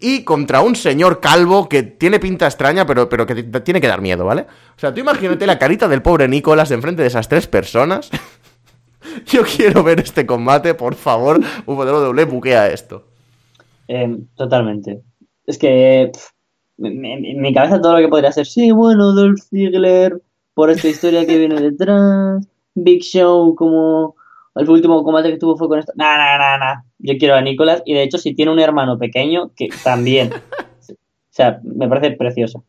[0.00, 4.00] Y contra un señor calvo que tiene pinta extraña, pero, pero que tiene que dar
[4.00, 4.46] miedo, ¿vale?
[4.76, 8.10] O sea, tú imagínate la carita del pobre Nicolás enfrente de esas tres personas.
[9.26, 13.04] Yo quiero ver este combate, por favor, WWE buquea esto.
[13.88, 15.02] Eh, totalmente.
[15.46, 16.12] Es que
[16.78, 20.20] en mi cabeza todo lo que podría ser, sí, bueno, Dolph Ziggler,
[20.54, 24.16] por esta historia que viene detrás, Big Show, como
[24.54, 25.92] el último combate que tuvo fue con esto.
[25.96, 26.82] Nah, nah, nah, nah.
[26.98, 30.32] Yo quiero a Nicolás y de hecho si tiene un hermano pequeño, que también.
[31.32, 32.62] O sea, me parece precioso.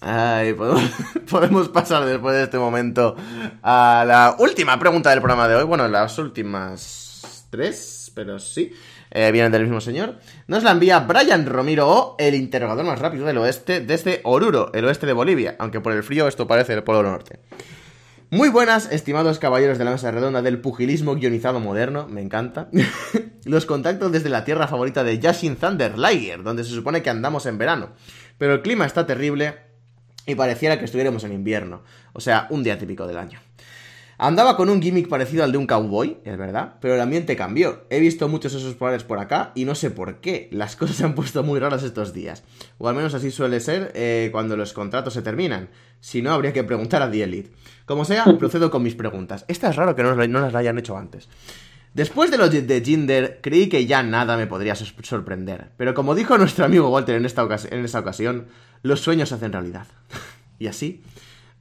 [0.00, 0.82] Ay, podemos,
[1.30, 3.16] podemos pasar después de este momento
[3.62, 5.64] a la última pregunta del programa de hoy.
[5.64, 8.72] Bueno, las últimas tres, pero sí.
[9.10, 10.20] eh, vienen del mismo señor.
[10.46, 14.84] Nos la envía Brian Romero o el interrogador más rápido del oeste desde Oruro, el
[14.84, 15.56] oeste de Bolivia.
[15.58, 17.40] Aunque por el frío esto parece el Polo Norte.
[18.30, 22.68] Muy buenas, estimados caballeros de la mesa redonda del pugilismo guionizado moderno, me encanta.
[23.44, 27.46] Los contacto desde la tierra favorita de Yashin Thunder, Liger, donde se supone que andamos
[27.46, 27.90] en verano.
[28.38, 29.54] Pero el clima está terrible
[30.26, 31.82] y pareciera que estuviéramos en invierno,
[32.12, 33.40] o sea, un día típico del año.
[34.16, 37.84] Andaba con un gimmick parecido al de un cowboy, es verdad, pero el ambiente cambió.
[37.90, 40.48] He visto muchos esos polares por acá y no sé por qué.
[40.52, 42.44] Las cosas se han puesto muy raras estos días.
[42.78, 45.68] O al menos así suele ser eh, cuando los contratos se terminan.
[46.04, 47.50] Si no, habría que preguntar a The Elite.
[47.86, 49.46] Como sea, procedo con mis preguntas.
[49.48, 51.30] Esta es raro que no, no las la hayan hecho antes.
[51.94, 55.70] Después de lo de de Jinder, creí que ya nada me podría sor- sorprender.
[55.78, 58.48] Pero como dijo nuestro amigo Walter en esta, en esta ocasión,
[58.82, 59.86] los sueños se hacen realidad.
[60.58, 61.02] y así,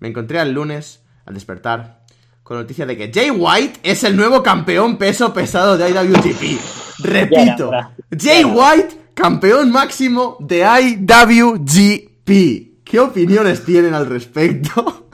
[0.01, 2.03] me encontré al lunes, al despertar,
[2.43, 6.59] con noticia de que Jay White es el nuevo campeón peso pesado de IWGP.
[6.99, 7.71] Repito.
[8.19, 8.43] Jay.
[8.43, 12.72] White, campeón máximo de IWGP.
[12.85, 15.07] ¿Qué opiniones tienen al respecto?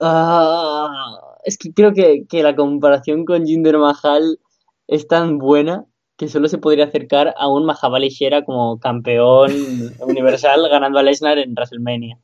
[0.00, 0.88] Ah,
[1.44, 4.38] es que creo que, que la comparación con Jinder Mahal
[4.86, 5.86] es tan buena
[6.16, 11.38] que solo se podría acercar a un Mahabali Shera como campeón universal ganando a Lesnar
[11.38, 12.18] en WrestleMania.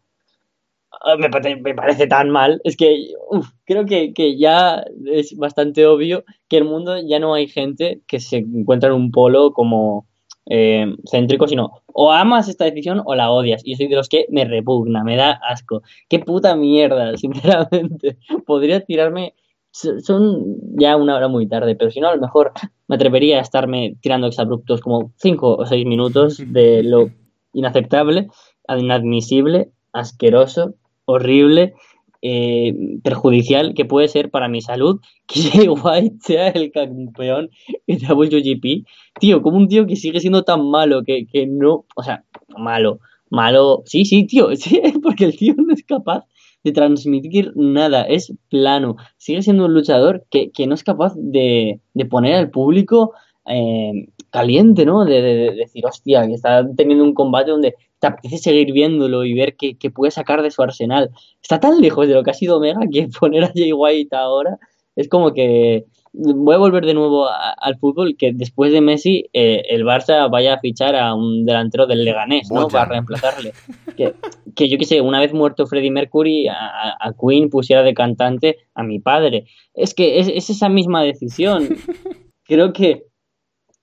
[1.05, 2.61] Ah, Me, pare- me parece tan mal.
[2.65, 7.19] Es que uf, creo que, que ya es bastante obvio que en el mundo ya
[7.19, 10.07] no hay gente que se encuentra en un polo como,
[10.47, 13.63] eh, céntrico, sino o amas esta decisión o la odias.
[13.65, 15.83] Y yo soy de los que me repugna, me da asco.
[16.09, 18.19] Qué puta mierda, sinceramente.
[18.47, 19.35] Podría tirarme.
[19.71, 22.53] Son ya una hora muy tarde, pero si no, a lo mejor
[22.89, 27.09] me atrevería a estarme tirando exabruptos como 5 o 6 minutos de lo
[27.55, 28.29] inaceptable,
[28.69, 30.75] inadmisible, asqueroso,
[31.07, 31.75] horrible
[32.23, 32.73] eh,
[33.03, 37.51] perjudicial que puede ser para mi salud que Jay White sea el campeón
[37.87, 38.87] de WGP.
[39.21, 42.25] Tío, como un tío que sigue siendo tan malo que, que no, o sea,
[42.57, 46.25] malo, malo, sí, sí, tío, sí, porque el tío no es capaz
[46.65, 51.81] de transmitir nada, es plano, sigue siendo un luchador que, que no es capaz de,
[51.93, 53.15] de poner al público
[53.47, 55.05] eh, caliente, ¿no?
[55.05, 59.33] De, de, decir, hostia, que está teniendo un combate donde te apetece seguir viéndolo y
[59.33, 61.11] ver qué, puede sacar de su arsenal.
[61.41, 64.59] Está tan lejos de lo que ha sido Omega que poner a Jay White ahora
[64.97, 69.63] es como que voy a volver de nuevo al fútbol que después de Messi eh,
[69.69, 72.67] el Barça vaya a fichar a un delantero del Leganés, ¿no?
[72.69, 73.53] Para reemplazarle.
[73.97, 74.15] Que,
[74.55, 78.83] que yo qué sé, una vez muerto Freddie Mercury, a, Queen pusiera de cantante a
[78.83, 79.47] mi padre.
[79.75, 81.69] Es que es, es esa misma decisión.
[82.45, 83.05] Creo que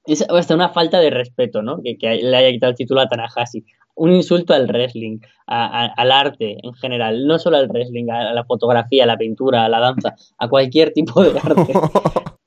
[0.05, 1.81] es hasta una falta de respeto, ¿no?
[1.81, 3.63] Que, le haya quitado el título a Tanahashi.
[3.99, 9.03] Un insulto al wrestling, al arte en general, no solo al wrestling, a, la fotografía,
[9.03, 11.73] a la pintura, a la danza, a cualquier tipo de arte.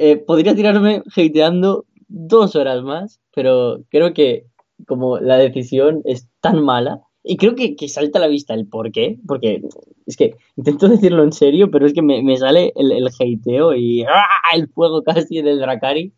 [0.00, 4.46] Eh, podría tirarme hateando dos horas más, pero creo que
[4.86, 8.92] como la decisión es tan mala, y creo que, salta a la vista el por
[8.92, 9.60] qué, porque
[10.06, 14.04] es que intento decirlo en serio, pero es que me, sale el, el hateo y
[14.04, 14.54] ¡ah!
[14.54, 16.12] el fuego casi del Dracari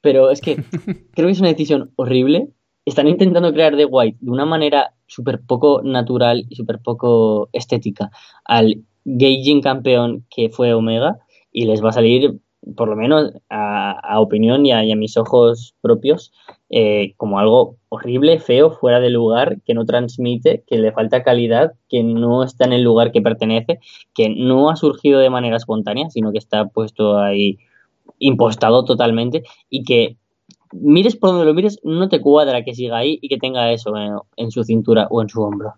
[0.00, 0.56] pero es que
[1.14, 2.48] creo que es una decisión horrible.
[2.84, 8.10] Están intentando crear The White de una manera súper poco natural y súper poco estética
[8.44, 11.18] al Gauging campeón que fue Omega
[11.52, 12.38] y les va a salir,
[12.76, 16.32] por lo menos a, opinión y a, mis ojos propios,
[16.68, 21.72] eh, como algo horrible, feo, fuera de lugar, que no transmite, que le falta calidad,
[21.88, 23.80] que no está en el lugar que pertenece,
[24.14, 27.58] que no ha surgido de manera espontánea, sino que está puesto ahí
[28.18, 30.16] impostado totalmente y que
[30.72, 33.92] mires por donde lo mires, no te cuadra que siga ahí y que tenga eso
[34.36, 35.74] en, su cintura o en su hombro.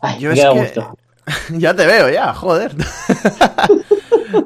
[0.00, 0.32] Ay, Yo
[1.58, 2.74] ya te veo, ya, joder.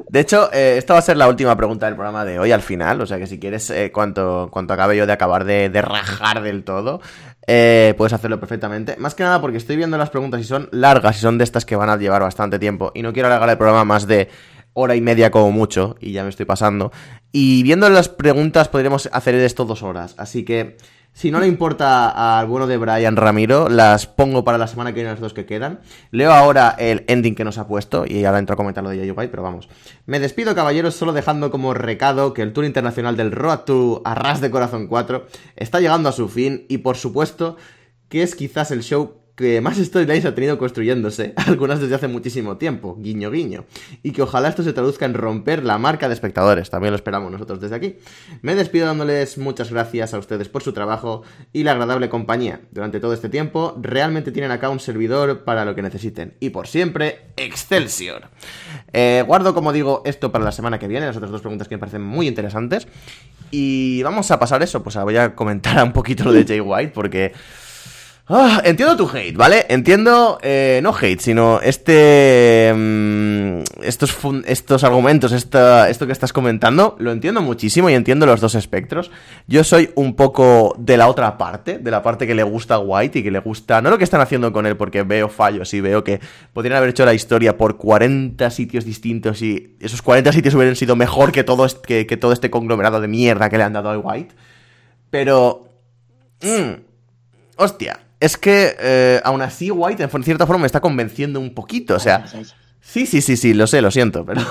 [0.09, 2.61] De hecho, eh, esta va a ser la última pregunta del programa de hoy al
[2.61, 3.01] final.
[3.01, 6.63] O sea que si quieres, eh, cuanto, cuanto acabe yo de acabar de, rajar del
[6.63, 7.01] todo,
[7.47, 8.95] eh, puedes hacerlo perfectamente.
[8.97, 11.65] Más que nada porque estoy viendo las preguntas y son largas y son de estas
[11.65, 12.91] que van a llevar bastante tiempo.
[12.93, 14.29] Y no quiero alargar el programa más de
[14.73, 16.91] hora y media como mucho, y ya me estoy pasando.
[17.31, 20.15] Y viendo las preguntas podríamos hacer esto dos horas.
[20.17, 20.77] Así que,
[21.13, 24.95] si no le importa al bueno de Brian Ramiro, las pongo para la semana que
[24.95, 25.79] viene las dos que quedan.
[26.11, 29.11] Leo ahora el ending que nos ha puesto, y ahora entro a comentar lo de
[29.11, 29.69] White, pero vamos.
[30.05, 34.41] Me despido, caballeros, solo dejando como recado que el Tour Internacional del Road to Arras
[34.41, 37.57] de Corazón 4 está llegando a su fin, y por supuesto
[38.09, 42.57] que es quizás el show que más storylines ha tenido construyéndose, algunas desde hace muchísimo
[42.57, 43.65] tiempo, guiño guiño,
[44.03, 47.31] y que ojalá esto se traduzca en romper la marca de espectadores, también lo esperamos
[47.31, 47.95] nosotros desde aquí.
[48.41, 52.61] Me despido dándoles muchas gracias a ustedes por su trabajo y la agradable compañía.
[52.71, 56.67] Durante todo este tiempo, realmente tienen acá un servidor para lo que necesiten, y por
[56.67, 58.29] siempre, Excelsior.
[58.91, 61.75] Eh, guardo, como digo, esto para la semana que viene, las otras dos preguntas que
[61.75, 62.87] me parecen muy interesantes,
[63.49, 66.91] y vamos a pasar eso, pues voy a comentar un poquito lo de Jay White,
[66.93, 67.33] porque...
[68.25, 69.65] Ah, entiendo tu hate, ¿vale?
[69.67, 72.71] Entiendo, eh, no hate, sino este...
[72.73, 78.39] Mm, estos, estos argumentos, esta, esto que estás comentando, lo entiendo muchísimo y entiendo los
[78.39, 79.11] dos espectros.
[79.47, 82.79] Yo soy un poco de la otra parte, de la parte que le gusta a
[82.79, 83.81] White y que le gusta...
[83.81, 86.21] No lo que están haciendo con él, porque veo fallos y veo que
[86.53, 90.95] podrían haber hecho la historia por 40 sitios distintos y esos 40 sitios hubieran sido
[90.95, 93.97] mejor que todo, que, que todo este conglomerado de mierda que le han dado a
[93.97, 94.33] White.
[95.09, 95.67] Pero...
[96.41, 96.83] Mmm,
[97.57, 101.95] hostia, es que eh, aún así White en cierta forma me está convenciendo un poquito,
[101.95, 102.25] o sea...
[102.79, 104.41] Sí, sí, sí, sí, lo sé, lo siento, pero...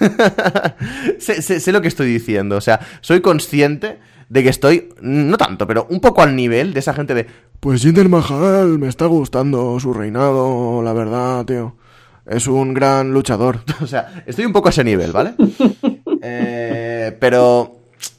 [1.18, 3.98] sé, lo que estoy diciendo, o sea, soy consciente
[4.30, 7.26] de que estoy, no tanto, pero un poco al nivel de esa gente de...
[7.60, 11.76] Pues Jinder Mahal me está gustando su reinado, la verdad, tío.
[12.24, 13.60] Es un gran luchador.
[13.82, 15.34] o sea, estoy un poco a ese nivel, ¿vale?
[16.22, 17.78] eh, pero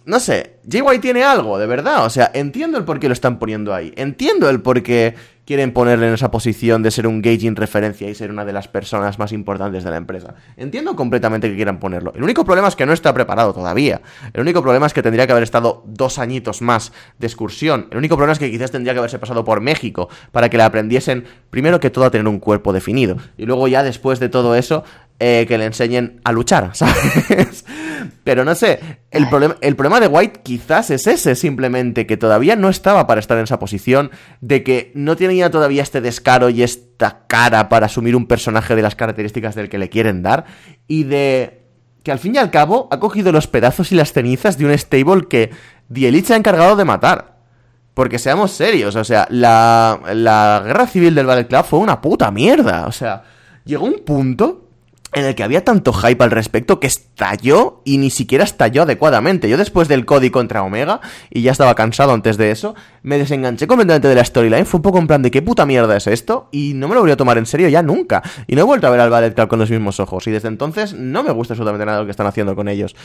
[0.09, 2.03] no sé, White tiene algo, de verdad.
[2.03, 3.93] O sea, entiendo el por qué lo están poniendo ahí.
[3.95, 5.13] Entiendo el por qué
[5.45, 8.67] quieren ponerle en esa posición de ser un gauging referencia y ser una de las
[8.67, 10.33] personas más importantes de la empresa.
[10.57, 12.11] Entiendo completamente que quieran ponerlo.
[12.15, 14.01] El único problema es que no está preparado todavía.
[14.33, 17.87] El único problema es que tendría que haber estado dos añitos más de excursión.
[17.91, 20.63] El único problema es que quizás tendría que haberse pasado por México para que le
[20.63, 23.17] aprendiesen, primero que todo, a tener un cuerpo definido.
[23.37, 24.83] Y luego ya después de todo eso,
[25.21, 27.65] eh, que le enseñen a luchar, ¿sabes?
[28.23, 28.79] Pero no sé,
[29.11, 33.19] el problema, el problema de White quizás es ese, simplemente, que todavía no estaba para
[33.19, 34.11] estar en esa posición,
[34.41, 38.81] de que no tenía todavía este descaro y esta cara para asumir un personaje de
[38.81, 40.45] las características del que le quieren dar,
[40.87, 41.63] y de
[42.03, 44.77] que al fin y al cabo ha cogido los pedazos y las cenizas de un
[44.77, 45.51] stable que
[45.91, 47.39] The Elite se ha encargado de matar.
[47.93, 52.31] Porque seamos serios, o sea, la, la guerra civil del Battle Club fue una puta
[52.31, 52.87] mierda.
[52.87, 53.23] O sea,
[53.65, 54.68] llegó un punto
[55.13, 59.49] en el que había tanto hype al respecto que estalló y ni siquiera estalló adecuadamente.
[59.49, 63.65] Yo después del Cody contra Omega, y ya estaba cansado antes de eso, me desenganché
[63.65, 66.47] completamente de la storyline, fue un poco en plan de qué puta mierda es esto,
[66.51, 68.21] y no me lo voy a tomar en serio ya nunca.
[68.47, 70.47] Y no he vuelto a ver al Ballet Club con los mismos ojos, y desde
[70.47, 72.95] entonces no me gusta absolutamente nada lo que están haciendo con ellos.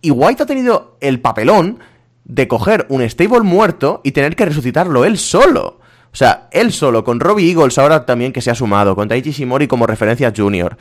[0.00, 1.78] Y White ha tenido el papelón
[2.24, 5.80] de coger un stable muerto y tener que resucitarlo él solo.
[6.12, 9.32] O sea, él solo, con Robbie Eagles ahora también que se ha sumado, con Taichi
[9.32, 10.76] Shimori como referencia junior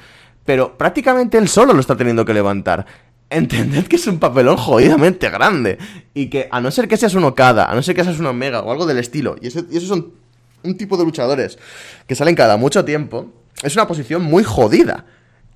[0.45, 2.85] pero prácticamente él solo lo está teniendo que levantar.
[3.29, 5.77] Entended que es un papelón jodidamente grande.
[6.13, 8.25] Y que a no ser que seas un Okada, a no ser que seas un
[8.25, 10.11] Omega o algo del estilo, y, esos son
[10.63, 11.57] un tipo de luchadores
[12.05, 13.31] que salen cada mucho tiempo,
[13.63, 15.05] es una posición muy jodida.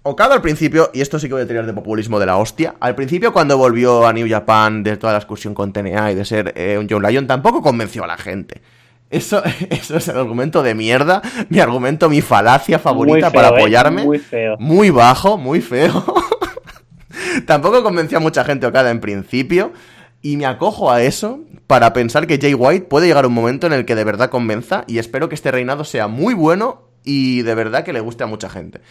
[0.03, 2.75] Okada al principio, y esto sí que voy a tirar de populismo de la hostia,
[2.79, 6.25] al principio cuando volvió a New Japan de toda la excursión con TNA y de
[6.25, 8.61] ser eh, un John Lyon, tampoco convenció a la gente.
[9.09, 13.55] Eso, eso es el argumento de mierda, mi argumento, mi falacia favorita para ¿eh?
[13.55, 14.03] apoyarme.
[14.03, 14.57] Muy feo.
[14.59, 16.03] Muy bajo, muy feo.
[17.45, 19.73] Tampoco convenció a mucha gente Okada en principio.
[20.21, 23.73] Y me acojo a eso para pensar que Jay White puede llegar un momento en
[23.73, 24.83] el que de verdad convenza.
[24.87, 28.27] Y espero que este reinado sea muy bueno y de verdad que le guste a
[28.27, 28.81] mucha gente.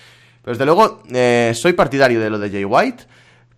[0.43, 3.05] Pero desde luego, eh, soy partidario de lo de Jay White.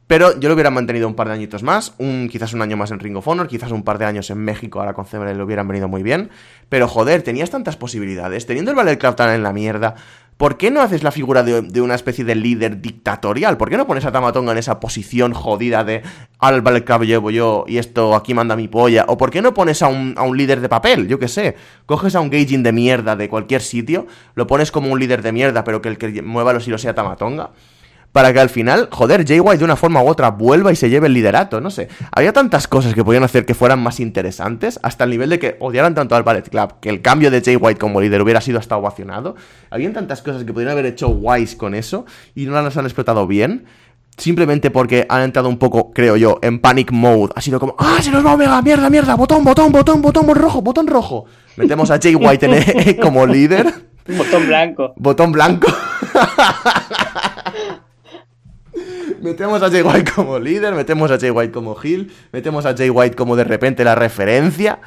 [0.07, 2.93] Pero yo lo hubiera mantenido un par de añitos más, un, quizás un año más
[2.93, 5.43] en Ring of Honor, quizás un par de años en México, ahora con CML le
[5.43, 6.31] hubieran venido muy bien.
[6.69, 9.97] Pero joder, tenías tantas posibilidades, teniendo el Club tan en la mierda,
[10.37, 13.57] ¿por qué no haces la figura de, una especie de líder dictatorial?
[13.57, 16.03] ¿Por qué no pones a Tamatonga en esa posición jodida de
[16.39, 19.07] al Club llevo yo y esto aquí manda mi polla?
[19.09, 21.09] ¿O por qué no pones a un, a un líder de papel?
[21.09, 24.07] Yo qué sé, coges a un Gaijin de mierda de cualquier sitio,
[24.37, 26.95] lo pones como un líder de mierda, pero que el que mueva los hilos sea
[26.95, 27.51] Tamatonga
[28.17, 30.89] para que al final, joder, Jay White de una forma u otra vuelva y se
[30.89, 31.89] lleve el liderato, no sé.
[32.13, 35.59] Había tantas cosas que podían hacer que fueran más interesantes, hasta el nivel de que
[35.61, 38.59] odiaran tanto al Ballet Club, que el cambio de Jay White como líder hubiera sido
[38.59, 39.37] hasta ovacionado.
[39.69, 43.27] Habían tantas cosas que podrían haber hecho Wise con eso y no las han explotado
[43.27, 43.67] bien.
[44.17, 47.35] Simplemente porque han entrado un poco, creo yo, en panic mode.
[47.37, 48.63] Ha sido como, ¡ah, se nos va Omega!
[48.63, 49.15] ¡Mierda, mierda!
[49.15, 51.27] ¡Botón, botón, botón, botón, botón rojo, botón rojo!
[51.57, 53.75] Metemos a Jay White en, como líder.
[54.09, 54.95] Botón blanco.
[54.97, 55.67] Botón blanco.
[59.23, 62.91] metemos a Jay White como líder, metemos a Jay White como heel, metemos a Jay
[62.91, 64.81] White como de repente la referencia.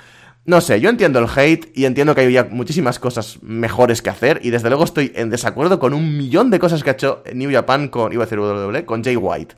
[0.46, 4.40] No sé, yo entiendo el hate y entiendo que había muchísimas cosas mejores que hacer
[4.42, 7.52] y desde luego estoy en desacuerdo con un millón de cosas que ha hecho New
[7.52, 9.56] Japan con, iba a decir WWE, con Jay White.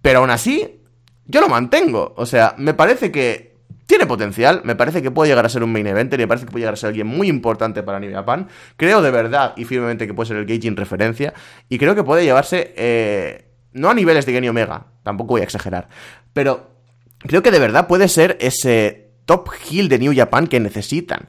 [0.00, 0.80] Pero aún así,
[1.26, 2.14] yo lo mantengo.
[2.16, 3.56] O sea, me parece que
[3.86, 6.46] tiene potencial, me parece que puede llegar a ser un main eventer y me parece
[6.46, 8.48] que puede llegar a ser alguien muy importante para New Japan.
[8.76, 11.34] Creo de verdad y firmemente que puede ser el Gaijin referencia
[11.68, 13.45] y creo que puede llevarse eh,
[13.76, 15.88] no a niveles de Genio Omega, tampoco voy a exagerar.
[16.32, 16.70] Pero
[17.18, 21.28] creo que de verdad puede ser ese top heel de New Japan que necesitan.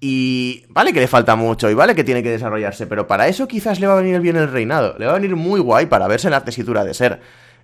[0.00, 3.48] Y vale que le falta mucho y vale que tiene que desarrollarse, pero para eso
[3.48, 4.96] quizás le va a venir bien el reinado.
[4.98, 7.20] Le va a venir muy guay para verse en la tesitura de ser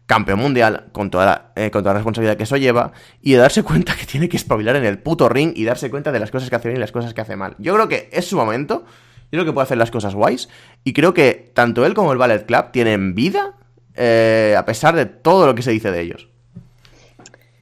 [0.06, 3.38] campeón mundial con toda, la, eh, con toda la responsabilidad que eso lleva y de
[3.38, 6.30] darse cuenta que tiene que espabilar en el puto ring y darse cuenta de las
[6.30, 7.56] cosas que hace bien y las cosas que hace mal.
[7.58, 8.84] Yo creo que es su momento,
[9.30, 10.48] yo creo que puede hacer las cosas guays
[10.82, 13.59] y creo que tanto él como el Ballet Club tienen vida
[14.02, 16.26] eh, a pesar de todo lo que se dice de ellos.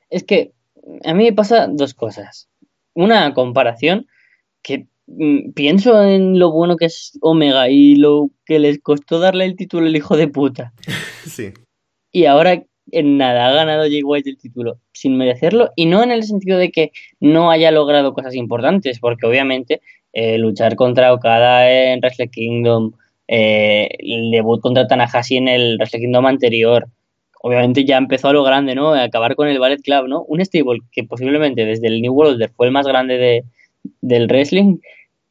[0.08, 0.52] Es que
[1.04, 2.48] a mí me pasa dos cosas.
[2.94, 4.06] Una comparación
[4.62, 9.46] que mm, pienso en lo bueno que es Omega y lo que les costó darle
[9.46, 10.72] el título al hijo de puta.
[11.26, 11.52] Sí.
[12.10, 16.10] Y ahora en nada ha ganado Jay White el título sin merecerlo y no en
[16.10, 16.90] el sentido de que
[17.20, 19.82] no haya logrado cosas importantes, porque obviamente
[20.14, 22.92] eh, luchar contra Okada en Wrestle Kingdom,
[23.28, 26.88] eh, el debut contra Tanahashi en el Wrestle anterior.
[27.40, 28.94] Obviamente ya empezó a lo grande, ¿no?
[28.94, 30.22] A acabar con el Ballet Club, ¿no?
[30.22, 33.44] Un stable que posiblemente desde el New World Order fue el más grande de,
[34.00, 34.78] del wrestling.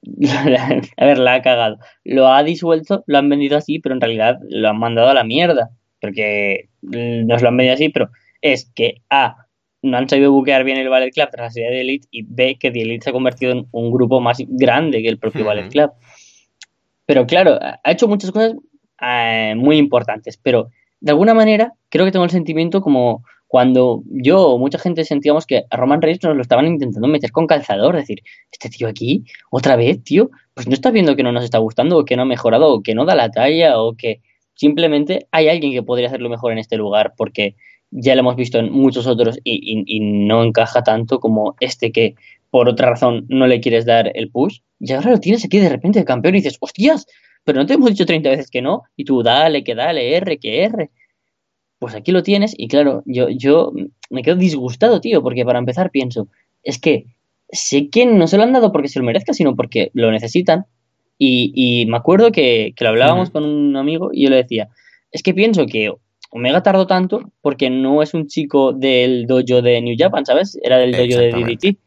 [0.98, 1.80] a ver, la ha cagado.
[2.06, 5.24] Lo ha disuelto, lo han vendido así, pero en realidad lo han mandado a la
[5.24, 5.72] mierda.
[6.00, 8.10] Porque nos lo han vendido así, pero
[8.42, 9.48] es que A,
[9.82, 12.58] no han sabido buquear bien el Ballet Club tras la serie de Elite y B,
[12.60, 15.70] que The Elite se ha convertido en un grupo más grande que el propio Ballet
[15.70, 15.92] Club.
[17.08, 18.54] Pero claro, ha hecho muchas cosas
[19.02, 20.70] eh, muy importantes, pero
[21.00, 25.46] de alguna manera creo que tengo el sentimiento como cuando yo o mucha gente sentíamos
[25.46, 28.22] que a Roman Reigns nos lo estaban intentando meter con calzador, decir,
[28.52, 31.98] este tío aquí, otra vez, tío, pues no está viendo que no nos está gustando,
[31.98, 34.22] o que no ha mejorado, o que no da la talla, o que
[34.54, 37.56] simplemente hay alguien que podría hacerlo mejor en este lugar, porque
[37.92, 42.16] ya lo hemos visto en muchos otros y, no encaja tanto como este que
[42.50, 44.60] por otra razón no le quieres dar el push.
[44.80, 47.06] Y ahora lo tienes aquí de repente de campeón y dices, hostias,
[47.44, 48.84] pero no te hemos dicho 30 veces que no.
[48.96, 50.90] Y tú, dale, que dale, R, que R.
[51.80, 53.72] Pues aquí lo tienes y claro, yo, yo
[54.10, 56.28] me quedo disgustado, tío, porque para empezar pienso,
[56.64, 57.06] es que
[57.50, 60.66] sé que no se lo han dado porque se lo merezca, sino porque lo necesitan.
[61.20, 64.70] Y, me acuerdo que, lo hablábamos con un amigo y yo le decía,
[65.12, 65.92] es que pienso que
[66.30, 70.60] Omega tardó tanto porque no es un chico del dojo de New Japan, ¿sabes?
[70.62, 71.78] Era del dojo de DDT.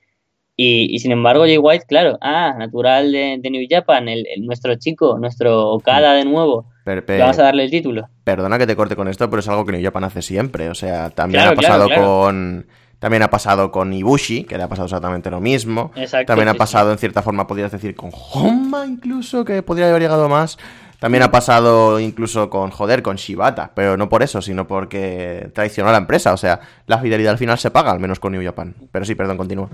[0.63, 5.71] Y, sin embargo, Jay White, claro, ah, natural de, New Japan, el, nuestro chico, nuestro
[5.71, 6.67] Okada de nuevo.
[6.85, 8.07] vamos a darle el título.
[8.25, 10.69] Perdona que te corte con esto, pero es algo que New Japan hace siempre.
[10.69, 12.67] O sea, también ha pasado con
[12.99, 15.93] también ha pasado con Ibushi, que le ha pasado exactamente lo mismo.
[16.27, 20.29] También ha pasado, en cierta forma, podrías decir, con Honma incluso, que podría haber llegado
[20.29, 20.59] más.
[21.01, 25.89] También ha pasado incluso con, joder, con Shibata, pero no por eso, sino porque traicionó
[25.89, 26.35] a la empresa.
[26.35, 28.75] O sea, la fidelidad al final se paga, al menos con New Japan.
[28.93, 29.71] Pero sí, perdón, continúa.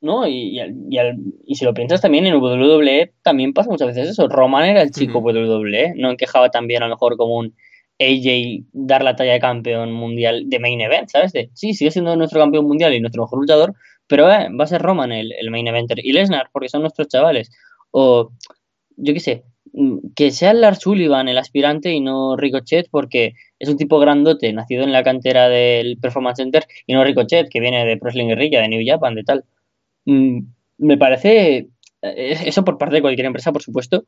[0.00, 4.28] No, y, y, si lo piensas también en WWE, también pasa muchas veces eso.
[4.28, 7.56] Roman era el chico WWE, no encajaba también a lo mejor como un
[7.98, 11.32] AJ dar la talla de campeón mundial de main event, ¿sabes?
[11.32, 13.74] De, sí, sigue siendo nuestro campeón mundial y nuestro mejor luchador,
[14.06, 17.08] pero eh, va a ser Roman el, el main eventer y Lesnar, porque son nuestros
[17.08, 17.50] chavales.
[17.90, 18.30] O,
[18.96, 19.44] yo qué sé,
[20.16, 24.82] que sea Lars Sullivan el aspirante y no Ricochet, porque es un tipo grandote, nacido
[24.82, 28.68] en la cantera del Performance Center, y no Ricochet, que viene de Pro Guerrilla, de
[28.68, 29.44] New Japan, de tal.
[30.04, 30.40] Mm,
[30.78, 31.68] me parece,
[32.02, 34.04] eh, eso por parte de cualquier empresa, por supuesto,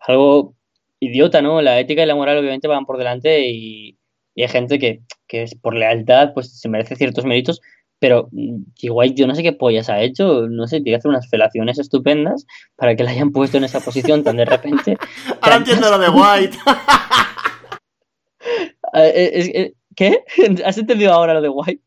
[0.00, 0.54] algo
[1.00, 1.60] idiota, ¿no?
[1.62, 3.98] La ética y la moral obviamente van por delante y,
[4.36, 7.60] hay gente que, que, es por lealtad pues se merece ciertos méritos,
[8.02, 11.08] pero mm, igual yo no sé qué pollas ha hecho, no sé, tiene que hacer
[11.08, 14.98] unas felaciones estupendas para que la hayan puesto en esa posición tan de repente.
[15.40, 16.58] Ahora entiendo lo de White.
[18.94, 20.22] Eh, eh, ¿Qué?
[20.66, 21.80] ¿Has entendido ahora lo de White?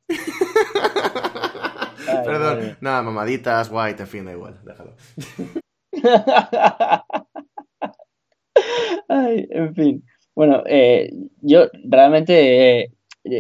[2.25, 4.95] Perdón, nada, mamaditas, White, en fin, da igual, déjalo.
[9.07, 10.03] Ay, en fin.
[10.33, 11.11] Bueno, eh,
[11.41, 12.94] yo realmente eh,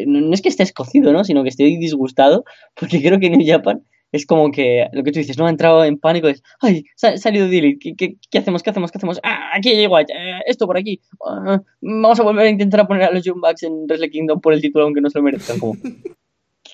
[0.07, 1.23] no es que esté escocido, ¿no?
[1.23, 2.43] Sino que estoy disgustado
[2.75, 3.83] porque creo que New Japan
[4.15, 7.17] es como que lo que tú dices, no ha entrado en pánico, es, ay, ha
[7.17, 8.63] salido Dilly, ¿Qué, ¿qué, hacemos?
[8.63, 8.91] ¿Qué hacemos?
[8.91, 9.19] ¿Qué hacemos?
[9.23, 13.11] Ah, aquí White, eh, esto por aquí, ah, vamos a volver a intentar poner a
[13.11, 15.75] los Young Bucks en Wrestle Kingdom por el título aunque no se lo merezcan, como,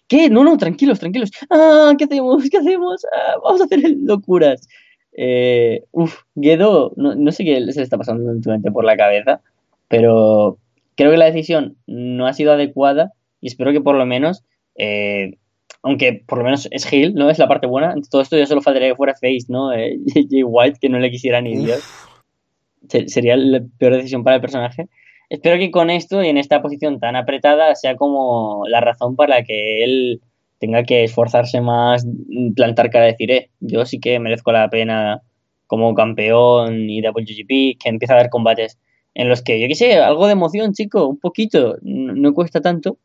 [0.08, 0.30] ¿qué?
[0.30, 2.48] No, no, tranquilos, tranquilos, ah, ¿qué hacemos?
[2.50, 3.06] ¿Qué hacemos?
[3.06, 4.68] Ah, vamos a hacer locuras.
[5.14, 9.42] Eh, uf, Guedo, no, sé qué se le está pasando últimamente por la cabeza,
[9.88, 10.58] pero
[10.96, 14.44] creo que la decisión no ha sido adecuada y espero que por lo menos,
[14.76, 15.38] eh,
[15.84, 17.30] aunque por lo menos es Hill, ¿no?
[17.30, 17.96] Es la parte buena.
[18.10, 19.74] Todo esto ya solo faltaría que fuera Face, ¿no?
[19.74, 19.98] Eh,
[20.30, 21.84] Jay White, que no le quisiera ni Dios.
[23.08, 24.88] Sería la peor decisión para el personaje.
[25.30, 29.44] Espero que con esto y en esta posición tan apretada sea como la razón para
[29.44, 30.22] que él
[30.60, 32.06] tenga que esforzarse más,
[32.56, 35.22] plantar cara de decir, eh, yo sí que merezco la pena
[35.68, 38.78] como campeón y WGP, que empieza a haber combates
[39.14, 42.98] en los que, yo qué sé, algo de emoción, chico, un poquito, no, cuesta tanto,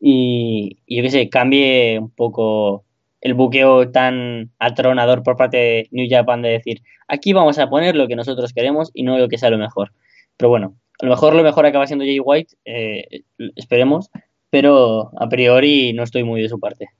[0.00, 2.84] y, yo qué sé, cambie un poco
[3.20, 7.96] el buqueo tan atronador por parte de New Japan de decir, aquí vamos a poner
[7.96, 9.92] lo que nosotros queremos y no lo que sea lo mejor.
[10.36, 13.22] Pero bueno, a lo mejor lo mejor acaba siendo Jay White, eh,
[13.56, 14.10] esperemos,
[14.50, 16.90] pero a priori no estoy muy de su parte.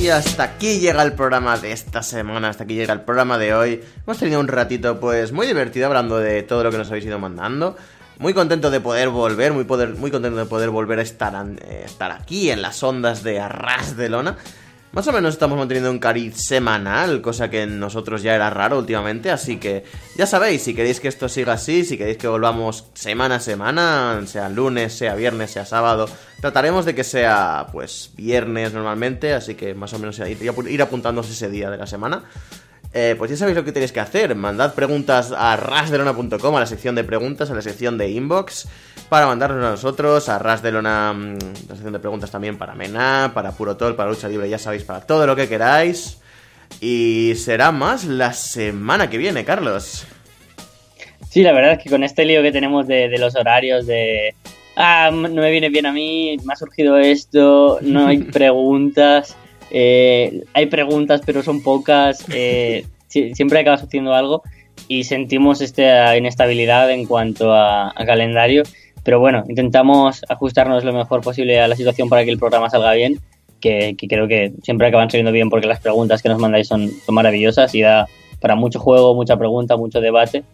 [0.00, 3.52] Y hasta aquí llega el programa de esta semana, hasta aquí llega el programa de
[3.52, 3.82] hoy.
[4.06, 7.18] Hemos tenido un ratito pues muy divertido hablando de todo lo que nos habéis ido
[7.18, 7.76] mandando.
[8.18, 11.34] Muy contento de poder volver, muy, poder, muy contento de poder volver a estar,
[11.66, 14.38] eh, estar aquí en las ondas de Arras de Lona.
[14.92, 18.76] Más o menos estamos manteniendo un cariz semanal, cosa que en nosotros ya era raro
[18.76, 19.84] últimamente, así que
[20.16, 24.20] ya sabéis, si queréis que esto siga así, si queréis que volvamos semana a semana,
[24.26, 26.08] sea lunes, sea viernes, sea sábado,
[26.40, 31.48] trataremos de que sea pues viernes normalmente, así que más o menos ir apuntándose ese
[31.48, 32.24] día de la semana.
[32.92, 34.34] Eh, pues ya sabéis lo que tenéis que hacer.
[34.34, 38.68] Mandad preguntas a rasdelona.com, a la sección de preguntas, a la sección de inbox,
[39.08, 41.38] para mandarnos a nosotros, a rasdelona, mm,
[41.68, 44.82] la sección de preguntas también para Mena, para Puro Tol, para Lucha Libre, ya sabéis,
[44.82, 46.18] para todo lo que queráis.
[46.80, 50.04] Y será más la semana que viene, Carlos.
[51.28, 54.34] Sí, la verdad es que con este lío que tenemos de, de los horarios, de...
[54.74, 59.36] Ah, no me viene bien a mí, me ha surgido esto, no hay preguntas.
[59.70, 62.24] Eh, hay preguntas, pero son pocas.
[62.32, 64.42] Eh, siempre acaba sucediendo algo
[64.88, 68.62] y sentimos esta inestabilidad en cuanto a, calendario.
[69.02, 72.92] Pero bueno, intentamos ajustarnos lo mejor posible a la situación para que el programa salga
[72.92, 73.18] bien.
[73.60, 77.14] que, creo que siempre acaban saliendo bien porque las preguntas que nos mandáis son, son
[77.14, 78.06] maravillosas y da
[78.40, 80.44] para mucho juego, mucha pregunta, mucho debate.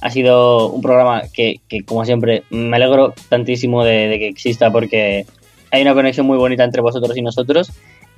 [0.00, 5.26] Ha sido un programa que, que como siempre, me alegro tantísimo de, que exista porque
[5.70, 7.72] hay una conexión muy bonita entre vosotros y nosotros.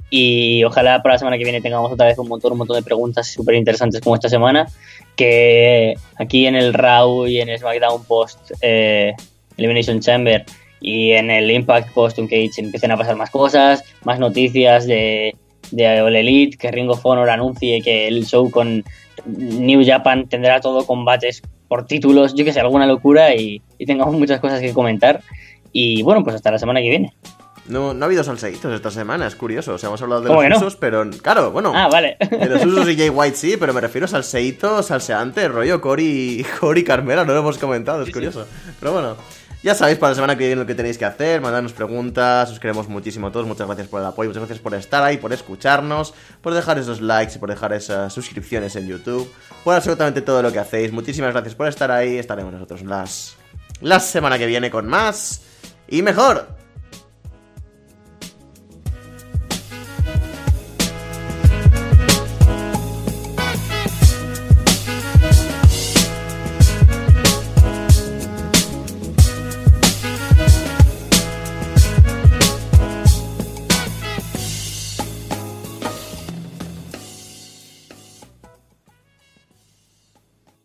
[0.08, 2.82] Y ojalá para la semana que viene tengamos otra vez un montón, un montón de
[2.82, 4.66] preguntas súper interesantes como esta semana.
[5.16, 9.14] Que aquí en el Raw y en el SmackDown Post eh,
[9.56, 10.44] Elimination Chamber
[10.80, 15.34] y en el Impact Post Cage empiecen a pasar más cosas, más noticias de,
[15.70, 18.84] de All Elite, que Ring of Honor anuncie que el show con
[19.24, 24.40] New Japan tendrá todo combates por títulos, yo que sé, alguna locura y, tengamos muchas
[24.40, 25.20] cosas que comentar.
[25.72, 27.12] Y bueno, pues hasta la semana que viene.
[27.68, 29.74] No, no ha habido salseitos esta semana, es curioso.
[29.74, 31.72] O sea, hemos hablado de los usos, pero claro, bueno.
[31.74, 32.16] Ah, vale.
[32.18, 36.47] De los usos y Jay White sí, pero me refiero a salseito, salseante, rollo Cory,
[36.60, 38.47] Cory Carmela, no lo hemos comentado, es curioso.
[38.78, 39.16] Pero bueno.
[39.62, 42.60] Ya sabéis para la semana que viene lo que tenéis que hacer, mandarnos preguntas, os
[42.60, 45.32] queremos muchísimo a todos, muchas gracias por el apoyo, muchas gracias por estar ahí, por
[45.32, 49.28] escucharnos, por dejar esos likes y por dejar esas suscripciones en YouTube,
[49.64, 50.93] por absolutamente todo lo que hacéis.
[50.93, 53.34] Muchísimas gracias por estar ahí, estaremos nosotros las,
[53.80, 55.43] la semana que viene con más
[55.88, 56.47] y mejor.